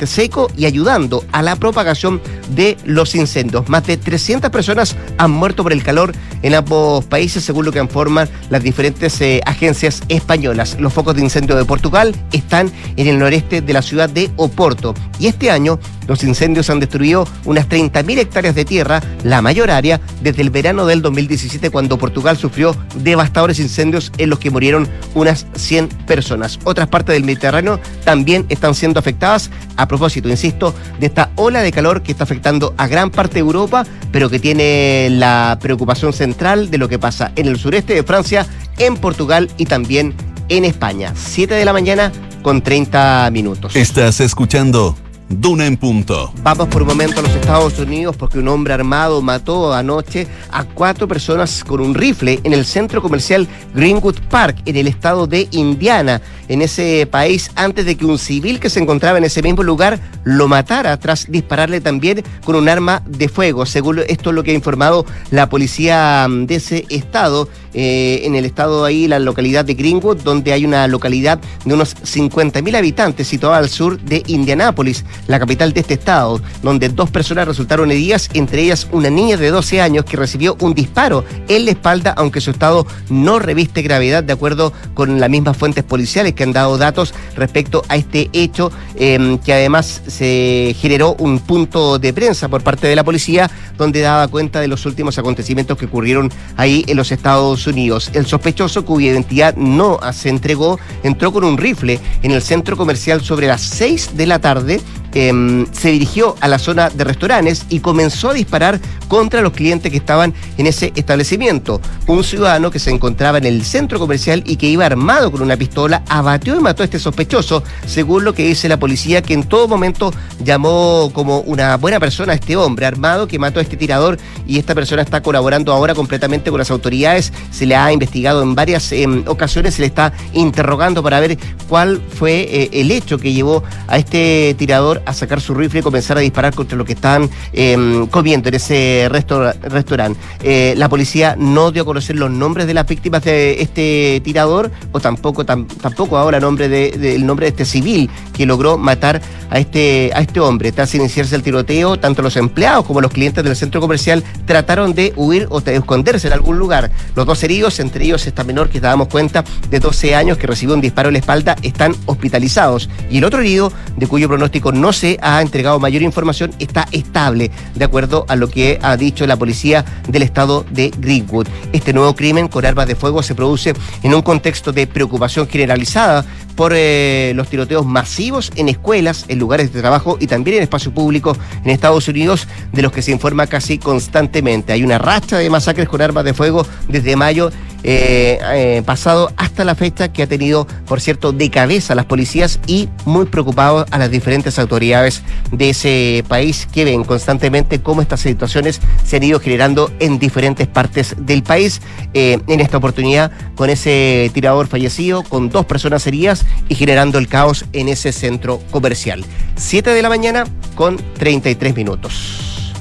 seco 0.05 0.51
y 0.57 0.65
ayudando 0.65 1.23
a 1.31 1.41
la 1.41 1.55
propagación 1.55 2.21
de 2.55 2.77
los 2.85 3.15
incendios. 3.15 3.67
Más 3.69 3.85
de 3.87 3.97
300 3.97 4.49
personas 4.51 4.95
han 5.17 5.31
muerto 5.31 5.63
por 5.63 5.73
el 5.73 5.83
calor 5.83 6.13
en 6.41 6.55
ambos 6.55 7.05
países, 7.05 7.43
según 7.43 7.65
lo 7.65 7.71
que 7.71 7.79
informan 7.79 8.29
las 8.49 8.63
diferentes 8.63 9.19
eh, 9.21 9.41
agencias 9.45 10.01
españolas. 10.09 10.77
Los 10.79 10.93
focos 10.93 11.15
de 11.15 11.21
incendio 11.21 11.55
de 11.55 11.65
Portugal 11.65 12.15
están 12.31 12.71
en 12.95 13.07
el 13.07 13.19
noreste 13.19 13.61
de 13.61 13.73
la 13.73 13.81
ciudad 13.81 14.09
de 14.09 14.29
Oporto 14.37 14.93
y 15.19 15.27
este 15.27 15.51
año 15.51 15.79
los 16.11 16.25
incendios 16.25 16.69
han 16.69 16.81
destruido 16.81 17.25
unas 17.45 17.69
30.000 17.69 18.19
hectáreas 18.19 18.53
de 18.53 18.65
tierra, 18.65 19.01
la 19.23 19.41
mayor 19.41 19.71
área, 19.71 20.01
desde 20.21 20.41
el 20.41 20.49
verano 20.49 20.85
del 20.85 21.01
2017 21.01 21.69
cuando 21.69 21.97
Portugal 21.97 22.35
sufrió 22.35 22.75
devastadores 22.95 23.59
incendios 23.59 24.11
en 24.17 24.29
los 24.29 24.37
que 24.37 24.49
murieron 24.49 24.89
unas 25.13 25.47
100 25.55 25.87
personas. 26.05 26.59
Otras 26.65 26.89
partes 26.89 27.13
del 27.13 27.23
Mediterráneo 27.23 27.79
también 28.03 28.45
están 28.49 28.75
siendo 28.75 28.99
afectadas 28.99 29.49
a 29.77 29.87
propósito, 29.87 30.27
insisto, 30.27 30.75
de 30.99 31.05
esta 31.05 31.31
ola 31.37 31.61
de 31.61 31.71
calor 31.71 32.03
que 32.03 32.11
está 32.11 32.25
afectando 32.25 32.73
a 32.75 32.87
gran 32.87 33.09
parte 33.09 33.35
de 33.35 33.39
Europa, 33.39 33.85
pero 34.11 34.29
que 34.29 34.39
tiene 34.39 35.07
la 35.11 35.57
preocupación 35.61 36.11
central 36.11 36.69
de 36.69 36.77
lo 36.77 36.89
que 36.89 36.99
pasa 36.99 37.31
en 37.37 37.47
el 37.47 37.57
sureste 37.57 37.93
de 37.93 38.03
Francia, 38.03 38.45
en 38.79 38.97
Portugal 38.97 39.49
y 39.55 39.63
también 39.63 40.13
en 40.49 40.65
España. 40.65 41.13
7 41.15 41.53
de 41.53 41.63
la 41.63 41.71
mañana 41.71 42.11
con 42.41 42.61
30 42.61 43.29
minutos. 43.31 43.77
Estás 43.77 44.19
escuchando 44.19 44.97
Duna 45.31 45.65
en 45.65 45.77
punto. 45.77 46.33
Vamos 46.43 46.67
por 46.67 46.81
un 46.81 46.89
momento 46.89 47.19
a 47.19 47.23
los 47.23 47.33
Estados 47.35 47.79
Unidos 47.79 48.15
porque 48.17 48.39
un 48.39 48.47
hombre 48.47 48.73
armado 48.73 49.21
mató 49.21 49.73
anoche 49.73 50.27
a 50.51 50.63
cuatro 50.65 51.07
personas 51.07 51.63
con 51.63 51.79
un 51.79 51.95
rifle 51.95 52.39
en 52.43 52.53
el 52.53 52.65
centro 52.65 53.01
comercial 53.01 53.47
Greenwood 53.73 54.19
Park 54.29 54.61
en 54.65 54.75
el 54.75 54.87
estado 54.87 55.27
de 55.27 55.47
Indiana, 55.51 56.21
en 56.47 56.61
ese 56.61 57.07
país, 57.09 57.49
antes 57.55 57.85
de 57.85 57.95
que 57.95 58.05
un 58.05 58.17
civil 58.17 58.59
que 58.59 58.69
se 58.69 58.79
encontraba 58.79 59.17
en 59.17 59.23
ese 59.23 59.41
mismo 59.41 59.63
lugar 59.63 59.99
lo 60.23 60.47
matara 60.47 60.97
tras 60.97 61.31
dispararle 61.31 61.81
también 61.81 62.23
con 62.43 62.55
un 62.55 62.67
arma 62.67 63.01
de 63.05 63.29
fuego. 63.29 63.65
Según 63.65 63.99
esto 64.07 64.29
es 64.29 64.35
lo 64.35 64.43
que 64.43 64.51
ha 64.51 64.55
informado 64.55 65.05
la 65.29 65.47
policía 65.47 66.27
mm, 66.29 66.45
de 66.45 66.55
ese 66.55 66.85
estado, 66.89 67.47
eh, 67.73 68.21
en 68.23 68.35
el 68.35 68.45
estado 68.45 68.85
ahí, 68.85 69.07
la 69.07 69.19
localidad 69.19 69.65
de 69.65 69.73
Greenwood, 69.73 70.21
donde 70.23 70.53
hay 70.53 70.65
una 70.65 70.87
localidad 70.87 71.39
de 71.65 71.73
unos 71.73 71.95
50.000 71.95 72.75
habitantes 72.75 73.27
situada 73.27 73.57
al 73.57 73.69
sur 73.69 73.99
de 73.99 74.23
Indianápolis 74.27 75.05
la 75.27 75.39
capital 75.39 75.73
de 75.73 75.81
este 75.81 75.93
estado, 75.95 76.41
donde 76.61 76.89
dos 76.89 77.09
personas 77.09 77.47
resultaron 77.47 77.91
heridas, 77.91 78.29
entre 78.33 78.63
ellas 78.63 78.87
una 78.91 79.09
niña 79.09 79.37
de 79.37 79.49
12 79.49 79.81
años 79.81 80.05
que 80.05 80.17
recibió 80.17 80.57
un 80.59 80.73
disparo 80.73 81.23
en 81.47 81.65
la 81.65 81.71
espalda, 81.71 82.13
aunque 82.17 82.41
su 82.41 82.51
estado 82.51 82.85
no 83.09 83.39
reviste 83.39 83.81
gravedad, 83.81 84.23
de 84.23 84.33
acuerdo 84.33 84.73
con 84.93 85.19
las 85.19 85.29
mismas 85.29 85.57
fuentes 85.57 85.83
policiales 85.83 86.33
que 86.33 86.43
han 86.43 86.53
dado 86.53 86.77
datos 86.77 87.13
respecto 87.35 87.83
a 87.87 87.95
este 87.95 88.29
hecho, 88.33 88.71
em, 88.95 89.37
que 89.37 89.53
además 89.53 90.01
se 90.07 90.75
generó 90.79 91.15
un 91.19 91.39
punto 91.39 91.99
de 91.99 92.13
prensa 92.13 92.49
por 92.49 92.63
parte 92.63 92.87
de 92.87 92.95
la 92.95 93.03
policía, 93.03 93.49
donde 93.77 94.01
daba 94.01 94.27
cuenta 94.27 94.59
de 94.59 94.67
los 94.67 94.85
últimos 94.85 95.17
acontecimientos 95.17 95.77
que 95.77 95.85
ocurrieron 95.85 96.31
ahí 96.57 96.83
en 96.87 96.97
los 96.97 97.11
Estados 97.11 97.60
Unidos. 97.67 98.11
El 98.13 98.25
sospechoso, 98.25 98.85
cuya 98.85 99.11
identidad 99.11 99.55
no 99.55 99.99
se 100.13 100.29
entregó, 100.29 100.79
entró 101.03 101.31
con 101.31 101.43
un 101.43 101.57
rifle 101.57 101.99
en 102.23 102.31
el 102.31 102.41
centro 102.41 102.77
comercial 102.77 103.21
sobre 103.21 103.47
las 103.47 103.61
6 103.61 104.11
de 104.15 104.25
la 104.27 104.39
tarde 104.39 104.81
Em, 105.13 105.65
se 105.73 105.91
dirigió 105.91 106.35
a 106.39 106.47
la 106.47 106.57
zona 106.57 106.89
de 106.89 107.03
restaurantes 107.03 107.65
y 107.69 107.79
comenzó 107.79 108.29
a 108.29 108.33
disparar 108.33 108.79
contra 109.09 109.41
los 109.41 109.51
clientes 109.51 109.91
que 109.91 109.97
estaban 109.97 110.33
en 110.57 110.67
ese 110.67 110.93
establecimiento. 110.95 111.81
Un 112.07 112.23
ciudadano 112.23 112.71
que 112.71 112.79
se 112.79 112.91
encontraba 112.91 113.37
en 113.37 113.45
el 113.45 113.65
centro 113.65 113.99
comercial 113.99 114.41
y 114.45 114.55
que 114.55 114.67
iba 114.67 114.85
armado 114.85 115.31
con 115.31 115.41
una 115.41 115.57
pistola 115.57 116.01
abatió 116.07 116.55
y 116.55 116.61
mató 116.61 116.83
a 116.83 116.85
este 116.85 116.97
sospechoso, 116.97 117.61
según 117.85 118.23
lo 118.23 118.33
que 118.33 118.45
dice 118.45 118.69
la 118.69 118.79
policía, 118.79 119.21
que 119.21 119.33
en 119.33 119.43
todo 119.43 119.67
momento 119.67 120.13
llamó 120.41 121.11
como 121.13 121.39
una 121.41 121.75
buena 121.75 121.99
persona 121.99 122.31
a 122.31 122.35
este 122.35 122.55
hombre 122.55 122.85
armado 122.85 123.27
que 123.27 123.37
mató 123.37 123.59
a 123.59 123.63
este 123.63 123.75
tirador 123.75 124.17
y 124.47 124.59
esta 124.59 124.73
persona 124.73 125.01
está 125.01 125.21
colaborando 125.21 125.73
ahora 125.73 125.93
completamente 125.93 126.49
con 126.49 126.59
las 126.59 126.71
autoridades. 126.71 127.33
Se 127.51 127.65
le 127.65 127.75
ha 127.75 127.91
investigado 127.91 128.41
en 128.43 128.55
varias 128.55 128.93
em, 128.93 129.25
ocasiones, 129.27 129.75
se 129.75 129.81
le 129.81 129.87
está 129.87 130.13
interrogando 130.31 131.03
para 131.03 131.19
ver 131.19 131.37
cuál 131.67 132.01
fue 132.17 132.47
eh, 132.49 132.69
el 132.71 132.91
hecho 132.91 133.17
que 133.17 133.33
llevó 133.33 133.61
a 133.87 133.97
este 133.97 134.55
tirador 134.57 135.00
a 135.05 135.13
sacar 135.13 135.41
su 135.41 135.53
rifle 135.53 135.79
y 135.79 135.83
comenzar 135.83 136.17
a 136.17 136.21
disparar 136.21 136.53
contra 136.53 136.77
lo 136.77 136.85
que 136.85 136.93
estaban 136.93 137.29
em, 137.53 138.07
comiendo 138.07 138.49
en 138.49 138.55
ese 138.55 139.09
restaurante. 139.09 140.19
Eh, 140.43 140.73
la 140.77 140.89
policía 140.89 141.35
no 141.37 141.71
dio 141.71 141.83
a 141.83 141.85
conocer 141.85 142.15
los 142.15 142.31
nombres 142.31 142.67
de 142.67 142.73
las 142.73 142.87
víctimas 142.87 143.23
de 143.23 143.61
este 143.61 144.21
tirador 144.23 144.71
o 144.91 144.99
tampoco 144.99 145.45
tampoco 145.45 146.17
ahora 146.17 146.39
nombre 146.39 146.65
el 146.65 147.25
nombre 147.25 147.45
de 147.45 147.49
este 147.49 147.65
civil 147.65 148.09
que 148.33 148.45
logró 148.45 148.77
matar 148.77 149.21
a 149.51 149.59
este 149.59 150.11
a 150.15 150.21
este 150.21 150.39
hombre. 150.39 150.71
Tras 150.71 150.95
iniciarse 150.95 151.35
el 151.35 151.43
tiroteo, 151.43 151.99
tanto 151.99 152.23
los 152.23 152.35
empleados 152.37 152.85
como 152.85 153.01
los 153.01 153.11
clientes 153.11 153.43
del 153.43 153.55
centro 153.55 153.79
comercial 153.79 154.23
trataron 154.45 154.95
de 154.95 155.13
huir 155.15 155.45
o 155.51 155.61
de 155.61 155.75
esconderse 155.75 156.27
en 156.27 156.33
algún 156.33 156.57
lugar. 156.57 156.89
Los 157.15 157.25
dos 157.27 157.43
heridos, 157.43 157.79
entre 157.79 158.05
ellos 158.05 158.25
esta 158.25 158.43
menor 158.43 158.69
que 158.69 158.79
dábamos 158.79 159.09
cuenta 159.09 159.43
de 159.69 159.79
12 159.79 160.15
años 160.15 160.37
que 160.37 160.47
recibió 160.47 160.73
un 160.73 160.81
disparo 160.81 161.09
en 161.09 161.13
la 161.13 161.19
espalda, 161.19 161.55
están 161.61 161.95
hospitalizados 162.05 162.89
y 163.09 163.17
el 163.19 163.25
otro 163.25 163.41
herido, 163.41 163.71
de 163.97 164.07
cuyo 164.07 164.27
pronóstico 164.27 164.71
no 164.71 164.93
se 164.93 165.19
ha 165.21 165.41
entregado 165.41 165.79
mayor 165.79 166.01
información, 166.01 166.51
está 166.59 166.87
estable, 166.91 167.51
de 167.75 167.85
acuerdo 167.85 168.25
a 168.29 168.35
lo 168.35 168.49
que 168.49 168.79
ha 168.81 168.95
dicho 168.95 169.27
la 169.27 169.35
policía 169.35 169.83
del 170.07 170.23
estado 170.23 170.65
de 170.71 170.91
Greenwood. 170.97 171.47
Este 171.73 171.91
nuevo 171.93 172.15
crimen 172.15 172.47
con 172.47 172.65
armas 172.65 172.87
de 172.87 172.95
fuego 172.95 173.21
se 173.21 173.35
produce 173.35 173.73
en 174.03 174.13
un 174.13 174.21
contexto 174.21 174.71
de 174.71 174.87
preocupación 174.87 175.47
generalizada 175.47 176.25
por 176.55 176.73
eh, 176.75 177.33
los 177.35 177.47
tiroteos 177.47 177.85
masivos 177.85 178.51
en 178.55 178.69
escuelas, 178.69 179.25
en 179.27 179.39
lugares 179.39 179.73
de 179.73 179.81
trabajo 179.81 180.17
y 180.19 180.27
también 180.27 180.57
en 180.57 180.63
espacio 180.63 180.93
público 180.93 181.35
en 181.63 181.71
Estados 181.71 182.07
Unidos, 182.07 182.47
de 182.71 182.81
los 182.81 182.91
que 182.91 183.01
se 183.01 183.11
informa 183.11 183.47
casi 183.47 183.77
constantemente. 183.77 184.73
Hay 184.73 184.83
una 184.83 184.97
racha 184.97 185.37
de 185.37 185.49
masacres 185.49 185.87
con 185.87 186.01
armas 186.01 186.23
de 186.23 186.33
fuego 186.33 186.65
desde 186.87 187.15
mayo 187.15 187.51
eh, 187.83 188.39
eh, 188.53 188.83
pasado 188.85 189.31
hasta 189.37 189.63
la 189.63 189.75
fecha 189.75 190.11
que 190.11 190.23
ha 190.23 190.27
tenido, 190.27 190.67
por 190.85 191.01
cierto, 191.01 191.31
de 191.31 191.49
cabeza 191.49 191.93
a 191.93 191.95
las 191.95 192.05
policías 192.05 192.59
y 192.67 192.89
muy 193.05 193.25
preocupados 193.25 193.87
a 193.91 193.97
las 193.97 194.11
diferentes 194.11 194.59
autoridades 194.59 195.23
de 195.51 195.71
ese 195.71 196.23
país 196.27 196.67
que 196.71 196.85
ven 196.85 197.03
constantemente 197.03 197.81
cómo 197.81 198.01
estas 198.01 198.19
situaciones 198.21 198.79
se 199.03 199.17
han 199.17 199.23
ido 199.23 199.39
generando 199.39 199.91
en 199.99 200.19
diferentes 200.19 200.67
partes 200.67 201.15
del 201.17 201.43
país. 201.43 201.81
Eh, 202.13 202.39
en 202.47 202.59
esta 202.59 202.77
oportunidad, 202.77 203.31
con 203.55 203.69
ese 203.69 204.29
tirador 204.33 204.67
fallecido, 204.67 205.23
con 205.23 205.49
dos 205.49 205.65
personas 205.65 206.05
heridas 206.07 206.45
y 206.69 206.75
generando 206.75 207.17
el 207.17 207.27
caos 207.27 207.65
en 207.73 207.89
ese 207.89 208.11
centro 208.11 208.61
comercial. 208.71 209.23
7 209.55 209.91
de 209.91 210.01
la 210.01 210.09
mañana 210.09 210.45
con 210.75 210.97
33 211.17 211.75
minutos. 211.75 212.73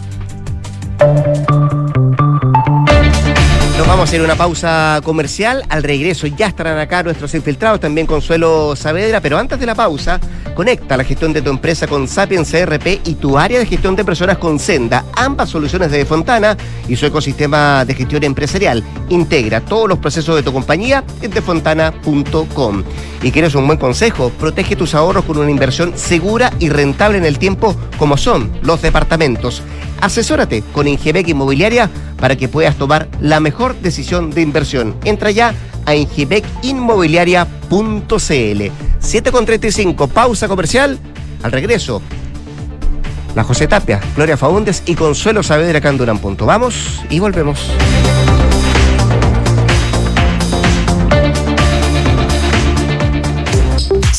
Nos 3.81 3.89
vamos 3.89 4.03
a 4.03 4.05
hacer 4.11 4.21
una 4.21 4.35
pausa 4.35 5.01
comercial. 5.03 5.65
Al 5.71 5.83
regreso 5.83 6.27
ya 6.27 6.49
estarán 6.49 6.79
acá 6.79 7.03
nuestros 7.03 7.35
infiltrados, 7.35 7.81
también 7.81 8.07
Consuelo 8.07 8.77
Saavedra. 8.77 9.23
Pero 9.23 9.39
antes 9.39 9.59
de 9.59 9.65
la 9.65 9.75
pausa, 9.75 10.21
conecta 10.55 10.99
la 10.99 11.05
gestión 11.05 11.33
de 11.33 11.41
tu 11.41 11.49
empresa 11.49 11.87
con 11.87 12.07
Sapiens 12.07 12.51
CRP 12.51 13.01
y 13.07 13.15
tu 13.15 13.39
área 13.39 13.59
de 13.59 13.65
gestión 13.65 13.97
de 13.97 14.05
personas 14.05 14.37
con 14.37 14.59
Senda. 14.59 15.07
Ambas 15.17 15.49
soluciones 15.49 15.91
de 15.91 16.05
Fontana 16.05 16.59
y 16.89 16.97
su 16.97 17.07
ecosistema 17.07 17.87
de 17.87 17.95
gestión 17.95 18.23
empresarial. 18.23 18.85
Integra 19.09 19.63
todos 19.63 19.89
los 19.89 19.99
procesos 19.99 20.37
de 20.37 20.43
tu 20.43 20.53
compañía 20.53 21.03
en 21.23 21.31
defontana.com. 21.31 22.85
Y 23.23 23.31
quieres 23.31 23.55
un 23.55 23.67
buen 23.67 23.79
consejo, 23.79 24.29
protege 24.39 24.77
tus 24.77 24.95
ahorros 24.95 25.25
con 25.25 25.39
una 25.39 25.51
inversión 25.51 25.97
segura 25.97 26.53
y 26.59 26.69
rentable 26.69 27.17
en 27.17 27.25
el 27.25 27.39
tiempo, 27.39 27.75
como 27.97 28.19
son 28.19 28.53
los 28.61 28.83
departamentos. 28.83 29.63
Asesórate 30.01 30.63
con 30.73 30.89
Ingebec 30.89 31.29
Inmobiliaria 31.29 31.91
para 32.19 32.37
que 32.37 32.49
puedas 32.49 32.77
tomar 32.77 33.09
la 33.21 33.41
mejor 33.41 33.75
decisión 33.81 34.31
de 34.31 34.43
inversión. 34.43 34.95
Entra 35.05 35.31
ya 35.31 35.55
a 35.87 35.95
ingebecinmobiliaria.cl. 35.95 37.81
7.35, 38.21 40.09
pausa 40.09 40.49
comercial. 40.49 40.99
Al 41.43 41.53
regreso, 41.53 42.03
la 43.35 43.45
José 43.45 43.67
Tapia, 43.69 44.01
Gloria 44.17 44.37
Faúndes 44.37 44.83
y 44.87 44.95
Consuelo 44.95 45.43
Saavedra 45.43 45.79
acá 45.79 45.89
en 45.89 45.99
Durán 45.99 46.19
Punto. 46.19 46.47
Vamos 46.47 47.03
y 47.09 47.19
volvemos. 47.19 47.71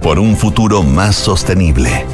por 0.00 0.18
un 0.18 0.36
futuro 0.36 0.82
más 0.82 1.16
sostenible. 1.16 2.04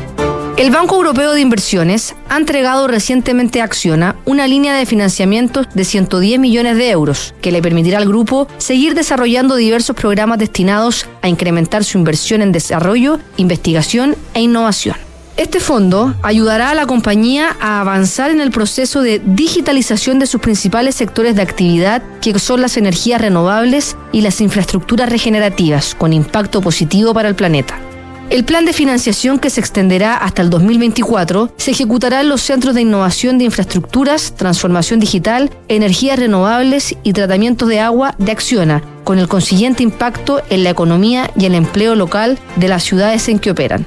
El 0.57 0.71
Banco 0.71 0.97
Europeo 0.97 1.33
de 1.33 1.43
Inversiones 1.43 2.15
ha 2.31 2.39
entregado 2.39 2.89
recientemente 2.89 3.61
a 3.61 3.65
Acciona 3.65 4.17
una 4.25 4.47
línea 4.47 4.75
de 4.75 4.87
financiamiento 4.87 5.65
de 5.75 5.85
110 5.85 6.41
millones 6.41 6.79
de 6.79 6.91
euros 6.91 7.35
que 7.43 7.53
le 7.53 7.61
permitirá 7.61 7.99
al 7.99 8.09
grupo 8.09 8.49
seguir 8.57 8.95
desarrollando 8.95 9.57
diversos 9.57 9.95
programas 9.95 10.39
destinados 10.39 11.07
a 11.21 11.29
incrementar 11.29 11.85
su 11.85 11.99
inversión 11.99 12.41
en 12.41 12.53
desarrollo, 12.53 13.21
investigación 13.37 14.17
e 14.33 14.41
innovación. 14.41 14.97
Este 15.37 15.61
fondo 15.61 16.15
ayudará 16.23 16.71
a 16.71 16.75
la 16.75 16.87
compañía 16.87 17.57
a 17.61 17.83
avanzar 17.83 18.31
en 18.31 18.41
el 18.41 18.51
proceso 18.51 19.03
de 19.03 19.21
digitalización 19.23 20.19
de 20.19 20.27
sus 20.27 20.41
principales 20.41 20.95
sectores 20.95 21.37
de 21.37 21.43
actividad, 21.43 22.03
que 22.23 22.39
son 22.39 22.63
las 22.63 22.79
energías 22.79 23.21
renovables 23.21 23.99
y 24.13 24.23
las 24.23 24.41
infraestructuras 24.41 25.11
regenerativas, 25.11 25.95
con 25.95 26.15
impacto 26.15 26.63
positivo 26.63 27.13
para 27.13 27.29
el 27.29 27.35
planeta. 27.35 27.79
El 28.31 28.47
plan 28.47 28.65
de 28.65 28.73
financiación 28.73 29.39
que 29.39 29.51
se 29.51 29.61
extenderá 29.61 30.17
hasta 30.17 30.41
el 30.41 30.49
2024 30.49 31.53
se 31.59 31.71
ejecutará 31.71 32.23
en 32.23 32.31
los 32.31 32.41
centros 32.41 32.75
de 32.75 32.81
innovación 32.81 33.37
de 33.37 33.45
infraestructuras, 33.45 34.35
transformación 34.37 35.01
digital, 35.01 35.51
energías 35.69 36.19
renovables 36.19 36.97
y 37.03 37.13
tratamiento 37.13 37.67
de 37.67 37.81
agua 37.81 38.15
de 38.17 38.33
Acciona, 38.33 38.83
con 39.05 39.19
el 39.19 39.29
consiguiente 39.29 39.83
impacto 39.83 40.41
en 40.49 40.65
la 40.65 40.71
economía 40.71 41.31
y 41.37 41.45
el 41.45 41.55
empleo 41.55 41.95
local 41.95 42.39
de 42.57 42.69
las 42.69 42.85
ciudades 42.85 43.29
en 43.29 43.39
que 43.39 43.51
operan. 43.51 43.87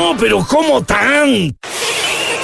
Pero 0.19 0.45
¿cómo 0.47 0.83
tan? 0.83 1.55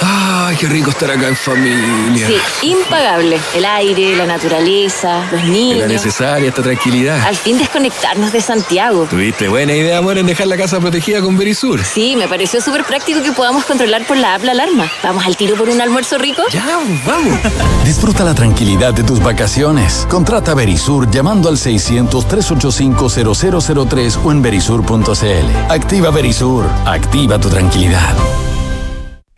Ay, 0.00 0.56
qué 0.56 0.66
rico 0.66 0.90
estar 0.90 1.10
acá 1.10 1.28
en 1.28 1.36
familia. 1.36 2.26
Sí, 2.26 2.36
impagable. 2.62 3.38
El 3.54 3.64
aire, 3.64 4.16
la 4.16 4.26
naturaleza, 4.26 5.24
los 5.30 5.44
niños. 5.44 5.78
Era 5.78 5.88
necesaria 5.88 6.48
esta 6.48 6.62
tranquilidad. 6.62 7.20
Al 7.26 7.36
fin 7.36 7.58
desconectarnos 7.58 8.32
de 8.32 8.40
Santiago. 8.40 9.06
Tuviste 9.10 9.48
buena 9.48 9.74
idea, 9.74 9.98
amor, 9.98 10.18
en 10.18 10.26
dejar 10.26 10.46
la 10.46 10.56
casa 10.56 10.80
protegida 10.80 11.20
con 11.20 11.36
Verisur. 11.36 11.82
Sí, 11.84 12.14
me 12.16 12.28
pareció 12.28 12.60
súper 12.60 12.84
práctico 12.84 13.22
que 13.22 13.32
podamos 13.32 13.64
controlar 13.64 14.06
por 14.06 14.16
la 14.16 14.34
app 14.34 14.44
la 14.44 14.52
alarma. 14.52 14.88
¿Vamos 15.02 15.24
al 15.26 15.36
tiro 15.36 15.56
por 15.56 15.68
un 15.68 15.80
almuerzo 15.80 16.18
rico? 16.18 16.42
Ya, 16.50 16.64
vamos. 17.06 17.38
Disfruta 17.84 18.24
la 18.24 18.34
tranquilidad 18.34 18.94
de 18.94 19.02
tus 19.02 19.20
vacaciones. 19.22 20.06
Contrata 20.08 20.54
Verisur 20.54 21.10
llamando 21.10 21.48
al 21.48 21.56
600-385-0003 21.56 24.18
o 24.24 24.32
en 24.32 24.42
verisur.cl. 24.42 25.46
Activa 25.68 26.10
Verisur. 26.10 26.64
Activa 26.86 27.38
tu 27.38 27.48
tranquilidad. 27.48 28.14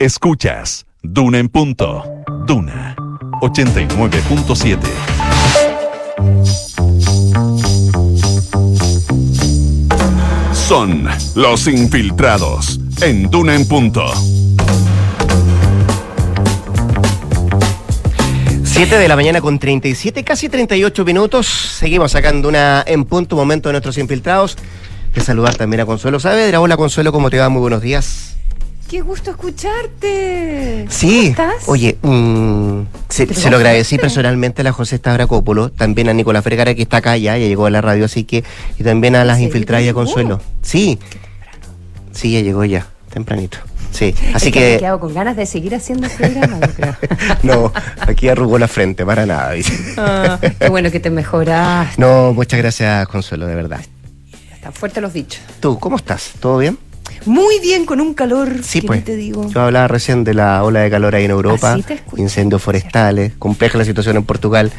Escuchas 0.01 0.86
Duna 1.03 1.38
en 1.40 1.51
punto. 1.51 2.03
Duna 2.46 2.96
89.7. 3.42 4.78
Son 10.55 11.07
los 11.34 11.66
infiltrados 11.66 12.80
en 13.03 13.28
Duna 13.28 13.55
en 13.55 13.68
punto. 13.68 14.11
7 18.64 18.96
de 18.96 19.07
la 19.07 19.16
mañana 19.16 19.42
con 19.42 19.59
37, 19.59 20.24
casi 20.24 20.48
38 20.48 21.05
minutos. 21.05 21.46
Seguimos 21.46 22.12
sacando 22.12 22.48
una 22.48 22.82
en 22.86 23.05
punto 23.05 23.36
momento 23.36 23.68
de 23.68 23.74
nuestros 23.74 23.98
infiltrados. 23.98 24.57
De 25.14 25.20
saludar 25.20 25.57
también 25.57 25.82
a 25.82 25.84
Consuelo 25.84 26.18
Saavedra. 26.18 26.59
Hola 26.62 26.78
Consuelo, 26.78 27.12
¿cómo 27.12 27.28
te 27.28 27.38
va? 27.38 27.51
Muy 27.51 27.61
buenos 27.61 27.82
días. 27.82 28.39
Qué 28.91 29.03
gusto 29.03 29.30
escucharte. 29.30 30.84
Sí. 30.88 31.28
estás? 31.28 31.68
Oye, 31.68 31.97
mm, 32.03 32.80
se, 33.09 33.32
se, 33.32 33.49
lo 33.49 33.59
agradecí 33.59 33.99
personalmente 33.99 34.62
a 34.62 34.64
la 34.64 34.72
José 34.72 34.97
Stavrakopoulos, 34.97 35.76
también 35.76 36.09
a 36.09 36.12
Nicolás 36.12 36.43
Fregara 36.43 36.74
que 36.74 36.82
está 36.82 36.97
acá 36.97 37.16
ya, 37.16 37.38
ya 37.38 37.47
llegó 37.47 37.66
a 37.66 37.70
la 37.70 37.80
radio, 37.80 38.07
así 38.07 38.24
que, 38.24 38.43
y 38.80 38.82
también 38.82 39.14
a 39.14 39.24
las 39.24 39.38
infiltradas 39.38 39.84
y 39.84 39.91
a 39.91 39.95
Consuelo. 39.95 40.41
Sí. 40.62 40.99
Sí, 42.11 42.32
ya 42.32 42.41
llegó 42.41 42.64
ya, 42.64 42.88
tempranito. 43.12 43.59
Sí, 43.93 44.12
así 44.34 44.51
que. 44.51 44.59
Me 44.59 44.74
he 44.74 44.78
quedado 44.78 44.99
con 44.99 45.14
ganas 45.14 45.36
de 45.36 45.47
seguir 45.47 45.72
haciendo 45.76 46.09
el 46.09 46.12
programa, 46.12 46.59
creo. 46.74 46.97
no, 47.45 47.72
aquí 48.01 48.28
arrugó 48.28 48.59
la 48.59 48.66
frente, 48.66 49.07
para 49.07 49.24
nada. 49.24 49.53
Ah, 49.99 50.41
qué 50.59 50.68
bueno 50.68 50.91
que 50.91 50.99
te 50.99 51.11
mejoras. 51.11 51.97
No, 51.97 52.32
muchas 52.32 52.59
gracias, 52.59 53.07
Consuelo, 53.07 53.47
de 53.47 53.55
verdad. 53.55 53.82
Están 54.53 54.72
fuertes 54.72 55.01
los 55.01 55.12
dichos. 55.12 55.41
¿Tú, 55.61 55.78
cómo 55.78 55.95
estás? 55.95 56.32
¿Todo 56.41 56.59
bien? 56.59 56.76
Muy 57.27 57.61
bien, 57.61 57.85
con 57.87 58.01
un 58.01 58.14
calor. 58.14 58.62
Sí, 58.62 58.81
pues. 58.81 59.05
Te 59.05 59.16
digo. 59.16 59.49
Yo 59.51 59.62
hablaba 59.62 59.89
recién 59.89 60.25
de 60.25 60.35
la 60.35 60.62
ola 60.64 60.81
de 60.81 60.91
calor 60.91 61.14
ahí 61.14 61.25
en 61.25 61.31
Europa, 61.31 61.77
incendios 62.16 62.62
forestales, 62.62 63.33
compleja 63.39 63.79
la 63.79 63.85
situación 63.85 64.16
en 64.16 64.25
Portugal, 64.25 64.73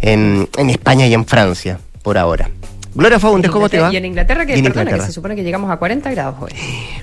en, 0.00 0.48
en 0.56 0.70
España 0.70 1.06
y 1.06 1.14
en 1.14 1.26
Francia, 1.26 1.78
por 2.02 2.18
ahora. 2.18 2.50
Gloria 2.94 3.18
Faundes, 3.18 3.50
¿cómo 3.50 3.68
te 3.68 3.80
va? 3.80 3.92
Y 3.92 3.96
en 3.96 4.04
Inglaterra, 4.04 4.46
que, 4.46 4.62
perdona, 4.62 4.92
que 4.92 5.00
se 5.00 5.12
supone 5.12 5.34
que 5.34 5.42
llegamos 5.42 5.68
a 5.68 5.78
40 5.78 6.12
grados 6.12 6.36
hoy. 6.40 6.52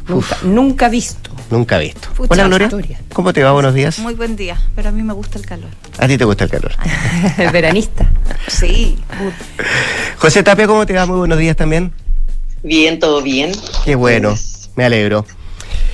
Nunca, 0.08 0.38
nunca, 0.44 0.90
visto. 0.90 1.32
Nunca 1.50 1.78
visto. 1.80 2.08
Hola, 2.30 2.48
Gloria. 2.48 2.70
¿Cómo 3.12 3.34
te 3.34 3.44
va? 3.44 3.52
Buenos 3.52 3.74
días. 3.74 4.00
Muy 4.00 4.14
buen 4.14 4.38
día, 4.38 4.58
pero 4.74 4.88
a 4.88 4.92
mí 4.94 5.04
me 5.04 5.14
gusta 5.14 5.38
el 5.38 5.46
calor. 5.46 5.70
¿A 5.98 6.08
ti 6.08 6.18
te 6.18 6.24
gusta 6.24 6.46
el 6.46 6.50
calor? 6.50 6.72
Veranista. 7.52 8.10
Sí. 8.48 8.98
José 10.18 10.44
Tapia, 10.44 10.66
¿cómo 10.66 10.86
te 10.86 10.94
va? 10.94 11.06
Muy 11.06 11.18
buenos 11.18 11.38
días 11.38 11.58
también. 11.58 11.92
Bien, 12.64 12.98
todo 12.98 13.22
bien. 13.22 13.52
Qué 13.84 13.96
bueno, 13.96 14.36
me 14.76 14.86
alegro. 14.86 15.26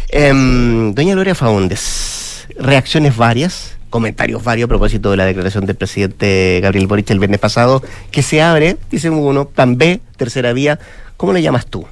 Em, 0.09 0.93
doña 0.93 1.13
Gloria 1.13 1.35
Faundes, 1.35 2.47
reacciones 2.57 3.15
varias, 3.15 3.77
comentarios 3.89 4.43
varios 4.43 4.67
a 4.67 4.69
propósito 4.69 5.11
de 5.11 5.17
la 5.17 5.25
declaración 5.25 5.65
del 5.65 5.75
presidente 5.75 6.59
Gabriel 6.61 6.87
Boric 6.87 7.09
el 7.09 7.19
viernes 7.19 7.39
pasado, 7.39 7.81
que 8.11 8.23
se 8.23 8.41
abre, 8.41 8.77
dice 8.89 9.09
uno, 9.09 9.49
plan 9.49 9.77
B, 9.77 9.99
tercera 10.17 10.53
vía. 10.53 10.79
¿Cómo 11.17 11.33
le 11.33 11.41
llamas 11.41 11.65
tú? 11.65 11.85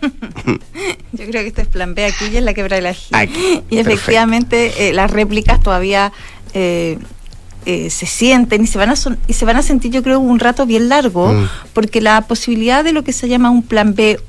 Yo 1.12 1.26
creo 1.26 1.42
que 1.42 1.48
este 1.48 1.62
es 1.62 1.68
plan 1.68 1.94
B 1.94 2.04
aquí 2.04 2.26
y 2.32 2.36
es 2.36 2.42
la 2.42 2.54
quebra 2.54 2.76
de 2.76 2.82
la 2.82 2.92
G. 2.92 3.62
Y 3.70 3.78
efectivamente 3.78 4.88
eh, 4.88 4.92
las 4.92 5.10
réplicas 5.10 5.60
todavía 5.60 6.12
eh, 6.54 6.98
eh, 7.66 7.90
se 7.90 8.06
sienten 8.06 8.62
y 8.62 8.66
se 8.66 8.78
van 8.78 8.90
a 8.90 8.94
y 9.26 9.32
se 9.32 9.44
van 9.44 9.56
a 9.56 9.62
sentir 9.62 9.90
yo 9.90 10.02
creo 10.02 10.20
un 10.20 10.38
rato 10.38 10.64
bien 10.64 10.88
largo 10.88 11.32
mm. 11.32 11.48
porque 11.72 12.00
la 12.00 12.20
posibilidad 12.22 12.84
de 12.84 12.92
lo 12.92 13.04
que 13.04 13.12
se 13.12 13.28
llama 13.28 13.50
un 13.50 13.62
plan 13.62 13.94
B 13.94 14.20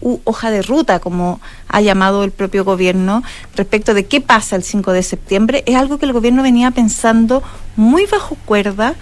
u 0.00 0.20
hoja 0.24 0.50
de 0.50 0.62
ruta, 0.62 0.98
como 0.98 1.40
ha 1.68 1.80
llamado 1.80 2.24
el 2.24 2.30
propio 2.30 2.64
gobierno, 2.64 3.22
respecto 3.54 3.94
de 3.94 4.06
qué 4.06 4.20
pasa 4.20 4.56
el 4.56 4.62
5 4.62 4.92
de 4.92 5.02
septiembre, 5.02 5.62
es 5.66 5.76
algo 5.76 5.98
que 5.98 6.06
el 6.06 6.12
gobierno 6.12 6.42
venía 6.42 6.70
pensando 6.70 7.42
muy 7.76 8.06
bajo 8.06 8.36
cuerda 8.44 8.94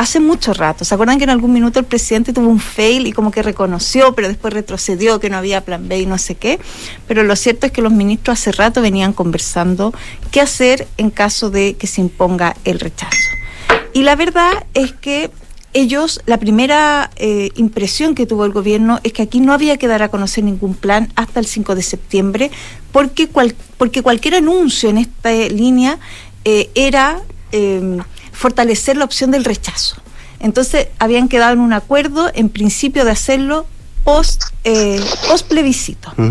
hace 0.00 0.18
mucho 0.18 0.54
rato. 0.54 0.86
¿Se 0.86 0.94
acuerdan 0.94 1.18
que 1.18 1.24
en 1.24 1.30
algún 1.30 1.52
minuto 1.52 1.78
el 1.78 1.84
presidente 1.84 2.32
tuvo 2.32 2.48
un 2.48 2.58
fail 2.58 3.06
y 3.06 3.12
como 3.12 3.30
que 3.30 3.42
reconoció, 3.42 4.14
pero 4.14 4.28
después 4.28 4.54
retrocedió, 4.54 5.20
que 5.20 5.28
no 5.28 5.36
había 5.36 5.62
plan 5.62 5.88
B 5.88 6.00
y 6.00 6.06
no 6.06 6.16
sé 6.16 6.36
qué? 6.36 6.58
Pero 7.06 7.22
lo 7.22 7.36
cierto 7.36 7.66
es 7.66 7.72
que 7.72 7.82
los 7.82 7.92
ministros 7.92 8.40
hace 8.40 8.52
rato 8.52 8.80
venían 8.80 9.12
conversando 9.12 9.92
qué 10.30 10.40
hacer 10.40 10.88
en 10.96 11.10
caso 11.10 11.50
de 11.50 11.74
que 11.74 11.86
se 11.86 12.00
imponga 12.00 12.56
el 12.64 12.80
rechazo. 12.80 13.18
Y 13.92 14.02
la 14.04 14.16
verdad 14.16 14.64
es 14.72 14.92
que 14.92 15.30
ellos, 15.72 16.20
la 16.26 16.38
primera 16.38 17.10
eh, 17.16 17.50
impresión 17.54 18.14
que 18.14 18.26
tuvo 18.26 18.44
el 18.44 18.52
gobierno 18.52 18.98
es 19.04 19.12
que 19.12 19.22
aquí 19.22 19.40
no 19.40 19.52
había 19.52 19.76
que 19.76 19.86
dar 19.86 20.02
a 20.02 20.08
conocer 20.08 20.42
ningún 20.42 20.74
plan 20.74 21.12
hasta 21.14 21.38
el 21.38 21.46
5 21.46 21.74
de 21.76 21.82
septiembre, 21.82 22.50
porque, 22.90 23.28
porque 23.76 24.02
cualquier 24.02 24.34
anuncio 24.34 24.90
en 24.90 24.98
esta 24.98 25.32
línea 25.32 25.98
eh, 26.44 26.70
era 26.74 27.20
em, 27.52 27.98
fortalecer 28.32 28.96
la 28.96 29.04
opción 29.04 29.30
del 29.30 29.44
rechazo. 29.44 29.96
Entonces 30.40 30.88
habían 30.98 31.28
quedado 31.28 31.52
en 31.52 31.60
un 31.60 31.72
acuerdo, 31.72 32.30
en 32.34 32.48
principio, 32.48 33.04
de 33.04 33.12
hacerlo 33.12 33.66
post, 34.02 34.42
eh, 34.64 35.00
post 35.28 35.46
plebiscito. 35.46 36.12
Mm. 36.16 36.30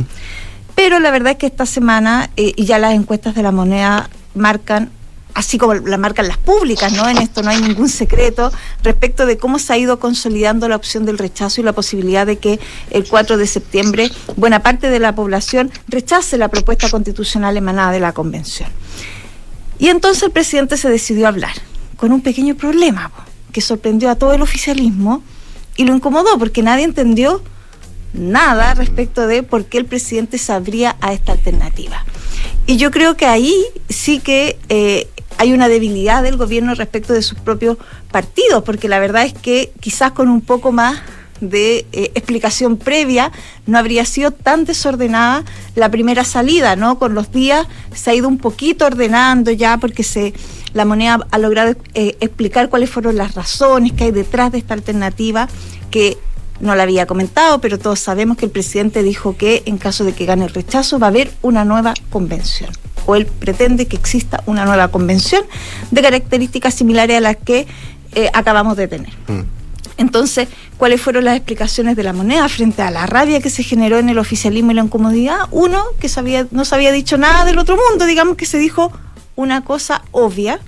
Pero 0.76 1.00
la 1.00 1.12
verdad 1.12 1.34
es 1.34 1.38
que 1.38 1.46
esta 1.46 1.66
semana, 1.66 2.30
y 2.36 2.64
ya 2.66 2.80
las 2.80 2.94
encuestas 2.94 3.36
de 3.36 3.44
la 3.44 3.52
moneda 3.52 4.10
marcan 4.34 4.90
así 5.34 5.58
como 5.58 5.74
la 5.74 5.98
marcan 5.98 6.28
las 6.28 6.38
públicas, 6.38 6.92
¿no? 6.94 7.08
En 7.08 7.18
esto 7.18 7.42
no 7.42 7.50
hay 7.50 7.62
ningún 7.62 7.90
secreto 7.90 8.52
respecto 8.84 9.26
de 9.26 9.38
cómo 9.38 9.60
se 9.60 9.74
ha 9.74 9.78
ido 9.78 10.00
consolidando 10.00 10.68
la 10.68 10.76
opción 10.76 11.06
del 11.06 11.18
rechazo 11.18 11.62
y 11.62 11.64
la 11.64 11.74
posibilidad 11.74 12.26
de 12.26 12.38
que 12.38 12.60
el 12.92 13.08
4 13.08 13.38
de 13.38 13.48
septiembre 13.48 14.12
buena 14.36 14.62
parte 14.62 14.90
de 14.90 15.00
la 15.00 15.16
población 15.16 15.72
rechace 15.88 16.38
la 16.38 16.48
propuesta 16.50 16.90
constitucional 16.90 17.56
emanada 17.58 17.92
de 17.92 18.00
la 18.00 18.14
convención. 18.14 18.70
Y 19.78 19.88
entonces 19.88 20.24
el 20.24 20.32
presidente 20.32 20.78
se 20.78 20.90
decidió 20.90 21.26
a 21.26 21.30
hablar 21.30 21.54
con 21.96 22.12
un 22.12 22.22
pequeño 22.22 22.56
problema 22.56 23.12
que 23.52 23.62
sorprendió 23.62 24.10
a 24.10 24.16
todo 24.16 24.34
el 24.34 24.42
oficialismo 24.42 25.24
y 25.78 25.86
lo 25.86 25.96
incomodó 25.96 26.38
porque 26.38 26.62
nadie 26.62 26.84
entendió 26.84 27.42
nada 28.14 28.74
respecto 28.74 29.28
de 29.28 29.44
por 29.44 29.66
qué 29.66 29.78
el 29.78 29.86
presidente 29.86 30.38
se 30.38 30.52
abría 30.52 30.98
a 31.00 31.14
esta 31.14 31.32
alternativa. 31.32 32.04
Y 32.66 32.78
yo 32.78 32.92
creo 32.92 33.16
que 33.16 33.26
ahí 33.26 33.56
sí 33.88 34.20
que 34.20 34.60
eh, 34.70 35.08
hay 35.40 35.54
una 35.54 35.70
debilidad 35.70 36.22
del 36.22 36.36
gobierno 36.36 36.76
respecto 36.76 37.14
de 37.14 37.22
sus 37.22 37.40
propios 37.40 37.78
partidos, 38.12 38.62
porque 38.64 38.90
la 38.90 39.00
verdad 39.00 39.24
es 39.24 39.34
que 39.34 39.72
quizás 39.80 40.12
con 40.12 40.28
un 40.28 40.42
poco 40.42 40.74
más 40.74 41.00
de 41.40 41.86
eh, 41.94 42.12
explicación 42.14 42.76
previa 42.76 43.32
no 43.66 43.78
habría 43.78 44.04
sido 44.04 44.32
tan 44.32 44.66
desordenada 44.66 45.46
la 45.76 45.90
primera 45.90 46.26
salida, 46.26 46.76
¿no? 46.76 47.00
Con 47.00 47.14
los 47.14 47.32
días 47.32 47.66
se 47.96 48.12
ha 48.12 48.16
ido 48.16 48.28
un 48.28 48.38
poquito 48.38 48.86
ordenando 48.86 49.50
ya 49.52 49.78
porque 49.78 50.04
se 50.04 50.34
la 50.74 50.84
moneda 50.84 51.26
ha 51.32 51.38
logrado 51.38 51.74
eh, 51.94 52.18
explicar 52.20 52.68
cuáles 52.68 52.90
fueron 52.90 53.16
las 53.16 53.34
razones 53.34 53.94
que 53.94 54.04
hay 54.04 54.12
detrás 54.12 54.52
de 54.52 54.58
esta 54.58 54.74
alternativa 54.74 55.48
que 55.90 56.18
no 56.60 56.76
la 56.76 56.84
había 56.84 57.06
comentado, 57.06 57.62
pero 57.62 57.80
todos 57.80 58.02
sabemos 58.02 58.36
que 58.36 58.44
el 58.44 58.52
presidente 58.52 59.04
dijo 59.04 59.38
que 59.38 59.64
en 59.66 59.78
caso 59.78 60.04
de 60.04 60.12
que 60.12 60.26
gane 60.26 60.44
el 60.44 60.54
rechazo 60.54 61.00
va 61.00 61.08
a 61.08 61.12
haber 61.12 61.32
una 61.42 61.64
nueva 61.64 61.94
convención 62.10 62.72
o 63.10 63.16
él 63.16 63.26
pretende 63.26 63.88
que 63.88 63.96
exista 63.96 64.44
una 64.46 64.66
nueva 64.66 64.90
convención 64.90 65.42
de 65.90 66.00
características 66.04 66.76
similares 66.76 67.18
a 67.18 67.22
las 67.22 67.38
que 67.38 67.66
eh, 68.14 68.30
acabamos 68.34 68.78
de 68.78 68.88
tener. 68.88 69.10
Mm. 69.28 69.42
Entonces, 69.98 70.48
¿cuáles 70.78 71.02
fueron 71.02 71.26
las 71.26 71.36
explicaciones 71.36 71.96
de 71.96 72.04
la 72.04 72.14
moneda 72.14 72.48
frente 72.50 72.84
a 72.84 72.92
la 72.92 73.08
rabia 73.08 73.42
que 73.42 73.50
se 73.50 73.64
generó 73.64 73.98
en 73.98 74.10
el 74.10 74.20
oficialismo 74.20 74.70
y 74.72 74.76
la 74.76 74.84
incomodidad? 74.84 75.48
Uno, 75.50 75.84
que 76.00 76.08
sabía, 76.08 76.46
no 76.52 76.66
se 76.66 76.76
había 76.76 76.92
dicho 76.92 77.18
nada 77.18 77.46
del 77.46 77.58
otro 77.58 77.76
mundo, 77.76 78.06
digamos 78.06 78.38
que 78.38 78.46
se 78.46 78.60
dijo 78.60 78.94
una 79.36 79.64
cosa 79.64 80.04
obvia, 80.12 80.60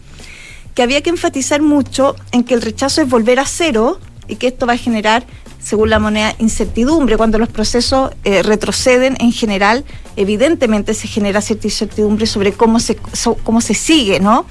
que 0.73 0.81
había 0.81 1.01
que 1.03 1.11
enfatizar 1.11 1.61
mucho 1.61 2.15
en 2.31 2.43
que 2.43 2.55
el 2.55 2.63
rechazo 2.63 3.03
es 3.03 3.07
volver 3.07 3.39
a 3.39 3.45
cero 3.45 3.99
y 4.27 4.35
que 4.35 4.47
esto 4.47 4.65
va 4.65 4.73
a 4.73 4.77
generar 4.77 5.25
según 5.61 5.89
la 5.89 5.99
moneda, 5.99 6.33
incertidumbre. 6.39 7.17
Cuando 7.17 7.37
los 7.37 7.49
procesos 7.49 8.11
eh, 8.23 8.41
retroceden, 8.43 9.15
en 9.19 9.31
general, 9.31 9.85
evidentemente 10.15 10.93
se 10.93 11.07
genera 11.07 11.41
cierta 11.41 11.67
incertidumbre 11.67 12.25
sobre 12.25 12.51
cómo 12.51 12.79
se, 12.79 12.97
cómo 13.43 13.61
se 13.61 13.73
sigue, 13.73 14.19
¿no? 14.19 14.45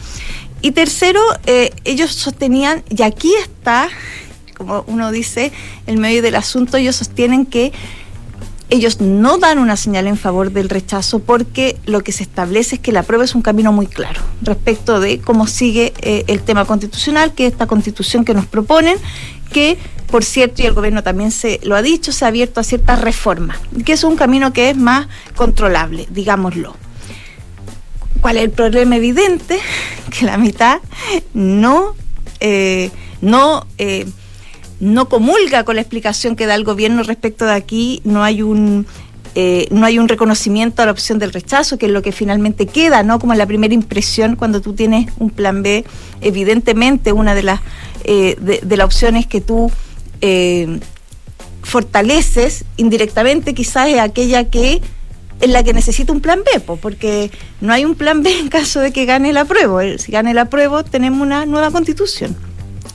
Y 0.63 0.73
tercero, 0.73 1.21
eh, 1.47 1.71
ellos 1.85 2.13
sostenían, 2.13 2.85
y 2.89 3.03
aquí 3.03 3.33
está, 3.43 3.89
como 4.57 4.85
uno 4.87 5.11
dice, 5.11 5.53
el 5.87 5.99
medio 5.99 6.23
del 6.23 6.37
asunto, 6.37 6.77
ellos 6.77 6.97
sostienen 6.97 7.47
que 7.47 7.73
ellos 8.69 9.01
no 9.01 9.39
dan 9.39 9.59
una 9.59 9.77
señal 9.77 10.07
en 10.07 10.17
favor 10.17 10.53
del 10.53 10.69
rechazo 10.69 11.19
porque 11.19 11.77
lo 11.87 12.03
que 12.03 12.13
se 12.13 12.23
establece 12.23 12.77
es 12.77 12.81
que 12.81 12.93
la 12.93 13.03
prueba 13.03 13.25
es 13.25 13.35
un 13.35 13.43
camino 13.43 13.73
muy 13.73 13.89
claro 13.89 14.21
respecto 14.43 15.01
de 15.01 15.19
cómo 15.21 15.49
sigue 15.49 15.93
eh, 16.03 16.25
el 16.29 16.41
tema 16.43 16.65
constitucional, 16.65 17.35
que 17.35 17.47
esta 17.47 17.67
constitución 17.67 18.25
que 18.25 18.33
nos 18.33 18.47
proponen, 18.47 18.97
que 19.53 19.79
por 20.11 20.25
cierto, 20.25 20.63
y 20.63 20.67
el 20.67 20.75
gobierno 20.75 21.03
también 21.03 21.31
se 21.31 21.61
lo 21.63 21.77
ha 21.77 21.83
dicho, 21.83 22.11
se 22.11 22.25
ha 22.25 22.29
abierto 22.29 22.61
a 22.61 22.65
ciertas 22.65 23.01
reformas, 23.01 23.59
que 23.85 23.93
es 23.93 24.03
un 24.03 24.17
camino 24.17 24.53
que 24.53 24.71
es 24.71 24.77
más 24.77 25.07
controlable, 25.37 26.07
digámoslo. 26.11 26.75
¿Cuál 28.21 28.37
es 28.37 28.43
el 28.45 28.51
problema 28.51 28.97
evidente? 28.97 29.59
Que 30.11 30.27
la 30.27 30.37
mitad 30.37 30.81
no, 31.35 31.95
eh, 32.41 32.91
no, 33.21 33.65
eh, 33.79 34.07
no 34.81 35.09
comulga 35.09 35.63
con 35.63 35.77
la 35.77 35.83
explicación 35.83 36.35
que 36.35 36.47
da 36.47 36.57
el 36.57 36.65
gobierno 36.65 37.05
respecto 37.05 37.45
de 37.45 37.53
aquí, 37.53 38.01
no 38.03 38.25
hay 38.25 38.43
un 38.43 38.87
eh, 39.37 39.69
no 39.71 39.87
hay 39.87 40.01
un 40.01 40.09
reconocimiento 40.09 40.83
a 40.83 40.87
la 40.87 40.93
opción 40.93 41.21
del 41.21 41.33
rechazo, 41.33 41.79
que 41.79 41.87
es 41.87 41.93
lo 41.93 42.03
que 42.03 42.11
finalmente 42.11 42.67
queda, 42.67 43.05
¿no? 43.05 43.21
Como 43.21 43.35
la 43.35 43.47
primera 43.47 43.73
impresión 43.73 44.35
cuando 44.35 44.61
tú 44.61 44.73
tienes 44.73 45.07
un 45.19 45.31
plan 45.31 45.63
B, 45.63 45.85
evidentemente 46.21 47.13
una 47.13 47.37
de 47.37 47.45
las 47.45 47.61
de, 48.05 48.61
de 48.63 48.77
las 48.77 48.87
opciones 48.87 49.27
que 49.27 49.41
tú 49.41 49.71
eh, 50.21 50.81
fortaleces 51.63 52.65
indirectamente 52.77 53.55
quizás 53.55 53.89
es 53.89 53.99
aquella 53.99 54.49
que 54.49 54.81
es 55.41 55.49
la 55.49 55.63
que 55.63 55.73
necesita 55.73 56.13
un 56.13 56.21
plan 56.21 56.41
B, 56.45 56.61
porque 56.61 57.31
no 57.61 57.73
hay 57.73 57.85
un 57.85 57.95
plan 57.95 58.23
B 58.23 58.39
en 58.39 58.49
caso 58.49 58.81
de 58.81 58.93
que 58.93 59.07
gane 59.07 59.33
la 59.33 59.47
prueba. 59.47 59.83
Si 59.99 60.13
gane 60.13 60.35
la 60.35 60.47
prueba, 60.47 60.83
tenemos 60.85 61.21
una 61.23 61.47
nueva 61.47 61.71
constitución 61.71 62.37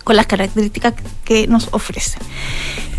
con 0.03 0.15
las 0.15 0.27
características 0.27 0.93
que 1.23 1.47
nos 1.47 1.69
ofrece. 1.71 2.19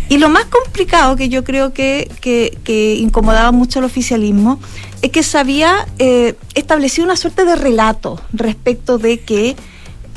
Y 0.09 0.17
lo 0.17 0.29
más 0.29 0.45
complicado 0.45 1.15
que 1.15 1.29
yo 1.29 1.43
creo 1.43 1.73
que, 1.73 2.09
que, 2.21 2.95
incomodaba 2.95 3.51
mucho 3.51 3.79
al 3.79 3.85
oficialismo 3.85 4.59
es 5.01 5.11
que 5.11 5.23
se 5.23 5.37
había 5.37 5.87
eh, 5.99 6.35
establecido 6.53 7.05
una 7.05 7.15
suerte 7.15 7.45
de 7.45 7.55
relato 7.55 8.21
respecto 8.33 8.97
de 8.97 9.19
que 9.19 9.55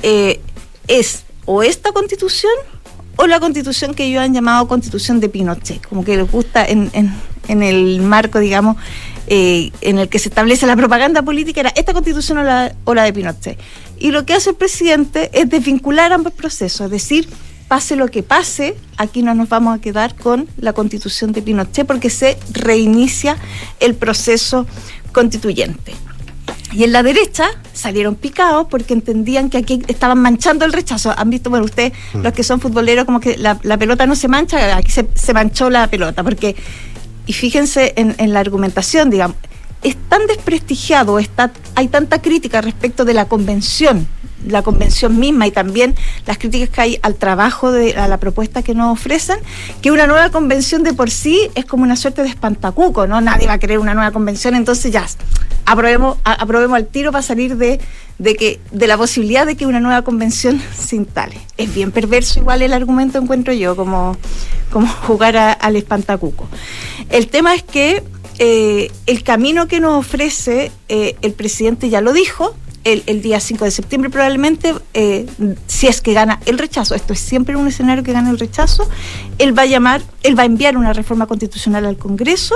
eh, 0.02 0.40
es 0.88 1.24
o 1.52 1.64
esta 1.64 1.90
constitución 1.90 2.52
o 3.16 3.26
la 3.26 3.40
constitución 3.40 3.92
que 3.92 4.04
ellos 4.04 4.22
han 4.22 4.32
llamado 4.32 4.68
constitución 4.68 5.18
de 5.18 5.28
Pinochet, 5.28 5.84
como 5.84 6.04
que 6.04 6.16
les 6.16 6.30
gusta 6.30 6.64
en, 6.64 6.92
en, 6.92 7.62
el 7.64 8.00
marco, 8.02 8.38
digamos, 8.38 8.76
eh, 9.26 9.72
en 9.80 9.98
el 9.98 10.08
que 10.08 10.20
se 10.20 10.28
establece 10.28 10.64
la 10.68 10.76
propaganda 10.76 11.22
política, 11.22 11.58
era 11.58 11.70
esta 11.70 11.92
constitución 11.92 12.38
o 12.38 12.44
la, 12.44 12.72
o 12.84 12.94
la 12.94 13.02
de 13.02 13.12
Pinochet. 13.12 13.58
Y 13.98 14.12
lo 14.12 14.24
que 14.24 14.34
hace 14.34 14.50
el 14.50 14.56
presidente 14.56 15.28
es 15.32 15.50
desvincular 15.50 16.12
ambos 16.12 16.32
procesos, 16.34 16.82
es 16.82 16.90
decir, 16.92 17.28
pase 17.66 17.96
lo 17.96 18.06
que 18.06 18.22
pase, 18.22 18.76
aquí 18.96 19.22
no 19.22 19.34
nos 19.34 19.48
vamos 19.48 19.76
a 19.76 19.80
quedar 19.80 20.14
con 20.14 20.46
la 20.56 20.72
constitución 20.72 21.32
de 21.32 21.42
Pinochet 21.42 21.84
porque 21.84 22.10
se 22.10 22.38
reinicia 22.52 23.36
el 23.80 23.96
proceso 23.96 24.68
constituyente. 25.12 25.94
Y 26.72 26.84
en 26.84 26.92
la 26.92 27.02
derecha 27.02 27.48
salieron 27.72 28.14
picados 28.14 28.66
porque 28.70 28.94
entendían 28.94 29.50
que 29.50 29.58
aquí 29.58 29.82
estaban 29.88 30.18
manchando 30.18 30.64
el 30.64 30.72
rechazo. 30.72 31.12
Han 31.16 31.30
visto, 31.30 31.50
bueno, 31.50 31.64
ustedes, 31.64 31.92
mm. 32.14 32.20
los 32.22 32.32
que 32.32 32.42
son 32.42 32.60
futboleros, 32.60 33.04
como 33.04 33.20
que 33.20 33.36
la, 33.36 33.56
pelota 33.78 34.06
no 34.06 34.14
se 34.14 34.28
mancha, 34.28 34.76
aquí 34.76 34.90
se, 34.90 35.08
se, 35.14 35.34
manchó 35.34 35.70
la 35.70 35.88
pelota. 35.88 36.22
Porque, 36.22 36.54
y 37.26 37.32
fíjense 37.32 37.92
en, 37.96 38.14
en 38.18 38.32
la 38.32 38.40
argumentación, 38.40 39.10
digamos, 39.10 39.36
es 39.82 39.96
tan 40.08 40.26
desprestigiado, 40.26 41.18
está, 41.18 41.50
hay 41.74 41.88
tanta 41.88 42.20
crítica 42.20 42.60
respecto 42.60 43.04
de 43.04 43.14
la 43.14 43.26
convención 43.26 44.06
la 44.46 44.62
convención 44.62 45.18
misma 45.18 45.46
y 45.46 45.50
también 45.50 45.94
las 46.26 46.38
críticas 46.38 46.68
que 46.68 46.80
hay 46.80 46.98
al 47.02 47.16
trabajo 47.16 47.72
de 47.72 47.94
a 47.94 48.08
la 48.08 48.18
propuesta 48.18 48.62
que 48.62 48.74
nos 48.74 48.92
ofrecen, 48.92 49.38
que 49.82 49.90
una 49.90 50.06
nueva 50.06 50.30
convención 50.30 50.82
de 50.82 50.92
por 50.92 51.10
sí 51.10 51.50
es 51.54 51.64
como 51.64 51.82
una 51.82 51.96
suerte 51.96 52.22
de 52.22 52.28
espantacuco, 52.28 53.06
¿no? 53.06 53.20
Nadie 53.20 53.46
va 53.46 53.54
a 53.54 53.58
querer 53.58 53.78
una 53.78 53.94
nueva 53.94 54.10
convención, 54.10 54.54
entonces 54.54 54.92
ya 54.92 55.06
aprobemos, 55.66 56.18
aprobemos 56.24 56.76
al 56.76 56.86
tiro 56.86 57.12
para 57.12 57.22
salir 57.22 57.56
de, 57.56 57.80
de 58.18 58.34
que, 58.34 58.60
de 58.72 58.86
la 58.86 58.96
posibilidad 58.96 59.46
de 59.46 59.56
que 59.56 59.66
una 59.66 59.80
nueva 59.80 60.02
convención 60.02 60.60
se 60.78 60.96
instale. 60.96 61.40
Es 61.56 61.72
bien 61.74 61.92
perverso 61.92 62.40
igual 62.40 62.62
el 62.62 62.72
argumento 62.72 63.18
encuentro 63.18 63.52
yo, 63.52 63.76
como, 63.76 64.16
como 64.70 64.88
jugar 64.88 65.36
al 65.36 65.76
espantacuco. 65.76 66.48
El 67.08 67.28
tema 67.28 67.54
es 67.54 67.62
que 67.62 68.02
eh, 68.38 68.90
el 69.06 69.22
camino 69.22 69.68
que 69.68 69.80
nos 69.80 69.98
ofrece 69.98 70.72
eh, 70.88 71.16
el 71.20 71.32
presidente 71.32 71.90
ya 71.90 72.00
lo 72.00 72.12
dijo, 72.12 72.54
el, 72.84 73.22
día 73.22 73.40
5 73.40 73.64
de 73.64 73.70
septiembre 73.70 74.10
probablemente, 74.10 74.74
eh, 74.94 75.26
si 75.66 75.86
es 75.86 76.00
que 76.00 76.14
gana 76.14 76.40
el 76.46 76.58
rechazo, 76.58 76.94
esto 76.94 77.12
es 77.12 77.20
siempre 77.20 77.56
un 77.56 77.66
escenario 77.66 78.02
que 78.02 78.12
gana 78.12 78.30
el 78.30 78.38
rechazo, 78.38 78.88
él 79.38 79.56
va 79.56 79.62
a 79.62 79.66
llamar, 79.66 80.02
él 80.22 80.38
va 80.38 80.42
a 80.42 80.46
enviar 80.46 80.76
una 80.76 80.92
reforma 80.92 81.26
constitucional 81.26 81.84
al 81.84 81.98
Congreso 81.98 82.54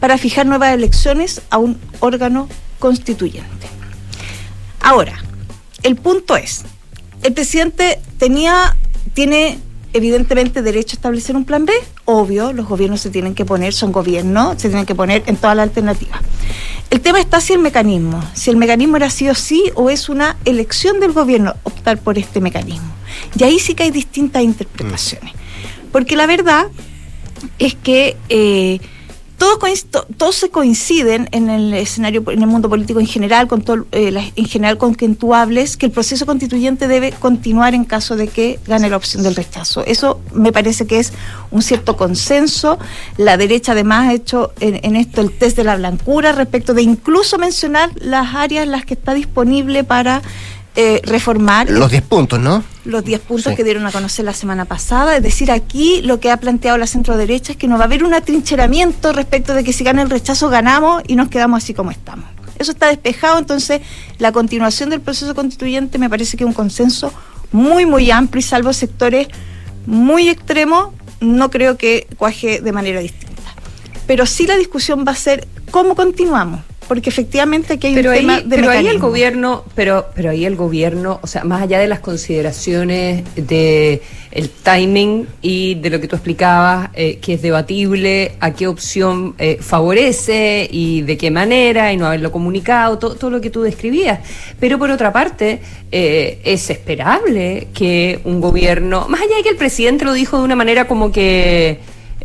para 0.00 0.16
fijar 0.16 0.46
nuevas 0.46 0.72
elecciones 0.74 1.42
a 1.50 1.58
un 1.58 1.78
órgano 2.00 2.48
constituyente. 2.78 3.66
Ahora, 4.80 5.22
el 5.82 5.96
punto 5.96 6.36
es, 6.36 6.64
el 7.22 7.32
presidente 7.32 8.00
tenía, 8.16 8.76
tiene 9.14 9.58
evidentemente 9.92 10.62
derecho 10.62 10.94
a 10.94 10.98
establecer 10.98 11.34
un 11.34 11.44
plan 11.44 11.64
B, 11.64 11.72
obvio, 12.04 12.52
los 12.52 12.68
gobiernos 12.68 13.00
se 13.00 13.10
tienen 13.10 13.34
que 13.34 13.44
poner, 13.44 13.72
son 13.72 13.90
gobiernos, 13.90 14.60
se 14.60 14.68
tienen 14.68 14.86
que 14.86 14.94
poner 14.94 15.24
en 15.26 15.36
toda 15.36 15.54
la 15.56 15.64
alternativa. 15.64 16.20
El 16.90 17.00
tema 17.00 17.20
está 17.20 17.40
si 17.40 17.52
el 17.52 17.58
mecanismo, 17.58 18.22
si 18.34 18.50
el 18.50 18.56
mecanismo 18.56 18.96
era 18.96 19.10
sí 19.10 19.28
o 19.28 19.34
sí 19.34 19.70
o 19.74 19.90
es 19.90 20.08
una 20.08 20.36
elección 20.44 21.00
del 21.00 21.12
gobierno 21.12 21.54
optar 21.64 21.98
por 21.98 22.18
este 22.18 22.40
mecanismo. 22.40 22.88
Y 23.38 23.44
ahí 23.44 23.58
sí 23.58 23.74
que 23.74 23.84
hay 23.84 23.90
distintas 23.90 24.42
interpretaciones. 24.42 25.32
Porque 25.92 26.16
la 26.16 26.26
verdad 26.26 26.68
es 27.58 27.74
que 27.74 28.16
eh, 28.28 28.80
todos, 29.38 30.34
se 30.34 30.50
coinciden 30.50 31.28
en 31.30 31.48
el 31.48 31.72
escenario, 31.72 32.24
en 32.28 32.42
el 32.42 32.48
mundo 32.48 32.68
político 32.68 32.98
en 32.98 33.06
general, 33.06 33.46
con 33.46 33.62
todo, 33.62 33.86
eh, 33.92 34.32
en 34.34 34.44
general 34.46 34.78
con 34.78 34.94
quien 34.94 35.14
tú 35.14 35.32
hables, 35.32 35.76
que 35.76 35.86
el 35.86 35.92
proceso 35.92 36.26
constituyente 36.26 36.88
debe 36.88 37.12
continuar 37.12 37.74
en 37.74 37.84
caso 37.84 38.16
de 38.16 38.28
que 38.28 38.58
gane 38.66 38.90
la 38.90 38.96
opción 38.96 39.22
del 39.22 39.36
rechazo. 39.36 39.84
Eso 39.84 40.20
me 40.32 40.52
parece 40.52 40.86
que 40.86 40.98
es 40.98 41.12
un 41.52 41.62
cierto 41.62 41.96
consenso. 41.96 42.78
La 43.16 43.36
derecha 43.36 43.72
además 43.72 44.08
ha 44.08 44.12
hecho 44.12 44.52
en, 44.60 44.96
esto 44.96 45.20
el 45.20 45.30
test 45.30 45.56
de 45.56 45.64
la 45.64 45.76
blancura 45.76 46.32
respecto 46.32 46.74
de 46.74 46.82
incluso 46.82 47.38
mencionar 47.38 47.90
las 47.94 48.34
áreas 48.34 48.64
en 48.64 48.72
las 48.72 48.84
que 48.84 48.94
está 48.94 49.14
disponible 49.14 49.84
para 49.84 50.20
eh, 50.80 51.00
reformar. 51.02 51.68
Los 51.68 51.90
10 51.90 52.04
puntos, 52.04 52.38
¿no? 52.38 52.62
Los 52.84 53.04
10 53.04 53.22
puntos 53.22 53.52
que 53.56 53.64
dieron 53.64 53.84
a 53.84 53.90
conocer 53.90 54.24
la 54.24 54.32
semana 54.32 54.64
pasada. 54.64 55.16
Es 55.16 55.24
decir, 55.24 55.50
aquí 55.50 56.02
lo 56.02 56.20
que 56.20 56.30
ha 56.30 56.36
planteado 56.36 56.78
la 56.78 56.86
centro 56.86 57.16
derecha 57.16 57.50
es 57.50 57.58
que 57.58 57.66
no 57.66 57.78
va 57.78 57.82
a 57.82 57.86
haber 57.86 58.04
un 58.04 58.14
atrincheramiento 58.14 59.12
respecto 59.12 59.54
de 59.54 59.64
que 59.64 59.72
si 59.72 59.82
gana 59.82 60.02
el 60.02 60.08
rechazo 60.08 60.48
ganamos 60.48 61.02
y 61.08 61.16
nos 61.16 61.30
quedamos 61.30 61.64
así 61.64 61.74
como 61.74 61.90
estamos. 61.90 62.26
Eso 62.60 62.70
está 62.70 62.86
despejado, 62.86 63.40
entonces 63.40 63.80
la 64.18 64.30
continuación 64.30 64.88
del 64.90 65.00
proceso 65.00 65.34
constituyente 65.34 65.98
me 65.98 66.08
parece 66.08 66.36
que 66.36 66.44
es 66.44 66.48
un 66.48 66.54
consenso 66.54 67.12
muy, 67.50 67.84
muy 67.84 68.12
amplio 68.12 68.38
y 68.38 68.42
salvo 68.44 68.72
sectores 68.72 69.26
muy 69.84 70.28
extremos, 70.28 70.90
no 71.20 71.50
creo 71.50 71.76
que 71.76 72.06
cuaje 72.18 72.60
de 72.60 72.70
manera 72.70 73.00
distinta. 73.00 73.42
Pero 74.06 74.26
sí 74.26 74.46
la 74.46 74.54
discusión 74.56 75.04
va 75.04 75.10
a 75.10 75.16
ser 75.16 75.48
cómo 75.72 75.96
continuamos 75.96 76.60
porque 76.88 77.10
efectivamente 77.10 77.74
aquí 77.74 77.88
hay 77.88 77.94
pero 77.94 78.10
un 78.10 78.16
ahí, 78.16 78.20
tema 78.20 78.40
de 78.40 78.56
pero 78.56 78.70
ahí 78.70 78.86
el 78.86 78.98
gobierno 78.98 79.64
pero 79.74 80.06
pero 80.14 80.30
ahí 80.30 80.44
el 80.44 80.56
gobierno 80.56 81.20
o 81.22 81.26
sea 81.26 81.44
más 81.44 81.62
allá 81.62 81.78
de 81.78 81.86
las 81.86 82.00
consideraciones 82.00 83.24
de 83.36 84.02
el 84.30 84.50
timing 84.50 85.26
y 85.40 85.74
de 85.76 85.90
lo 85.90 86.00
que 86.00 86.08
tú 86.08 86.16
explicabas 86.16 86.90
eh, 86.94 87.18
que 87.18 87.34
es 87.34 87.42
debatible 87.42 88.32
a 88.40 88.52
qué 88.52 88.66
opción 88.66 89.34
eh, 89.38 89.58
favorece 89.60 90.68
y 90.70 91.02
de 91.02 91.16
qué 91.16 91.30
manera 91.30 91.92
y 91.92 91.96
no 91.96 92.06
haberlo 92.06 92.30
comunicado 92.30 92.98
todo, 92.98 93.16
todo 93.16 93.30
lo 93.30 93.40
que 93.40 93.50
tú 93.50 93.62
describías. 93.62 94.20
Pero 94.60 94.78
por 94.78 94.90
otra 94.90 95.12
parte 95.12 95.60
eh, 95.90 96.40
es 96.44 96.70
esperable 96.70 97.68
que 97.74 98.20
un 98.24 98.40
gobierno 98.40 99.06
más 99.08 99.22
allá 99.22 99.36
de 99.36 99.42
que 99.42 99.50
el 99.50 99.56
presidente 99.56 100.04
lo 100.04 100.12
dijo 100.12 100.38
de 100.38 100.44
una 100.44 100.56
manera 100.56 100.86
como 100.86 101.10
que 101.10 101.80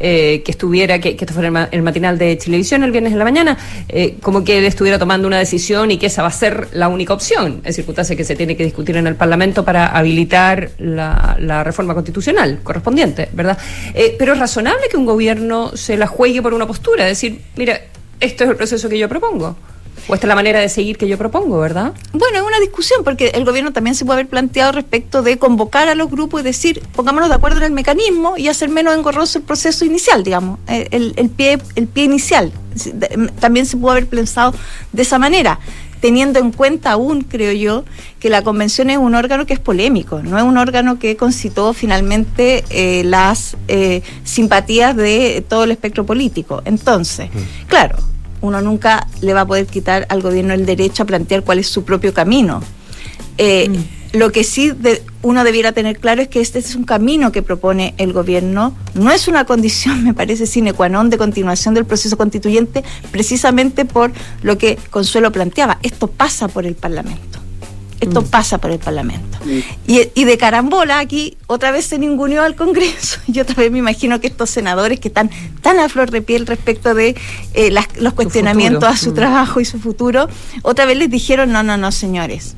eh, 0.05 0.41
que 0.43 0.51
estuviera, 0.51 0.99
que, 0.99 1.15
esto 1.17 1.33
fuera 1.33 1.69
el, 1.71 1.81
matinal 1.81 2.17
de 2.17 2.35
televisión 2.35 2.83
el 2.83 2.91
viernes 2.91 3.13
en 3.13 3.19
la 3.19 3.23
mañana, 3.23 3.57
eh, 3.87 4.17
como 4.21 4.43
que 4.43 4.57
él 4.57 4.65
estuviera 4.65 4.99
tomando 4.99 5.27
una 5.29 5.39
decisión 5.39 5.91
y 5.91 5.97
que 5.97 6.07
esa 6.07 6.23
va 6.23 6.27
a 6.27 6.31
ser 6.31 6.67
la 6.73 6.89
única 6.89 7.13
opción, 7.13 7.61
es 7.63 7.77
circunstancia 7.77 8.13
que 8.17 8.25
se 8.25 8.35
tiene 8.35 8.57
que 8.57 8.65
discutir 8.65 8.97
en 8.97 9.07
el 9.07 9.15
Parlamento 9.15 9.63
para 9.63 9.87
habilitar 9.87 10.71
la, 10.77 11.63
reforma 11.63 11.93
constitucional 11.93 12.59
correspondiente, 12.63 13.29
¿verdad? 13.31 13.57
Eh, 13.93 14.17
pero 14.19 14.33
es 14.33 14.39
razonable 14.39 14.89
que 14.91 14.97
un 14.97 15.05
gobierno 15.05 15.71
se 15.77 15.95
la 15.95 16.07
juegue 16.07 16.41
por 16.41 16.53
una 16.53 16.67
postura, 16.67 17.05
decir, 17.05 17.39
mira, 17.55 17.79
esto 18.19 18.43
es 18.43 18.49
el 18.49 18.57
proceso 18.57 18.89
que 18.89 18.99
yo 18.99 19.07
propongo. 19.07 19.55
O 20.07 20.13
esta 20.13 20.27
es 20.27 20.29
la 20.29 20.35
manera 20.35 20.59
de 20.59 20.67
seguir 20.69 20.97
que 20.97 21.07
yo 21.07 21.17
propongo, 21.17 21.59
¿verdad? 21.59 21.93
Bueno, 22.11 22.37
es 22.37 22.43
una 22.43 22.59
discusión, 22.59 23.03
porque 23.03 23.29
el 23.29 23.45
gobierno 23.45 23.71
también 23.71 23.95
se 23.95 24.03
puede 24.05 24.19
haber 24.19 24.29
planteado 24.29 24.73
respecto 24.73 25.23
de 25.23 25.37
convocar 25.37 25.87
a 25.87 25.95
los 25.95 26.09
grupos 26.09 26.41
y 26.41 26.43
decir, 26.43 26.81
pongámonos 26.93 27.29
de 27.29 27.35
acuerdo 27.35 27.57
en 27.57 27.63
el 27.63 27.71
mecanismo 27.71 28.37
y 28.37 28.49
hacer 28.49 28.69
menos 28.69 28.95
engorroso 28.95 29.39
el 29.39 29.45
proceso 29.45 29.85
inicial, 29.85 30.23
digamos, 30.23 30.59
eh, 30.67 30.87
el, 30.91 31.29
pie, 31.29 31.57
el 31.75 31.87
pie 31.87 32.03
inicial. 32.03 32.51
También 33.39 33.65
se 33.65 33.77
puede 33.77 33.97
haber 33.97 34.09
pensado 34.09 34.53
de 34.91 35.01
esa 35.01 35.19
manera 35.19 35.59
teniendo 36.03 36.37
en 36.39 36.51
cuenta 36.51 36.91
aún, 36.91 37.21
creo 37.21 37.53
yo, 37.53 37.85
que 38.19 38.29
la 38.29 38.41
convención 38.41 38.89
es 38.89 38.97
un 38.97 39.15
órgano 39.15 39.45
que 39.45 39.53
es 39.53 39.59
polémico, 39.59 40.21
no 40.21 40.37
es 40.37 40.43
un 40.43 40.57
órgano 40.57 40.99
que 40.99 41.15
concitó 41.15 41.71
finalmente 41.71 42.65
eh, 42.71 43.05
las 43.05 43.55
eh, 43.69 44.01
simpatías 44.25 44.97
de 44.97 45.45
todo 45.47 45.63
el 45.63 45.71
espectro 45.71 46.05
político. 46.05 46.61
Entonces, 46.65 47.29
mm. 47.33 47.67
claro, 47.67 47.95
uno 48.43 48.61
nunca 48.61 49.07
le 49.21 49.33
va 49.33 49.41
a 49.41 49.47
poder 49.47 49.65
quitar 49.65 50.05
al 50.09 50.21
gobierno 50.21 50.53
el 50.53 50.65
derecho 50.65 51.03
a 51.03 51.05
plantear 51.05 51.43
cuál 51.43 51.59
es 51.59 51.67
su 51.67 51.83
propio 51.85 52.13
camino. 52.13 52.61
Eh, 53.37 53.69
mm. 53.69 54.17
Lo 54.17 54.31
que 54.31 54.43
sí 54.43 54.71
uno 55.23 55.43
debiera 55.43 55.71
tener 55.71 55.97
claro 55.97 56.21
es 56.21 56.27
que 56.27 56.39
este 56.39 56.59
es 56.59 56.75
un 56.75 56.83
camino 56.83 57.31
que 57.31 57.41
propone 57.41 57.95
el 57.97 58.13
gobierno, 58.13 58.75
no 58.93 59.11
es 59.11 59.27
una 59.27 59.45
condición, 59.45 60.03
me 60.07 60.13
parece, 60.13 60.45
sine 60.45 60.73
qua 60.73 60.87
non 60.87 61.09
de 61.09 61.17
continuación 61.17 61.73
del 61.73 61.85
proceso 61.85 62.15
constituyente, 62.15 62.83
precisamente 63.09 63.85
por 63.85 64.11
lo 64.43 64.59
que 64.59 64.77
Consuelo 64.91 65.31
planteaba. 65.31 65.79
Esto 65.81 66.07
pasa 66.07 66.47
por 66.47 66.67
el 66.67 66.75
Parlamento. 66.75 67.42
Esto 68.03 68.21
mm. 68.21 68.25
pasa 68.25 68.57
por 68.57 68.71
el 68.71 68.79
Parlamento. 68.79 69.37
Y, 69.87 70.23
de 70.23 70.37
carambola, 70.37 70.99
aquí 70.99 71.37
otra 71.47 71.71
vez 71.71 71.85
se 71.85 71.97
ninguneó 71.97 72.43
al 72.43 72.55
Congreso. 72.55 73.19
Y 73.33 73.39
otra 73.39 73.55
vez 73.55 73.71
me 73.71 73.79
imagino 73.79 74.19
que 74.19 74.27
estos 74.27 74.49
senadores 74.49 74.99
que 74.99 75.07
están 75.07 75.31
tan 75.61 75.79
a 75.79 75.89
flor 75.89 76.11
de 76.11 76.21
piel 76.21 76.45
respecto 76.45 76.93
de 76.93 77.15
eh, 77.53 77.73
los 77.99 78.13
cuestionamientos 78.13 78.83
a 78.83 78.97
su 78.97 79.11
mm. 79.11 79.15
trabajo 79.15 79.59
y 79.59 79.65
su 79.65 79.79
futuro, 79.79 80.27
otra 80.61 80.85
vez 80.85 80.97
les 80.97 81.09
dijeron, 81.09 81.51
no, 81.51 81.63
no, 81.63 81.77
no, 81.77 81.91
señores. 81.91 82.55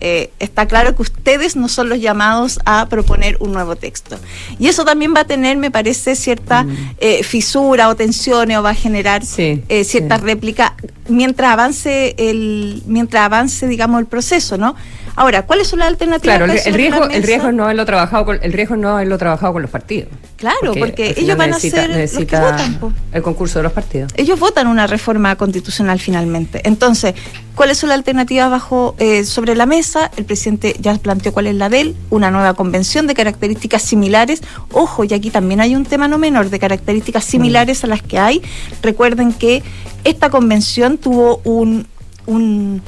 Eh, 0.00 0.30
está 0.38 0.66
claro 0.66 0.94
que 0.94 1.02
ustedes 1.02 1.56
no 1.56 1.68
son 1.68 1.88
los 1.88 2.00
llamados 2.00 2.60
a 2.64 2.86
proponer 2.88 3.36
un 3.40 3.52
nuevo 3.52 3.76
texto. 3.76 4.18
Y 4.58 4.68
eso 4.68 4.84
también 4.84 5.14
va 5.14 5.20
a 5.20 5.24
tener, 5.24 5.56
me 5.56 5.70
parece, 5.70 6.14
cierta 6.14 6.66
eh, 6.98 7.22
fisura 7.22 7.88
o 7.88 7.96
tensiones 7.96 8.58
o 8.58 8.62
va 8.62 8.70
a 8.70 8.74
generar 8.74 9.24
cierta 9.24 10.16
réplica 10.16 10.74
mientras 11.08 11.52
avance 11.52 12.14
el, 12.18 12.82
mientras 12.86 13.24
avance, 13.24 13.66
digamos, 13.66 14.00
el 14.00 14.06
proceso, 14.06 14.56
¿no? 14.56 14.74
Ahora, 15.18 15.46
¿cuáles 15.46 15.66
son 15.66 15.80
las 15.80 15.88
alternativas? 15.88 16.36
Claro, 16.36 16.52
el, 16.52 16.74
riesgo, 16.74 17.04
el 17.06 17.24
riesgo 17.24 17.50
no 17.50 17.64
haberlo 17.64 17.84
trabajado 17.84 18.24
con, 18.24 18.38
el 18.40 18.52
riesgo 18.52 18.76
no 18.76 18.90
haberlo 18.90 19.18
trabajado 19.18 19.52
con 19.52 19.62
los 19.62 19.70
partidos. 19.70 20.10
Claro, 20.36 20.74
porque, 20.78 21.12
ellos 21.16 21.36
van 21.36 21.52
a 21.52 21.58
ser 21.58 21.90
los 21.90 22.24
que 22.24 22.36
votan. 22.36 22.78
El 23.12 23.22
concurso 23.22 23.58
de 23.58 23.64
los 23.64 23.72
partidos. 23.72 24.12
Ellos 24.16 24.38
votan 24.38 24.68
una 24.68 24.86
reforma 24.86 25.34
constitucional 25.34 25.98
finalmente. 25.98 26.60
Entonces, 26.62 27.14
¿cuáles 27.56 27.78
son 27.78 27.88
las 27.88 27.98
alternativas 27.98 28.48
bajo 28.48 28.94
eh, 29.00 29.24
sobre 29.24 29.56
la 29.56 29.66
mesa? 29.66 30.08
El 30.16 30.24
presidente 30.24 30.76
ya 30.78 30.94
planteó 30.94 31.32
cuál 31.32 31.48
es 31.48 31.56
la 31.56 31.68
de 31.68 31.80
él, 31.80 31.96
una 32.10 32.30
nueva 32.30 32.54
convención 32.54 33.08
de 33.08 33.14
características 33.14 33.82
similares. 33.82 34.40
Ojo, 34.70 35.02
y 35.02 35.14
aquí 35.14 35.30
también 35.30 35.60
hay 35.60 35.74
un 35.74 35.84
tema 35.84 36.06
no 36.06 36.18
menor 36.18 36.48
de 36.48 36.60
características 36.60 37.24
similares 37.24 37.82
a 37.82 37.88
las 37.88 38.02
que 38.02 38.20
hay. 38.20 38.40
Recuerden 38.82 39.32
que 39.32 39.64
esta 40.04 40.30
convención 40.30 40.96
tuvo 40.96 41.40
un, 41.42 41.88
un 42.26 42.82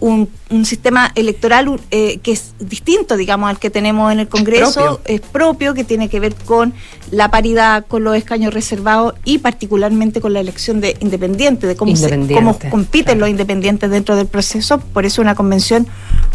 un, 0.00 0.28
sistema 0.64 1.12
electoral 1.14 1.80
eh, 1.90 2.18
que 2.18 2.32
es 2.32 2.54
distinto, 2.58 3.16
digamos, 3.16 3.48
al 3.48 3.58
que 3.58 3.70
tenemos 3.70 4.12
en 4.12 4.18
el 4.18 4.28
Congreso, 4.28 5.00
es 5.04 5.20
propio, 5.20 5.74
que 5.74 5.84
tiene 5.84 6.08
que 6.08 6.18
ver 6.18 6.34
con 6.34 6.74
la 7.10 7.30
paridad, 7.30 7.86
con 7.86 8.02
los 8.02 8.16
escaños 8.16 8.52
reservados 8.52 9.14
y 9.24 9.38
particularmente 9.38 10.20
con 10.20 10.32
la 10.32 10.40
elección 10.40 10.80
de 10.80 10.96
independientes, 11.00 11.68
de 11.68 11.76
cómo, 11.76 11.94
cómo 12.34 12.58
compiten 12.70 13.20
los 13.20 13.28
independientes 13.28 13.90
dentro 13.90 14.16
del 14.16 14.26
proceso. 14.26 14.78
Por 14.78 15.04
eso 15.06 15.22
una 15.22 15.34
convención 15.34 15.86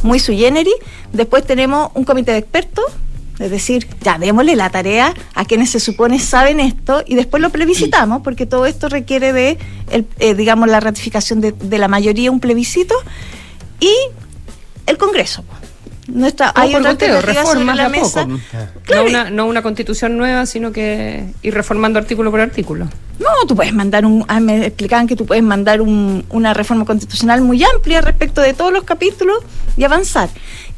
muy 0.04 0.20
sui 0.20 0.38
generis. 0.38 0.76
Después 1.12 1.46
tenemos 1.46 1.92
un 1.94 2.06
comité 2.06 2.32
de 2.32 2.38
expertos 2.38 2.86
es 3.40 3.52
decir, 3.52 3.88
ya 4.02 4.18
démosle 4.18 4.56
la 4.56 4.70
tarea 4.70 5.14
a 5.34 5.44
quienes 5.44 5.70
se 5.70 5.80
supone 5.80 6.20
saben 6.20 6.60
esto 6.62 7.04
y 7.06 7.16
después 7.16 7.42
lo 7.42 7.50
plebiscitamos, 7.50 8.22
porque 8.22 8.46
todo 8.46 8.66
esto 8.66 8.88
requiere 8.88 9.34
de, 9.34 9.58
eh, 10.20 10.34
digamos, 10.36 10.70
la 10.70 10.80
ratificación 10.80 11.42
de, 11.42 11.52
de, 11.52 11.78
la 11.78 11.90
mayoría, 11.90 12.32
un 12.32 12.40
plebiscito 12.40 12.96
y 13.80 13.94
el 14.86 14.98
Congreso. 14.98 15.44
Nuestra, 16.08 16.52
hay 16.56 16.76
otra 16.76 16.94
reformas 17.22 17.76
la 17.76 17.90
mesa. 17.90 18.28
No, 18.28 19.04
una, 19.08 19.30
no 19.32 19.48
una 19.48 19.64
constitución 19.64 20.18
nueva, 20.18 20.46
sino 20.46 20.72
que 20.72 21.26
ir 21.42 21.54
reformando 21.54 21.98
artículo 21.98 22.30
por 22.30 22.42
artículo. 22.42 22.88
No, 23.18 23.30
tú 23.48 23.56
puedes 23.56 23.74
mandar 23.74 24.06
un. 24.06 24.24
Ah, 24.28 24.40
me 24.40 24.68
explicaban 24.68 25.08
que 25.08 25.16
tú 25.16 25.26
puedes 25.26 25.44
mandar 25.44 25.82
un, 25.82 26.24
una 26.30 26.54
reforma 26.54 26.86
constitucional 26.86 27.42
muy 27.42 27.64
amplia 27.64 28.02
respecto 28.02 28.42
de 28.42 28.54
todos 28.54 28.72
los 28.72 28.84
capítulos 28.84 29.40
y 29.78 29.84
avanzar. 29.84 30.30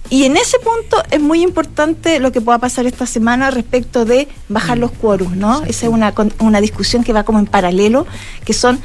Y 0.09 0.23
en 0.23 0.37
ese 0.37 0.57
punto 0.59 1.03
es 1.11 1.19
muy 1.19 1.43
importante 1.43 2.19
lo 2.19 2.31
que 2.31 2.39
pueda 2.39 2.59
pasar 2.59 2.85
esta 2.85 3.05
semana 3.05 3.51
respecto 3.51 4.05
de 4.05 4.29
bajar 4.47 4.77
los 4.77 4.91
quórums, 4.91 5.35
¿no? 5.35 5.63
Esa 5.65 5.87
es 5.87 5.91
una, 5.91 6.13
una 6.39 6.61
discusión 6.61 7.03
que 7.03 7.11
va 7.11 7.23
como 7.23 7.39
en 7.39 7.47
paralelo, 7.47 8.07
que 8.45 8.53
son 8.53 8.79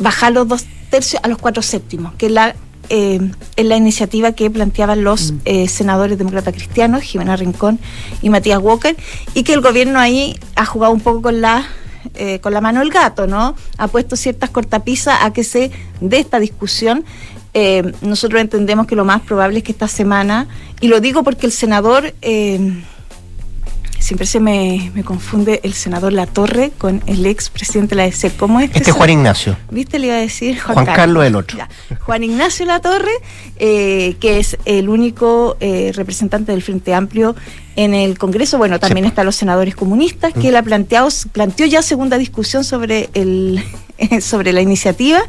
bajar 0.00 0.32
los 0.32 0.48
dos 0.48 0.64
tercios 0.90 1.22
a 1.22 1.28
los 1.28 1.38
cuatro 1.38 1.62
séptimos, 1.62 2.14
que 2.14 2.26
es 2.26 2.32
la 2.32 2.56
eh, 2.88 3.20
en 3.56 3.68
la 3.68 3.76
iniciativa 3.76 4.32
que 4.32 4.50
planteaban 4.50 5.04
los 5.04 5.32
mm. 5.32 5.40
eh, 5.44 5.68
senadores 5.68 6.18
demócratas 6.18 6.54
cristianos, 6.54 7.02
Jimena 7.02 7.36
Rincón 7.36 7.78
y 8.22 8.30
Matías 8.30 8.60
Walker, 8.60 8.96
y 9.34 9.42
que 9.42 9.54
el 9.54 9.60
gobierno 9.60 9.98
ahí 9.98 10.38
ha 10.56 10.66
jugado 10.66 10.92
un 10.92 11.00
poco 11.00 11.22
con 11.22 11.40
la 11.40 11.66
eh, 12.14 12.38
con 12.40 12.52
la 12.52 12.60
mano 12.60 12.82
el 12.82 12.90
gato, 12.90 13.26
¿no? 13.26 13.56
Ha 13.78 13.88
puesto 13.88 14.14
ciertas 14.14 14.50
cortapisas 14.50 15.20
a 15.22 15.32
que 15.32 15.42
se 15.42 15.70
dé 16.00 16.18
esta 16.18 16.38
discusión. 16.38 17.04
nosotros 18.02 18.40
entendemos 18.40 18.86
que 18.86 18.96
lo 18.96 19.04
más 19.04 19.22
probable 19.22 19.58
es 19.58 19.64
que 19.64 19.72
esta 19.72 19.88
semana, 19.88 20.46
y 20.80 20.88
lo 20.88 21.00
digo 21.00 21.22
porque 21.22 21.46
el 21.46 21.52
senador 21.52 22.12
siempre 24.04 24.26
se 24.26 24.38
me, 24.38 24.92
confunde 25.02 25.60
el 25.62 25.72
senador 25.72 26.12
Latorre 26.12 26.72
con 26.76 27.02
el 27.06 27.24
ex 27.24 27.48
presidente 27.48 27.94
de 27.94 28.02
la 28.02 28.04
ESE. 28.04 28.30
¿Cómo 28.36 28.60
es? 28.60 28.70
Este 28.74 28.90
es 28.90 28.96
Juan 28.96 29.08
Ignacio. 29.08 29.56
¿Viste? 29.70 29.98
Le 29.98 30.08
iba 30.08 30.16
a 30.16 30.18
decir 30.18 30.60
Juan, 30.60 30.84
Carlos. 30.84 31.24
el 31.24 31.34
otro. 31.34 31.58
Juan 32.00 32.22
Ignacio 32.22 32.66
Latorre, 32.66 33.12
eh, 33.56 34.16
que 34.20 34.38
es 34.38 34.58
el 34.66 34.90
único 34.90 35.56
eh, 35.60 35.92
representante 35.94 36.52
del 36.52 36.60
Frente 36.60 36.92
Amplio 36.92 37.34
en 37.76 37.94
el 37.94 38.18
Congreso. 38.18 38.58
Bueno, 38.58 38.78
también 38.78 39.06
están 39.06 39.24
los 39.24 39.36
senadores 39.36 39.74
comunistas, 39.74 40.34
que 40.34 40.48
él 40.48 40.56
ha 40.56 40.62
planteado, 40.62 41.08
planteó 41.32 41.64
ya 41.64 41.80
segunda 41.80 42.18
discusión 42.18 42.62
sobre 42.62 43.08
el 43.14 43.64
sobre 44.20 44.52
la 44.52 44.60
iniciativa 44.60 45.22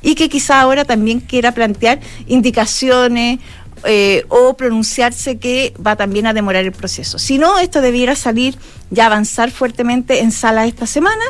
y 0.00 0.14
que 0.14 0.28
quizá 0.28 0.60
ahora 0.60 0.84
también 0.84 1.20
quiera 1.20 1.52
plantear 1.52 2.00
indicaciones 2.26 3.40
eh, 3.84 4.24
o 4.28 4.54
pronunciarse 4.54 5.38
que 5.38 5.74
va 5.84 5.96
también 5.96 6.26
a 6.26 6.32
demorar 6.32 6.64
el 6.64 6.72
proceso. 6.72 7.18
Si 7.18 7.38
no, 7.38 7.58
esto 7.58 7.80
debiera 7.80 8.14
salir 8.16 8.56
ya 8.90 9.06
avanzar 9.06 9.50
fuertemente 9.50 10.20
en 10.20 10.32
sala 10.32 10.66
esta 10.66 10.86
semana 10.86 11.22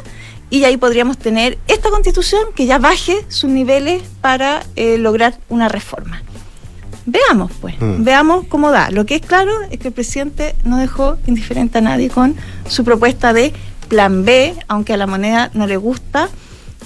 y 0.50 0.64
ahí 0.64 0.76
podríamos 0.76 1.16
tener 1.16 1.58
esta 1.66 1.88
constitución 1.88 2.42
que 2.54 2.66
ya 2.66 2.78
baje 2.78 3.24
sus 3.28 3.48
niveles 3.48 4.02
para 4.20 4.62
eh, 4.76 4.98
lograr 4.98 5.38
una 5.48 5.68
reforma. 5.68 6.22
Veamos, 7.06 7.50
pues, 7.60 7.80
mm. 7.80 8.04
veamos 8.04 8.46
cómo 8.48 8.70
da. 8.70 8.90
Lo 8.90 9.06
que 9.06 9.16
es 9.16 9.22
claro 9.22 9.52
es 9.70 9.78
que 9.78 9.88
el 9.88 9.94
presidente 9.94 10.54
no 10.64 10.76
dejó 10.76 11.16
indiferente 11.26 11.78
a 11.78 11.80
nadie 11.80 12.10
con 12.10 12.36
su 12.68 12.84
propuesta 12.84 13.32
de 13.32 13.52
plan 13.88 14.24
B, 14.24 14.54
aunque 14.68 14.92
a 14.92 14.96
la 14.96 15.06
moneda 15.06 15.50
no 15.54 15.66
le 15.66 15.76
gusta 15.76 16.28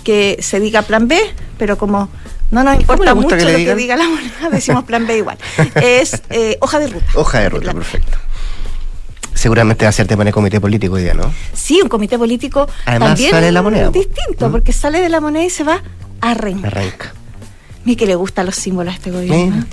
que 0.05 0.39
se 0.41 0.61
diga 0.61 0.83
plan 0.83 1.09
B, 1.09 1.19
pero 1.59 1.77
como 1.77 2.09
no 2.51 2.63
nos 2.63 2.79
importa 2.81 3.15
mucho 3.15 3.37
lo 3.37 3.45
que 3.45 3.75
diga 3.75 3.97
la 3.97 4.09
moneda, 4.09 4.51
decimos 4.51 4.85
plan 4.85 5.07
B 5.07 5.19
igual. 5.19 5.39
Es 5.75 6.23
eh, 6.31 6.57
hoja 6.61 6.79
de 6.79 6.89
ruta. 6.89 7.07
Hoja 7.15 7.41
de 7.41 7.49
ruta, 7.49 7.73
perfecto. 7.73 8.19
Seguramente 9.35 9.85
va 9.85 9.91
a 9.91 9.93
ser 9.93 10.07
tema 10.07 10.25
de 10.25 10.33
comité 10.33 10.61
político 10.61 10.95
hoy 10.95 11.03
día, 11.03 11.15
¿no? 11.15 11.33
Sí, 11.53 11.81
un 11.83 11.89
comité 11.89 12.19
político 12.19 12.67
Además, 12.87 13.11
también 13.11 13.31
sale 13.31 13.47
de 13.47 13.53
la 13.53 13.63
moneda, 13.63 13.91
distinto, 13.91 14.49
¿Mm? 14.49 14.53
porque 14.53 14.73
sale 14.73 15.01
de 15.01 15.09
la 15.09 15.21
moneda 15.21 15.45
y 15.45 15.51
se 15.51 15.63
va 15.63 15.83
a 16.21 16.31
arranca. 16.31 16.69
Arranca. 16.69 17.13
Mira 17.85 17.99
que 17.99 18.07
le 18.07 18.15
gustan 18.15 18.47
los 18.47 18.57
símbolos 18.57 18.95
a 18.95 18.97
este 18.97 19.11
gobierno. 19.11 19.65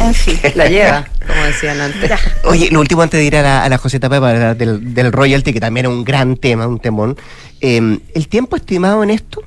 En 0.00 0.14
fin. 0.14 0.38
La 0.54 0.68
lleva, 0.68 1.08
como 1.26 1.44
decían 1.44 1.80
antes. 1.80 2.10
Oye, 2.44 2.68
lo 2.70 2.80
último 2.80 3.02
antes 3.02 3.18
de 3.18 3.24
ir 3.24 3.36
a 3.36 3.42
la, 3.42 3.64
a 3.64 3.68
la 3.68 3.78
Joseta 3.78 4.08
Pepa 4.08 4.54
del, 4.54 4.94
del, 4.94 5.12
royalty, 5.12 5.52
que 5.52 5.60
también 5.60 5.86
es 5.86 5.92
un 5.92 6.04
gran 6.04 6.36
tema, 6.36 6.66
un 6.66 6.78
temón. 6.78 7.16
Eh, 7.60 7.98
¿El 8.14 8.28
tiempo 8.28 8.56
estimado 8.56 9.02
en 9.02 9.10
esto? 9.10 9.42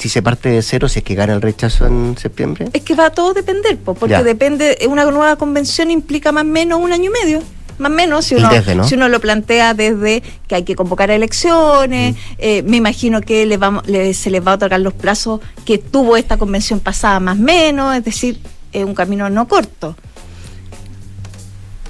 Si 0.00 0.08
se 0.08 0.22
parte 0.22 0.48
de 0.48 0.62
cero, 0.62 0.88
si 0.88 1.00
es 1.00 1.04
que 1.04 1.14
gana 1.14 1.34
el 1.34 1.42
rechazo 1.42 1.86
en 1.86 2.16
septiembre? 2.16 2.70
Es 2.72 2.82
que 2.82 2.94
va 2.94 3.06
a 3.06 3.10
todo 3.10 3.34
depender, 3.34 3.76
porque 3.78 4.22
depende, 4.22 4.78
una 4.88 5.04
nueva 5.04 5.36
convención 5.36 5.90
implica 5.90 6.32
más 6.32 6.44
o 6.44 6.46
menos 6.46 6.80
un 6.80 6.92
año 6.92 7.10
y 7.10 7.24
medio. 7.24 7.42
Más 7.76 7.90
o 7.90 7.94
menos, 7.94 8.24
si 8.24 8.34
uno, 8.34 8.50
si 8.84 8.94
uno 8.94 9.08
lo 9.08 9.20
plantea 9.20 9.74
desde 9.74 10.22
que 10.48 10.54
hay 10.54 10.62
que 10.64 10.74
convocar 10.74 11.10
elecciones, 11.10 12.16
eh, 12.38 12.62
me 12.62 12.78
imagino 12.78 13.20
que 13.20 13.44
le 13.44 14.14
se 14.14 14.30
les 14.30 14.46
va 14.46 14.52
a 14.52 14.54
otorgar 14.54 14.80
los 14.80 14.94
plazos 14.94 15.40
que 15.66 15.76
tuvo 15.76 16.16
esta 16.16 16.38
convención 16.38 16.80
pasada 16.80 17.20
más 17.20 17.38
o 17.38 17.42
menos, 17.42 17.94
es 17.94 18.04
decir, 18.04 18.40
es 18.72 18.84
un 18.84 18.94
camino 18.94 19.28
no 19.28 19.48
corto. 19.48 19.96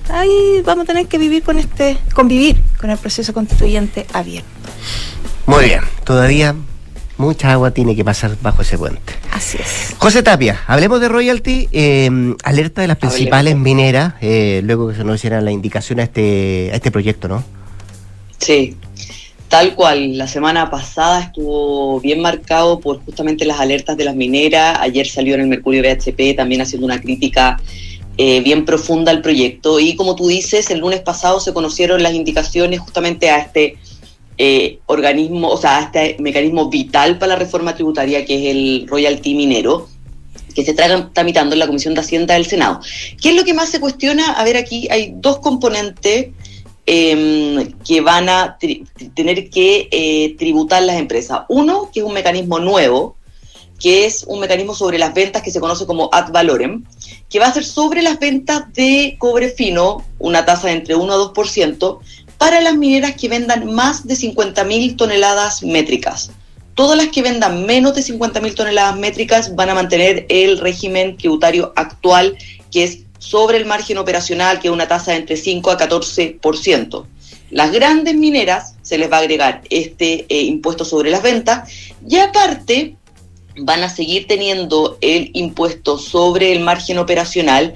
Ahí 0.08 0.62
vamos 0.64 0.84
a 0.84 0.86
tener 0.86 1.06
que 1.06 1.18
vivir 1.18 1.44
con 1.44 1.58
este, 1.58 1.96
convivir 2.12 2.61
con 2.80 2.90
el 2.90 2.98
proceso 2.98 3.32
constituyente 3.32 4.06
abierto. 4.12 4.48
Muy 5.46 5.64
bien, 5.64 5.82
todavía 6.04 6.54
mucha 7.20 7.52
agua 7.52 7.70
tiene 7.70 7.94
que 7.94 8.04
pasar 8.04 8.36
bajo 8.42 8.62
ese 8.62 8.76
puente. 8.76 9.12
Así 9.32 9.58
es. 9.58 9.94
José 9.98 10.22
Tapia, 10.22 10.60
hablemos 10.66 11.00
de 11.00 11.08
royalty, 11.08 11.68
em, 11.70 12.36
alerta 12.42 12.80
de 12.80 12.88
las 12.88 12.96
principales 12.96 13.56
mineras, 13.56 14.14
eh, 14.20 14.60
luego 14.64 14.88
que 14.88 14.96
se 14.96 15.04
nos 15.04 15.16
hicieran 15.16 15.44
la 15.44 15.52
indicación 15.52 16.00
a 16.00 16.02
este, 16.02 16.70
a 16.72 16.76
este 16.76 16.90
proyecto, 16.90 17.28
¿no? 17.28 17.44
Sí, 18.38 18.76
tal 19.48 19.74
cual. 19.74 20.16
La 20.16 20.26
semana 20.26 20.70
pasada 20.70 21.20
estuvo 21.20 22.00
bien 22.00 22.20
marcado 22.20 22.80
por 22.80 23.04
justamente 23.04 23.44
las 23.44 23.60
alertas 23.60 23.96
de 23.96 24.04
las 24.04 24.16
mineras. 24.16 24.78
Ayer 24.80 25.06
salió 25.06 25.34
en 25.34 25.42
el 25.42 25.46
Mercurio 25.46 25.82
BHP 25.82 26.34
también 26.34 26.62
haciendo 26.62 26.86
una 26.86 27.00
crítica 27.00 27.60
eh, 28.16 28.40
bien 28.40 28.64
profunda 28.64 29.10
al 29.12 29.22
proyecto. 29.22 29.80
Y 29.80 29.96
como 29.96 30.16
tú 30.16 30.28
dices, 30.28 30.70
el 30.70 30.80
lunes 30.80 31.00
pasado 31.00 31.40
se 31.40 31.52
conocieron 31.52 32.02
las 32.02 32.14
indicaciones 32.14 32.80
justamente 32.80 33.30
a 33.30 33.38
este 33.38 33.76
eh, 34.43 34.78
organismo, 34.86 35.51
o 35.51 35.59
sea, 35.59 35.80
este 35.80 36.16
mecanismo 36.18 36.70
vital 36.70 37.18
para 37.18 37.34
la 37.34 37.38
reforma 37.38 37.74
tributaria 37.74 38.24
que 38.24 38.36
es 38.36 38.57
el 38.57 38.86
royalty 38.88 39.34
minero, 39.34 39.86
que 40.55 40.64
se 40.64 40.70
está 40.70 41.11
tramitando 41.12 41.55
en 41.55 41.59
la 41.59 41.66
Comisión 41.66 41.93
de 41.93 42.01
Hacienda 42.01 42.32
del 42.32 42.47
Senado. 42.47 42.80
¿Qué 43.20 43.28
es 43.28 43.36
lo 43.36 43.45
que 43.45 43.53
más 43.53 43.68
se 43.68 43.80
cuestiona? 43.80 44.32
A 44.32 44.45
ver, 44.45 44.57
aquí 44.57 44.88
hay 44.91 45.12
dos 45.14 45.41
componentes 45.41 46.28
em, 46.86 47.70
que 47.86 48.01
van 48.01 48.30
a 48.30 48.57
tener 49.14 49.51
que 49.51 49.88
eh, 49.91 50.34
tributar 50.38 50.84
las 50.84 50.99
empresas. 50.99 51.41
Uno, 51.51 51.91
que 51.93 52.01
es 52.01 52.07
un 52.07 52.14
mecanismo 52.14 52.59
nuevo, 52.61 53.16
que 53.78 54.07
es 54.07 54.24
un 54.26 54.41
mecanismo 54.41 54.74
sobre 54.74 54.97
las 54.97 55.12
ventas 55.12 55.43
que 55.43 55.51
se 55.51 55.61
conoce 55.61 55.84
como 55.84 56.09
ad 56.12 56.32
valorem, 56.32 56.86
que 57.28 57.38
va 57.38 57.49
a 57.49 57.53
ser 57.53 57.66
sobre 57.66 58.01
las 58.01 58.18
ventas 58.18 58.72
de 58.72 59.16
cobre 59.18 59.51
fino, 59.51 60.03
una 60.18 60.47
tasa 60.47 60.68
de 60.68 60.72
entre 60.72 60.95
1 60.95 61.12
a 61.12 61.16
2%, 61.16 61.99
para 62.41 62.62
las 62.62 62.74
mineras 62.74 63.16
que 63.16 63.28
vendan 63.28 63.70
más 63.70 64.07
de 64.07 64.14
50.000 64.14 64.97
toneladas 64.97 65.62
métricas. 65.62 66.30
Todas 66.74 66.97
las 66.97 67.09
que 67.09 67.20
vendan 67.20 67.66
menos 67.66 67.95
de 67.95 68.01
50.000 68.01 68.55
toneladas 68.55 68.97
métricas 68.97 69.55
van 69.55 69.68
a 69.68 69.74
mantener 69.74 70.24
el 70.30 70.57
régimen 70.57 71.18
tributario 71.18 71.74
actual, 71.76 72.38
que 72.72 72.84
es 72.84 73.01
sobre 73.18 73.59
el 73.59 73.66
margen 73.66 73.99
operacional, 73.99 74.59
que 74.59 74.68
es 74.68 74.72
una 74.72 74.88
tasa 74.88 75.11
de 75.11 75.18
entre 75.18 75.36
5 75.36 75.70
a 75.70 75.76
14%. 75.76 77.05
Las 77.51 77.72
grandes 77.72 78.14
mineras 78.14 78.74
se 78.80 78.97
les 78.97 79.12
va 79.12 79.18
a 79.18 79.20
agregar 79.20 79.61
este 79.68 80.24
eh, 80.30 80.41
impuesto 80.45 80.86
sobre 80.86 81.11
las 81.11 81.22
ventas 81.22 81.70
y 82.09 82.16
aparte 82.16 82.97
van 83.59 83.84
a 83.84 83.91
seguir 83.91 84.26
teniendo 84.26 84.97
el 85.03 85.30
impuesto 85.34 85.99
sobre 85.99 86.53
el 86.53 86.61
margen 86.61 86.97
operacional 86.97 87.74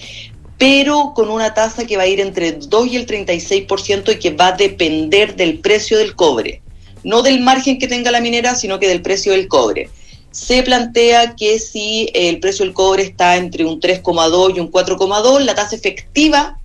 pero 0.59 1.12
con 1.14 1.30
una 1.30 1.55
tasa 1.55 1.86
que 1.86 1.96
va 1.96 2.05
a 2.05 2.07
ir 2.07 2.20
entre 2.20 2.48
el 2.48 2.68
2 2.68 2.86
y 2.88 2.96
el 2.96 3.07
36% 3.07 4.12
y 4.12 4.18
que 4.18 4.30
va 4.30 4.48
a 4.48 4.52
depender 4.52 5.36
del 5.36 5.59
precio 5.59 5.98
del 5.98 6.14
cobre, 6.14 6.62
no 7.02 7.22
del 7.22 7.40
margen 7.40 7.78
que 7.78 7.88
tenga 7.88 8.11
la 8.11 8.20
minera, 8.20 8.55
sino 8.55 8.78
que 8.78 8.88
del 8.88 9.02
precio 9.02 9.32
del 9.32 9.48
cobre. 9.48 9.90
Se 10.30 10.62
plantea 10.62 11.36
que 11.36 11.59
si 11.59 12.09
el 12.14 12.40
precio 12.40 12.64
del 12.64 12.74
cobre 12.74 13.05
está 13.05 13.36
entre 13.36 13.64
un 13.64 13.80
3,2 13.80 14.57
y 14.57 14.61
un 14.61 14.70
4,2, 14.70 15.40
la 15.40 15.55
tasa 15.55 15.76
efectiva 15.76 16.59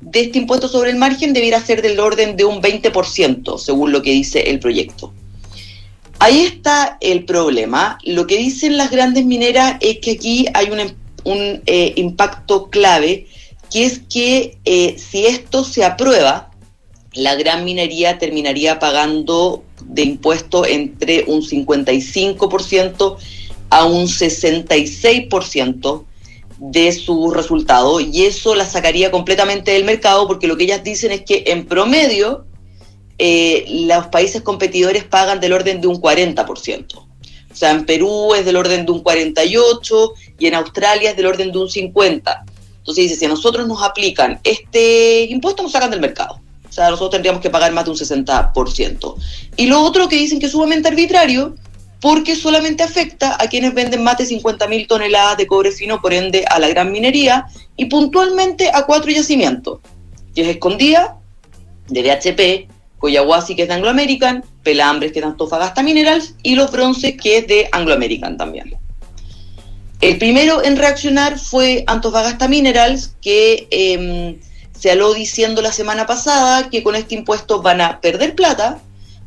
de 0.00 0.22
este 0.22 0.38
impuesto 0.38 0.68
sobre 0.68 0.90
el 0.90 0.96
margen 0.96 1.32
debiera 1.32 1.60
ser 1.60 1.82
del 1.82 2.00
orden 2.00 2.36
de 2.36 2.44
un 2.44 2.60
20%, 2.60 3.58
según 3.58 3.92
lo 3.92 4.02
que 4.02 4.10
dice 4.10 4.50
el 4.50 4.58
proyecto. 4.58 5.12
Ahí 6.18 6.42
está 6.42 6.98
el 7.00 7.24
problema. 7.24 7.98
Lo 8.04 8.26
que 8.26 8.36
dicen 8.36 8.76
las 8.76 8.90
grandes 8.90 9.24
mineras 9.24 9.76
es 9.80 9.98
que 9.98 10.12
aquí 10.12 10.46
hay 10.54 10.70
un, 10.70 10.80
un 11.24 11.62
eh, 11.66 11.92
impacto 11.96 12.70
clave, 12.70 13.26
que 13.70 13.84
es 13.84 14.00
que 14.00 14.58
eh, 14.64 14.96
si 14.98 15.26
esto 15.26 15.64
se 15.64 15.84
aprueba, 15.84 16.50
la 17.14 17.34
gran 17.34 17.64
minería 17.64 18.18
terminaría 18.18 18.78
pagando 18.78 19.64
de 19.84 20.02
impuesto 20.02 20.66
entre 20.66 21.24
un 21.26 21.42
55% 21.42 23.16
a 23.70 23.84
un 23.84 24.06
66% 24.06 26.04
de 26.58 26.92
su 26.92 27.30
resultado 27.30 28.00
y 28.00 28.22
eso 28.22 28.54
la 28.54 28.64
sacaría 28.64 29.10
completamente 29.10 29.72
del 29.72 29.84
mercado 29.84 30.28
porque 30.28 30.46
lo 30.46 30.56
que 30.56 30.64
ellas 30.64 30.84
dicen 30.84 31.10
es 31.10 31.22
que 31.22 31.44
en 31.48 31.66
promedio 31.66 32.46
eh, 33.18 33.64
los 33.86 34.06
países 34.08 34.42
competidores 34.42 35.04
pagan 35.04 35.40
del 35.40 35.52
orden 35.52 35.80
de 35.80 35.88
un 35.88 36.00
40%. 36.00 37.11
O 37.62 37.64
sea, 37.64 37.70
en 37.70 37.86
Perú 37.86 38.34
es 38.34 38.44
del 38.44 38.56
orden 38.56 38.84
de 38.84 38.90
un 38.90 39.04
48% 39.04 40.14
y 40.36 40.48
en 40.48 40.54
Australia 40.56 41.10
es 41.10 41.16
del 41.16 41.26
orden 41.26 41.52
de 41.52 41.58
un 41.58 41.68
50%. 41.68 42.42
Entonces 42.78 43.04
dice, 43.04 43.14
si 43.14 43.24
a 43.24 43.28
nosotros 43.28 43.68
nos 43.68 43.80
aplican 43.84 44.40
este 44.42 45.26
impuesto, 45.26 45.62
nos 45.62 45.70
sacan 45.70 45.92
del 45.92 46.00
mercado. 46.00 46.40
O 46.68 46.72
sea, 46.72 46.86
nosotros 46.86 47.12
tendríamos 47.12 47.40
que 47.40 47.50
pagar 47.50 47.70
más 47.70 47.84
de 47.84 47.92
un 47.92 47.96
60%. 47.96 49.14
Y 49.56 49.66
lo 49.66 49.80
otro 49.80 50.08
que 50.08 50.16
dicen 50.16 50.40
que 50.40 50.46
es 50.46 50.52
sumamente 50.52 50.88
arbitrario 50.88 51.54
porque 52.00 52.34
solamente 52.34 52.82
afecta 52.82 53.36
a 53.40 53.46
quienes 53.46 53.74
venden 53.74 54.02
más 54.02 54.18
de 54.18 54.24
50.000 54.24 54.88
toneladas 54.88 55.36
de 55.36 55.46
cobre 55.46 55.70
fino, 55.70 56.02
por 56.02 56.12
ende 56.12 56.44
a 56.50 56.58
la 56.58 56.66
gran 56.66 56.90
minería, 56.90 57.46
y 57.76 57.84
puntualmente 57.84 58.72
a 58.74 58.86
cuatro 58.86 59.12
yacimientos, 59.12 59.78
que 60.34 60.42
es 60.42 60.48
Escondida, 60.48 61.16
de 61.88 62.02
BHP, 62.02 62.71
Coyahuasi, 63.02 63.56
que 63.56 63.62
es 63.62 63.68
de 63.68 63.74
Anglo 63.74 63.90
American, 63.90 64.44
Pelambres, 64.62 65.10
que 65.10 65.18
es 65.18 65.24
de 65.24 65.30
Antofagasta 65.32 65.82
Minerals, 65.82 66.36
y 66.44 66.54
Los 66.54 66.70
Bronces, 66.70 67.16
que 67.20 67.38
es 67.38 67.48
de 67.48 67.68
Anglo 67.72 67.94
American 67.94 68.36
también. 68.36 68.76
El 70.00 70.18
primero 70.18 70.62
en 70.62 70.76
reaccionar 70.76 71.36
fue 71.36 71.82
Antofagasta 71.88 72.46
Minerals, 72.46 73.16
que 73.20 73.66
em, 73.70 74.38
se 74.72 74.92
aló 74.92 75.14
diciendo 75.14 75.62
la 75.62 75.72
semana 75.72 76.06
pasada 76.06 76.70
que 76.70 76.84
con 76.84 76.94
este 76.94 77.16
impuesto 77.16 77.60
van 77.60 77.80
a 77.80 78.00
perder 78.00 78.36
plata, 78.36 78.80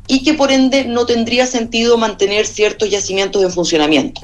y 0.08 0.24
que 0.24 0.32
por 0.32 0.50
ende 0.52 0.86
no 0.86 1.04
tendría 1.04 1.46
sentido 1.46 1.98
mantener 1.98 2.46
ciertos 2.46 2.88
yacimientos 2.88 3.42
en 3.42 3.52
funcionamiento. 3.52 4.22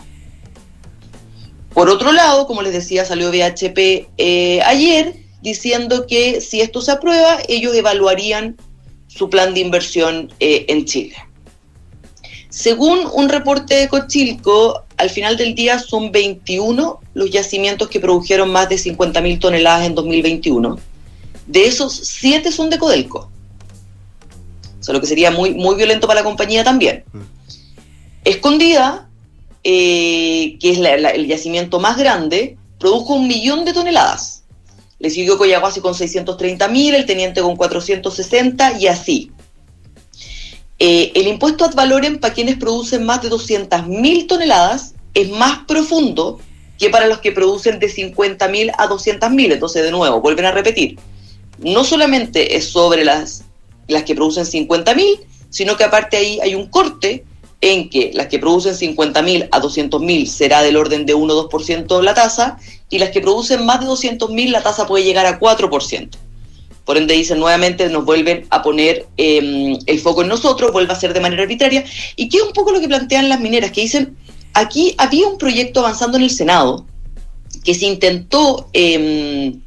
Por 1.74 1.90
otro 1.90 2.12
lado, 2.12 2.46
como 2.46 2.62
les 2.62 2.72
decía, 2.72 3.04
salió 3.04 3.30
BHP 3.30 4.08
eh, 4.16 4.62
ayer 4.64 5.16
diciendo 5.42 6.06
que 6.06 6.40
si 6.40 6.62
esto 6.62 6.80
se 6.80 6.92
aprueba, 6.92 7.38
ellos 7.48 7.74
evaluarían 7.74 8.56
su 9.14 9.28
plan 9.28 9.52
de 9.54 9.60
inversión 9.60 10.32
eh, 10.40 10.64
en 10.68 10.84
Chile. 10.84 11.16
Según 12.48 13.00
un 13.12 13.28
reporte 13.28 13.74
de 13.74 13.88
Cochilco, 13.88 14.84
al 14.96 15.10
final 15.10 15.36
del 15.36 15.54
día 15.54 15.78
son 15.78 16.12
21 16.12 17.00
los 17.14 17.30
yacimientos 17.30 17.88
que 17.88 18.00
produjeron 18.00 18.50
más 18.50 18.68
de 18.68 18.76
50.000 18.76 19.38
toneladas 19.38 19.86
en 19.86 19.94
2021. 19.94 20.78
De 21.46 21.66
esos, 21.66 21.94
7 21.94 22.50
son 22.52 22.70
de 22.70 22.78
Codelco. 22.78 23.30
O 24.80 24.82
sea, 24.82 24.94
lo 24.94 25.00
que 25.00 25.06
sería 25.06 25.30
muy, 25.30 25.54
muy 25.54 25.76
violento 25.76 26.06
para 26.06 26.20
la 26.20 26.24
compañía 26.24 26.64
también. 26.64 27.04
Mm. 27.12 27.20
Escondida, 28.24 29.08
eh, 29.62 30.56
que 30.58 30.70
es 30.70 30.78
el 30.78 31.26
yacimiento 31.26 31.80
más 31.80 31.96
grande, 31.98 32.56
produjo 32.78 33.14
un 33.14 33.28
millón 33.28 33.64
de 33.64 33.74
toneladas. 33.74 34.31
Le 35.02 35.10
siguió 35.10 35.36
Coyahuasi 35.36 35.80
con 35.80 35.94
630 35.94 36.68
mil, 36.68 36.94
el 36.94 37.04
Teniente 37.04 37.42
con 37.42 37.56
460 37.56 38.78
y 38.78 38.86
así. 38.86 39.32
Eh, 40.78 41.12
el 41.14 41.26
impuesto 41.26 41.64
ad 41.64 41.74
valorem 41.74 42.18
para 42.18 42.32
quienes 42.32 42.56
producen 42.56 43.04
más 43.04 43.20
de 43.20 43.28
200 43.28 43.86
mil 43.88 44.26
toneladas 44.26 44.94
es 45.12 45.28
más 45.28 45.58
profundo 45.66 46.40
que 46.78 46.88
para 46.88 47.06
los 47.06 47.18
que 47.18 47.32
producen 47.32 47.78
de 47.78 47.88
50 47.88 48.48
mil 48.48 48.72
a 48.78 48.86
200 48.86 49.30
mil. 49.30 49.52
Entonces, 49.52 49.82
de 49.82 49.90
nuevo, 49.90 50.22
vuelven 50.22 50.46
a 50.46 50.52
repetir. 50.52 50.98
No 51.58 51.84
solamente 51.84 52.56
es 52.56 52.68
sobre 52.68 53.04
las 53.04 53.44
las 53.88 54.04
que 54.04 54.14
producen 54.14 54.44
50.000, 54.44 55.20
sino 55.50 55.76
que 55.76 55.84
aparte 55.84 56.16
ahí 56.16 56.40
hay 56.40 56.54
un 56.54 56.66
corte 56.66 57.24
en 57.62 57.88
que 57.88 58.10
las 58.12 58.26
que 58.26 58.40
producen 58.40 58.74
50.000 58.74 59.48
a 59.50 59.60
200.000 59.62 60.26
será 60.26 60.62
del 60.62 60.76
orden 60.76 61.06
de 61.06 61.14
1 61.14 61.32
o 61.32 61.48
2% 61.48 62.02
la 62.02 62.12
tasa, 62.12 62.58
y 62.90 62.98
las 62.98 63.10
que 63.10 63.20
producen 63.20 63.64
más 63.64 63.80
de 63.80 63.86
200.000 63.86 64.50
la 64.50 64.62
tasa 64.62 64.86
puede 64.86 65.04
llegar 65.04 65.24
a 65.26 65.38
4%. 65.38 66.08
Por 66.84 66.98
ende, 66.98 67.14
dicen 67.14 67.38
nuevamente, 67.38 67.88
nos 67.88 68.04
vuelven 68.04 68.46
a 68.50 68.62
poner 68.62 69.06
em, 69.16 69.78
el 69.86 70.00
foco 70.00 70.22
en 70.22 70.28
nosotros, 70.28 70.72
vuelve 70.72 70.92
a 70.92 70.96
ser 70.96 71.14
de 71.14 71.20
manera 71.20 71.44
arbitraria, 71.44 71.84
y 72.16 72.28
que 72.28 72.38
es 72.38 72.42
un 72.42 72.52
poco 72.52 72.72
lo 72.72 72.80
que 72.80 72.88
plantean 72.88 73.28
las 73.28 73.38
mineras, 73.38 73.70
que 73.70 73.82
dicen, 73.82 74.16
aquí 74.54 74.96
había 74.98 75.28
un 75.28 75.38
proyecto 75.38 75.80
avanzando 75.80 76.18
en 76.18 76.24
el 76.24 76.30
Senado, 76.30 76.84
que 77.62 77.74
se 77.74 77.86
intentó 77.86 78.68
em, 78.72 79.60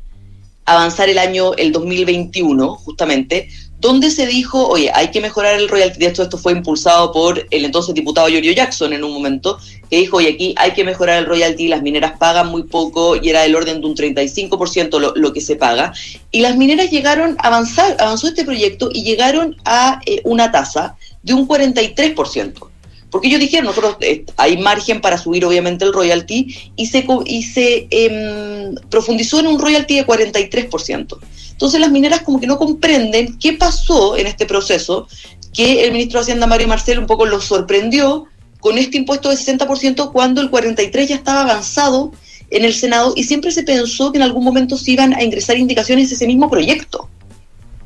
avanzar 0.65 1.07
el 1.07 1.17
año, 1.17 1.53
el 1.53 1.71
2021, 1.71 2.75
justamente, 2.75 3.47
donde 3.85 4.09
se 4.09 4.25
dijo, 4.25 4.67
oye, 4.67 4.91
hay 4.93 5.11
que 5.11 5.21
mejorar 5.21 5.55
el 5.55 5.69
royalty. 5.69 5.99
De 5.99 6.07
hecho, 6.07 6.23
esto 6.23 6.37
fue 6.37 6.53
impulsado 6.53 7.11
por 7.11 7.45
el 7.51 7.65
entonces 7.65 7.93
diputado 7.93 8.27
Giorgio 8.27 8.51
Jackson 8.51 8.93
en 8.93 9.03
un 9.03 9.13
momento, 9.13 9.59
que 9.89 9.97
dijo, 9.97 10.17
oye, 10.17 10.29
aquí 10.29 10.55
hay 10.57 10.73
que 10.73 10.83
mejorar 10.83 11.19
el 11.19 11.25
royalty, 11.25 11.67
las 11.67 11.83
mineras 11.83 12.13
pagan 12.17 12.47
muy 12.47 12.63
poco 12.63 13.15
y 13.15 13.29
era 13.29 13.43
del 13.43 13.55
orden 13.55 13.81
de 13.81 13.87
un 13.87 13.95
35% 13.95 14.99
lo, 14.99 15.13
lo 15.15 15.33
que 15.33 15.41
se 15.41 15.55
paga. 15.55 15.93
Y 16.31 16.41
las 16.41 16.57
mineras 16.57 16.89
llegaron 16.89 17.35
a 17.37 17.47
avanzar, 17.47 17.95
avanzó 17.99 18.27
este 18.27 18.43
proyecto 18.43 18.89
y 18.91 19.03
llegaron 19.03 19.55
a 19.65 20.01
eh, 20.05 20.21
una 20.23 20.51
tasa 20.51 20.97
de 21.21 21.33
un 21.33 21.47
43%. 21.47 22.67
Porque 23.15 23.29
ellos 23.29 23.39
dijeron, 23.39 23.67
nosotros 23.67 23.95
eh, 24.01 24.25
hay 24.35 24.57
margen 24.57 24.99
para 24.99 25.17
subir 25.17 25.45
obviamente 25.45 25.85
el 25.85 25.93
royalty 25.93 26.53
y 26.75 26.87
se, 26.87 27.07
y 27.25 27.43
se 27.43 27.87
em, 27.89 28.75
profundizó 28.89 29.39
en 29.39 29.47
un 29.47 29.57
royalty 29.57 29.95
de 29.95 30.05
43%. 30.05 31.17
Entonces 31.51 31.79
las 31.79 31.91
mineras 31.91 32.23
como 32.23 32.41
que 32.41 32.45
no 32.45 32.57
comprenden 32.57 33.37
qué 33.39 33.53
pasó 33.53 34.17
en 34.17 34.27
este 34.27 34.45
proceso, 34.45 35.07
que 35.53 35.85
el 35.85 35.93
ministro 35.93 36.19
de 36.19 36.23
Hacienda 36.23 36.45
Mario 36.45 36.67
Marcel 36.67 36.99
un 36.99 37.07
poco 37.07 37.25
los 37.25 37.45
sorprendió 37.45 38.25
con 38.59 38.77
este 38.77 38.97
impuesto 38.97 39.29
de 39.29 39.37
60% 39.37 40.11
cuando 40.11 40.41
el 40.41 40.51
43% 40.51 41.07
ya 41.07 41.15
estaba 41.15 41.43
avanzado 41.43 42.11
en 42.49 42.65
el 42.65 42.73
Senado 42.73 43.13
y 43.15 43.23
siempre 43.23 43.51
se 43.51 43.63
pensó 43.63 44.11
que 44.11 44.17
en 44.17 44.23
algún 44.23 44.43
momento 44.43 44.77
se 44.77 44.91
iban 44.91 45.13
a 45.13 45.23
ingresar 45.23 45.57
indicaciones 45.57 46.09
de 46.09 46.15
ese 46.15 46.27
mismo 46.27 46.49
proyecto. 46.49 47.07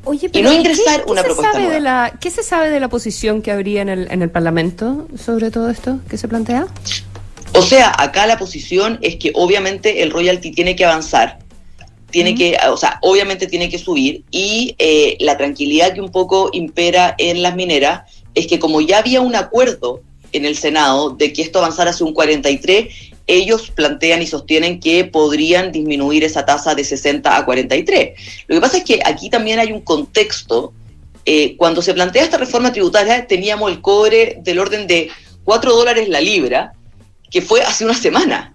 Oye, 0.04 0.30
pero 0.30 0.50
y 0.50 0.54
no 0.54 0.58
ingresar 0.58 1.04
una 1.06 1.22
propuesta 1.22 1.52
sabe 1.52 1.70
De 1.70 1.80
la, 1.80 2.18
¿Qué 2.20 2.30
se 2.30 2.42
sabe 2.42 2.70
de 2.70 2.80
la 2.80 2.88
posición 2.88 3.42
que 3.42 3.50
habría 3.50 3.82
en 3.82 3.88
el, 3.88 4.10
en 4.10 4.22
el 4.22 4.30
Parlamento 4.30 5.06
sobre 5.18 5.50
todo 5.50 5.68
esto 5.68 6.00
que 6.08 6.16
se 6.16 6.26
plantea? 6.26 6.66
O 7.54 7.62
sea, 7.62 7.92
acá 7.98 8.26
la 8.26 8.38
posición 8.38 8.98
es 9.02 9.16
que 9.16 9.32
obviamente 9.34 10.02
el 10.02 10.10
royalty 10.10 10.52
tiene 10.52 10.76
que 10.76 10.84
avanzar, 10.84 11.38
tiene 12.10 12.34
que, 12.34 12.56
o 12.70 12.76
sea, 12.76 12.98
obviamente 13.02 13.46
tiene 13.46 13.68
que 13.68 13.78
subir 13.78 14.24
y 14.30 14.74
eh, 14.78 15.16
la 15.20 15.36
tranquilidad 15.36 15.92
que 15.92 16.00
un 16.00 16.10
poco 16.12 16.50
impera 16.52 17.14
en 17.18 17.42
las 17.42 17.56
mineras 17.56 18.02
es 18.34 18.46
que 18.46 18.58
como 18.58 18.80
ya 18.80 18.98
había 18.98 19.20
un 19.20 19.34
acuerdo 19.34 20.00
en 20.32 20.44
el 20.44 20.56
Senado 20.56 21.10
de 21.10 21.32
que 21.32 21.42
esto 21.42 21.58
avanzara 21.58 21.90
hacia 21.90 22.06
un 22.06 22.14
43, 22.14 23.09
ellos 23.30 23.70
plantean 23.70 24.22
y 24.22 24.26
sostienen 24.26 24.80
que 24.80 25.04
podrían 25.04 25.72
disminuir 25.72 26.24
esa 26.24 26.44
tasa 26.44 26.74
de 26.74 26.84
60 26.84 27.36
a 27.36 27.44
43. 27.44 28.18
Lo 28.48 28.56
que 28.56 28.60
pasa 28.60 28.78
es 28.78 28.84
que 28.84 29.00
aquí 29.04 29.30
también 29.30 29.58
hay 29.58 29.72
un 29.72 29.80
contexto. 29.80 30.72
Eh, 31.24 31.56
cuando 31.56 31.82
se 31.82 31.94
plantea 31.94 32.24
esta 32.24 32.38
reforma 32.38 32.72
tributaria 32.72 33.26
teníamos 33.26 33.70
el 33.70 33.80
cobre 33.80 34.38
del 34.42 34.58
orden 34.58 34.86
de 34.86 35.10
4 35.44 35.72
dólares 35.72 36.08
la 36.08 36.20
libra, 36.20 36.72
que 37.30 37.42
fue 37.42 37.62
hace 37.62 37.84
una 37.84 37.94
semana. 37.94 38.54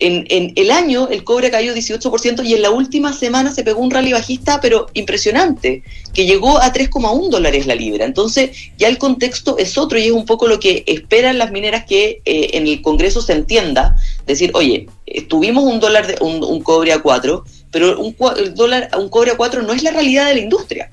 Mm 0.00 0.24
en, 0.28 0.52
el 0.56 0.70
año 0.70 1.08
el 1.08 1.24
cobre 1.24 1.50
cayó 1.50 1.74
18% 1.74 2.44
y 2.44 2.54
en 2.54 2.62
la 2.62 2.70
última 2.70 3.12
semana 3.12 3.52
se 3.52 3.62
pegó 3.62 3.80
un 3.80 3.90
rally 3.90 4.12
bajista, 4.12 4.60
pero 4.60 4.86
impresionante, 4.94 5.82
que 6.12 6.26
llegó 6.26 6.58
a 6.58 6.72
3,1 6.72 7.30
dólares 7.30 7.66
la 7.66 7.74
libra. 7.74 8.04
Entonces 8.04 8.50
ya 8.76 8.88
el 8.88 8.98
contexto 8.98 9.56
es 9.58 9.78
otro 9.78 9.98
y 9.98 10.06
es 10.06 10.12
un 10.12 10.26
poco 10.26 10.48
lo 10.48 10.58
que 10.58 10.84
esperan 10.86 11.38
las 11.38 11.52
mineras 11.52 11.84
que 11.84 12.20
eh, 12.24 12.50
en 12.54 12.66
el 12.66 12.82
Congreso 12.82 13.22
se 13.22 13.32
entienda. 13.32 13.96
Decir, 14.26 14.50
oye, 14.54 14.88
tuvimos 15.28 15.64
un 15.64 15.80
dólar, 15.80 16.06
de, 16.06 16.16
un, 16.20 16.60
cobre 16.62 16.92
a 16.92 17.00
4, 17.00 17.44
pero 17.70 18.00
un, 18.00 18.16
dólar, 18.54 18.90
un 18.98 19.08
cobre 19.08 19.32
a 19.32 19.36
4 19.36 19.62
no 19.62 19.72
es 19.72 19.82
la 19.82 19.92
realidad 19.92 20.26
de 20.26 20.34
la 20.34 20.40
industria. 20.40 20.90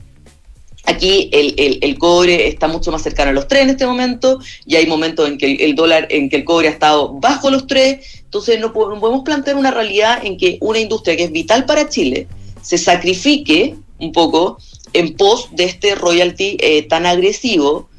Aquí 0.86 1.29
el, 1.32 1.97
cobre 1.99 2.47
está 2.47 2.67
mucho 2.67 2.91
más 2.91 3.03
cercano 3.03 3.29
a 3.29 3.34
los 3.34 3.47
3 3.47 3.63
en 3.63 3.69
este 3.69 3.86
momento 3.86 4.39
y 4.65 4.75
hay 4.75 4.88
momentos 4.88 5.27
en 5.27 5.38
que 5.38 5.53
el, 5.53 5.75
dólar, 5.75 6.07
en 6.09 6.29
que 6.29 6.38
el 6.38 6.43
cobre 6.43 6.67
ha 6.67 6.71
estado 6.71 7.13
bajo 7.13 7.51
los 7.51 7.67
3. 7.67 8.23
Entonces 8.23 8.59
no 8.59 8.73
podemos 8.73 9.21
plantear 9.23 9.57
una 9.57 9.71
realidad 9.71 10.19
en 10.23 10.38
que 10.38 10.57
una 10.61 10.79
industria 10.79 11.15
que 11.15 11.25
es 11.25 11.32
vital 11.32 11.65
para 11.65 11.88
Chile 11.88 12.27
se 12.61 12.77
sacrifique 12.77 13.75
un 13.99 14.11
poco 14.11 14.57
en 14.93 15.15
pos 15.15 15.49
de 15.51 15.65
este 15.65 15.95
royalty 15.95 16.57
eh, 16.59 16.84
tan 16.84 17.05
agresivo 17.05 17.89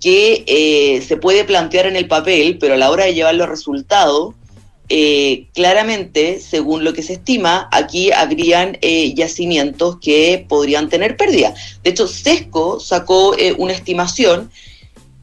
que 0.00 0.44
eh, 0.46 1.02
se 1.02 1.16
puede 1.16 1.44
plantear 1.44 1.86
en 1.86 1.96
el 1.96 2.08
papel, 2.08 2.58
pero 2.58 2.74
a 2.74 2.76
la 2.76 2.90
hora 2.90 3.04
de 3.04 3.14
llevar 3.14 3.36
los 3.36 3.48
resultados, 3.48 4.34
eh, 4.94 5.48
claramente, 5.54 6.38
según 6.38 6.84
lo 6.84 6.92
que 6.92 7.02
se 7.02 7.14
estima, 7.14 7.66
aquí 7.72 8.12
habrían 8.12 8.78
yacimientos 9.14 9.96
que 10.00 10.44
podrían 10.46 10.90
tener 10.90 11.16
pérdida. 11.16 11.54
De 11.82 11.90
hecho, 11.90 12.06
Sesco 12.06 12.78
sacó 12.78 13.34
una 13.56 13.72
estimación 13.72 14.50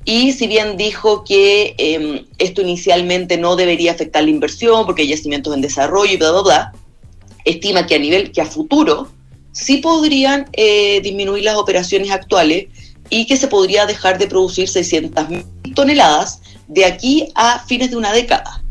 y 0.05 0.32
si 0.32 0.47
bien 0.47 0.76
dijo 0.76 1.24
que 1.24 1.76
em, 1.78 2.26
esto 2.39 2.63
inicialmente 2.63 3.38
no 3.38 3.55
debería 3.55 3.91
afectar 3.91 4.24
la 4.24 4.32
inversión 4.32 4.88
porque 4.88 5.03
hay 5.03 5.09
yacimientos 5.09 5.53
en 5.53 5.61
desarrollo 5.61 6.11
y 6.11 6.17
bla, 6.17 6.32
bla, 6.32 6.41
bla, 6.41 6.74
estima 7.45 7.86
que 7.86 7.93
a 7.93 7.99
nivel, 7.99 8.32
que 8.32 8.41
a 8.41 8.45
futuro, 8.45 9.11
sí 9.51 9.78
podrían 9.78 10.47
eh, 10.53 10.99
disminuir 11.01 11.43
las 11.43 11.57
operaciones 11.57 12.09
actuales 12.09 12.70
y 13.11 13.28
que 13.28 13.38
se 13.38 13.47
podría 13.47 13.86
dejar 13.86 14.17
de 14.17 14.26
producir 14.26 14.67
600.000 14.67 15.76
toneladas 15.76 16.41
de 16.67 16.86
aquí 16.86 17.30
a 17.36 17.63
fines 17.67 17.91
de 17.91 17.97
una 17.97 18.11
década 18.11 18.63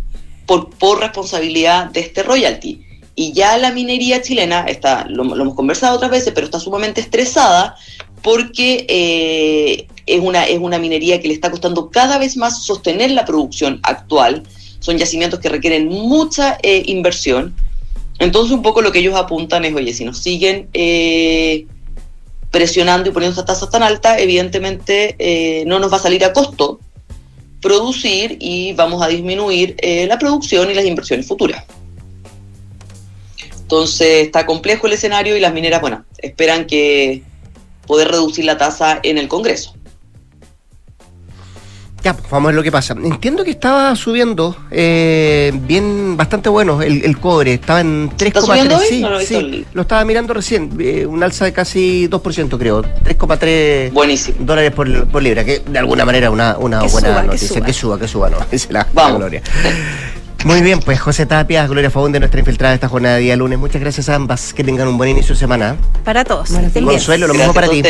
por, 0.48 0.70
por 0.70 0.98
responsabilidad 0.98 1.90
de 1.90 2.00
este 2.00 2.22
royalty. 2.22 2.82
Y 3.14 3.32
ya 3.32 3.58
la 3.58 3.70
minería 3.70 4.22
chilena, 4.22 4.64
está, 4.64 5.04
lo, 5.08 5.22
hemos 5.22 5.54
conversado 5.54 5.96
otras 5.96 6.10
veces, 6.10 6.32
pero 6.34 6.46
está 6.46 6.58
sumamente 6.58 7.02
estresada 7.02 7.76
porque 8.22 8.86
eh, 8.88 9.86
es, 10.06 10.20
una, 10.20 10.46
es 10.46 10.58
una 10.58 10.78
minería 10.78 11.20
que 11.20 11.28
le 11.28 11.34
está 11.34 11.50
costando 11.50 11.90
cada 11.90 12.16
vez 12.16 12.38
más 12.38 12.64
sostener 12.64 13.10
la 13.10 13.26
producción 13.26 13.78
actual. 13.82 14.44
Son 14.80 14.96
yacimientos 14.96 15.38
que 15.40 15.50
requieren 15.50 15.88
mucha 15.88 16.58
eh, 16.62 16.82
inversión 16.86 17.54
entonces 18.20 18.52
un 18.52 18.62
poco 18.62 18.82
lo 18.82 18.90
que 18.90 18.98
ellos 18.98 19.14
apuntan 19.14 19.64
es, 19.64 19.72
oye, 19.72 19.94
si 19.94 20.04
nos 20.04 20.18
siguen 20.18 20.68
eh, 20.72 21.66
presionando 22.50 23.08
y 23.10 23.12
poniendo 23.12 23.38
esta 23.38 23.52
tasa 23.52 23.70
tan 23.70 23.84
alta, 23.84 24.18
evidentemente 24.18 25.64
no 25.68 25.78
nos 25.78 25.92
va 25.92 25.98
a 25.98 26.00
salir 26.00 26.24
a 26.24 26.32
costo 26.32 26.80
producir 27.60 28.36
y 28.40 28.72
vamos 28.74 29.02
a 29.02 29.08
disminuir 29.08 29.76
eh, 29.78 30.06
la 30.06 30.18
producción 30.18 30.70
y 30.70 30.74
las 30.74 30.84
inversiones 30.84 31.26
futuras. 31.26 31.64
Entonces 33.60 34.26
está 34.26 34.46
complejo 34.46 34.86
el 34.86 34.94
escenario 34.94 35.36
y 35.36 35.40
las 35.40 35.52
mineras, 35.52 35.80
bueno, 35.80 36.04
esperan 36.18 36.66
que 36.66 37.22
poder 37.86 38.08
reducir 38.08 38.44
la 38.44 38.56
tasa 38.56 39.00
en 39.02 39.18
el 39.18 39.28
Congreso. 39.28 39.74
Ya, 42.02 42.14
pues, 42.14 42.30
vamos 42.30 42.46
a 42.46 42.50
ver 42.50 42.54
lo 42.56 42.62
que 42.62 42.70
pasa. 42.70 42.94
Entiendo 42.94 43.44
que 43.44 43.50
estaba 43.50 43.94
subiendo 43.96 44.56
eh, 44.70 45.52
bien, 45.66 46.16
bastante 46.16 46.48
bueno 46.48 46.80
el, 46.80 47.18
cobre. 47.18 47.54
Estaba 47.54 47.80
en 47.80 48.10
3,3. 48.10 48.80
Sí, 48.88 49.00
no 49.00 49.10
lo, 49.10 49.20
sí 49.20 49.66
lo 49.72 49.82
estaba 49.82 50.04
mirando 50.04 50.34
recién. 50.34 50.70
Eh, 50.78 51.06
un 51.06 51.22
alza 51.22 51.44
de 51.44 51.52
casi 51.52 52.08
2%, 52.08 52.58
creo. 52.58 52.82
3,3 52.82 54.34
dólares 54.38 54.72
por, 54.72 55.22
libra, 55.22 55.44
que 55.44 55.60
de 55.60 55.78
alguna 55.78 56.04
manera 56.04 56.30
una, 56.30 56.56
una 56.58 56.82
buena 56.82 57.22
noticia. 57.22 57.60
Que 57.60 57.72
suba. 57.72 57.98
que 57.98 58.08
suba, 58.08 58.30
no. 58.30 58.38
Es 58.50 58.70
la, 58.70 58.86
gloria. 58.92 59.42
Muy 60.44 60.62
bien, 60.62 60.80
pues 60.80 61.00
José 61.00 61.26
Tapia, 61.26 61.66
Gloria 61.66 61.90
de 61.90 62.20
nuestra 62.20 62.38
infiltrada 62.38 62.74
esta 62.74 62.88
jornada 62.88 63.16
de 63.16 63.22
día 63.22 63.36
lunes. 63.36 63.58
Muchas 63.58 63.80
gracias 63.80 64.08
a 64.08 64.14
ambas. 64.14 64.54
Que 64.54 64.62
tengan 64.62 64.86
un 64.86 64.96
buen 64.96 65.10
inicio 65.10 65.34
de 65.34 65.38
semana. 65.40 65.76
Para 66.04 66.24
todos. 66.24 66.50
Consuelo, 66.50 67.26
lo 67.26 67.34
mismo 67.34 67.52
para 67.52 67.68
ti. 67.68 67.82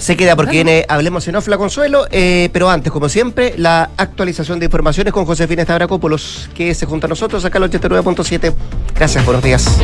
Se 0.00 0.16
queda 0.16 0.34
porque 0.34 0.52
viene 0.52 0.86
Hablemos 0.88 1.28
en 1.28 1.36
Off 1.36 1.46
la 1.48 1.58
Consuelo, 1.58 2.06
eh, 2.10 2.48
pero 2.54 2.70
antes, 2.70 2.90
como 2.90 3.10
siempre, 3.10 3.52
la 3.58 3.90
actualización 3.98 4.58
de 4.58 4.64
informaciones 4.64 5.12
con 5.12 5.26
Josefina 5.26 5.60
Estabracópolos, 5.60 6.48
que 6.54 6.74
se 6.74 6.86
junta 6.86 7.06
a 7.06 7.10
nosotros 7.10 7.44
acá 7.44 7.58
al 7.58 7.70
89.7. 7.70 8.54
Gracias, 8.94 9.24
buenos 9.26 9.44
días. 9.44 9.78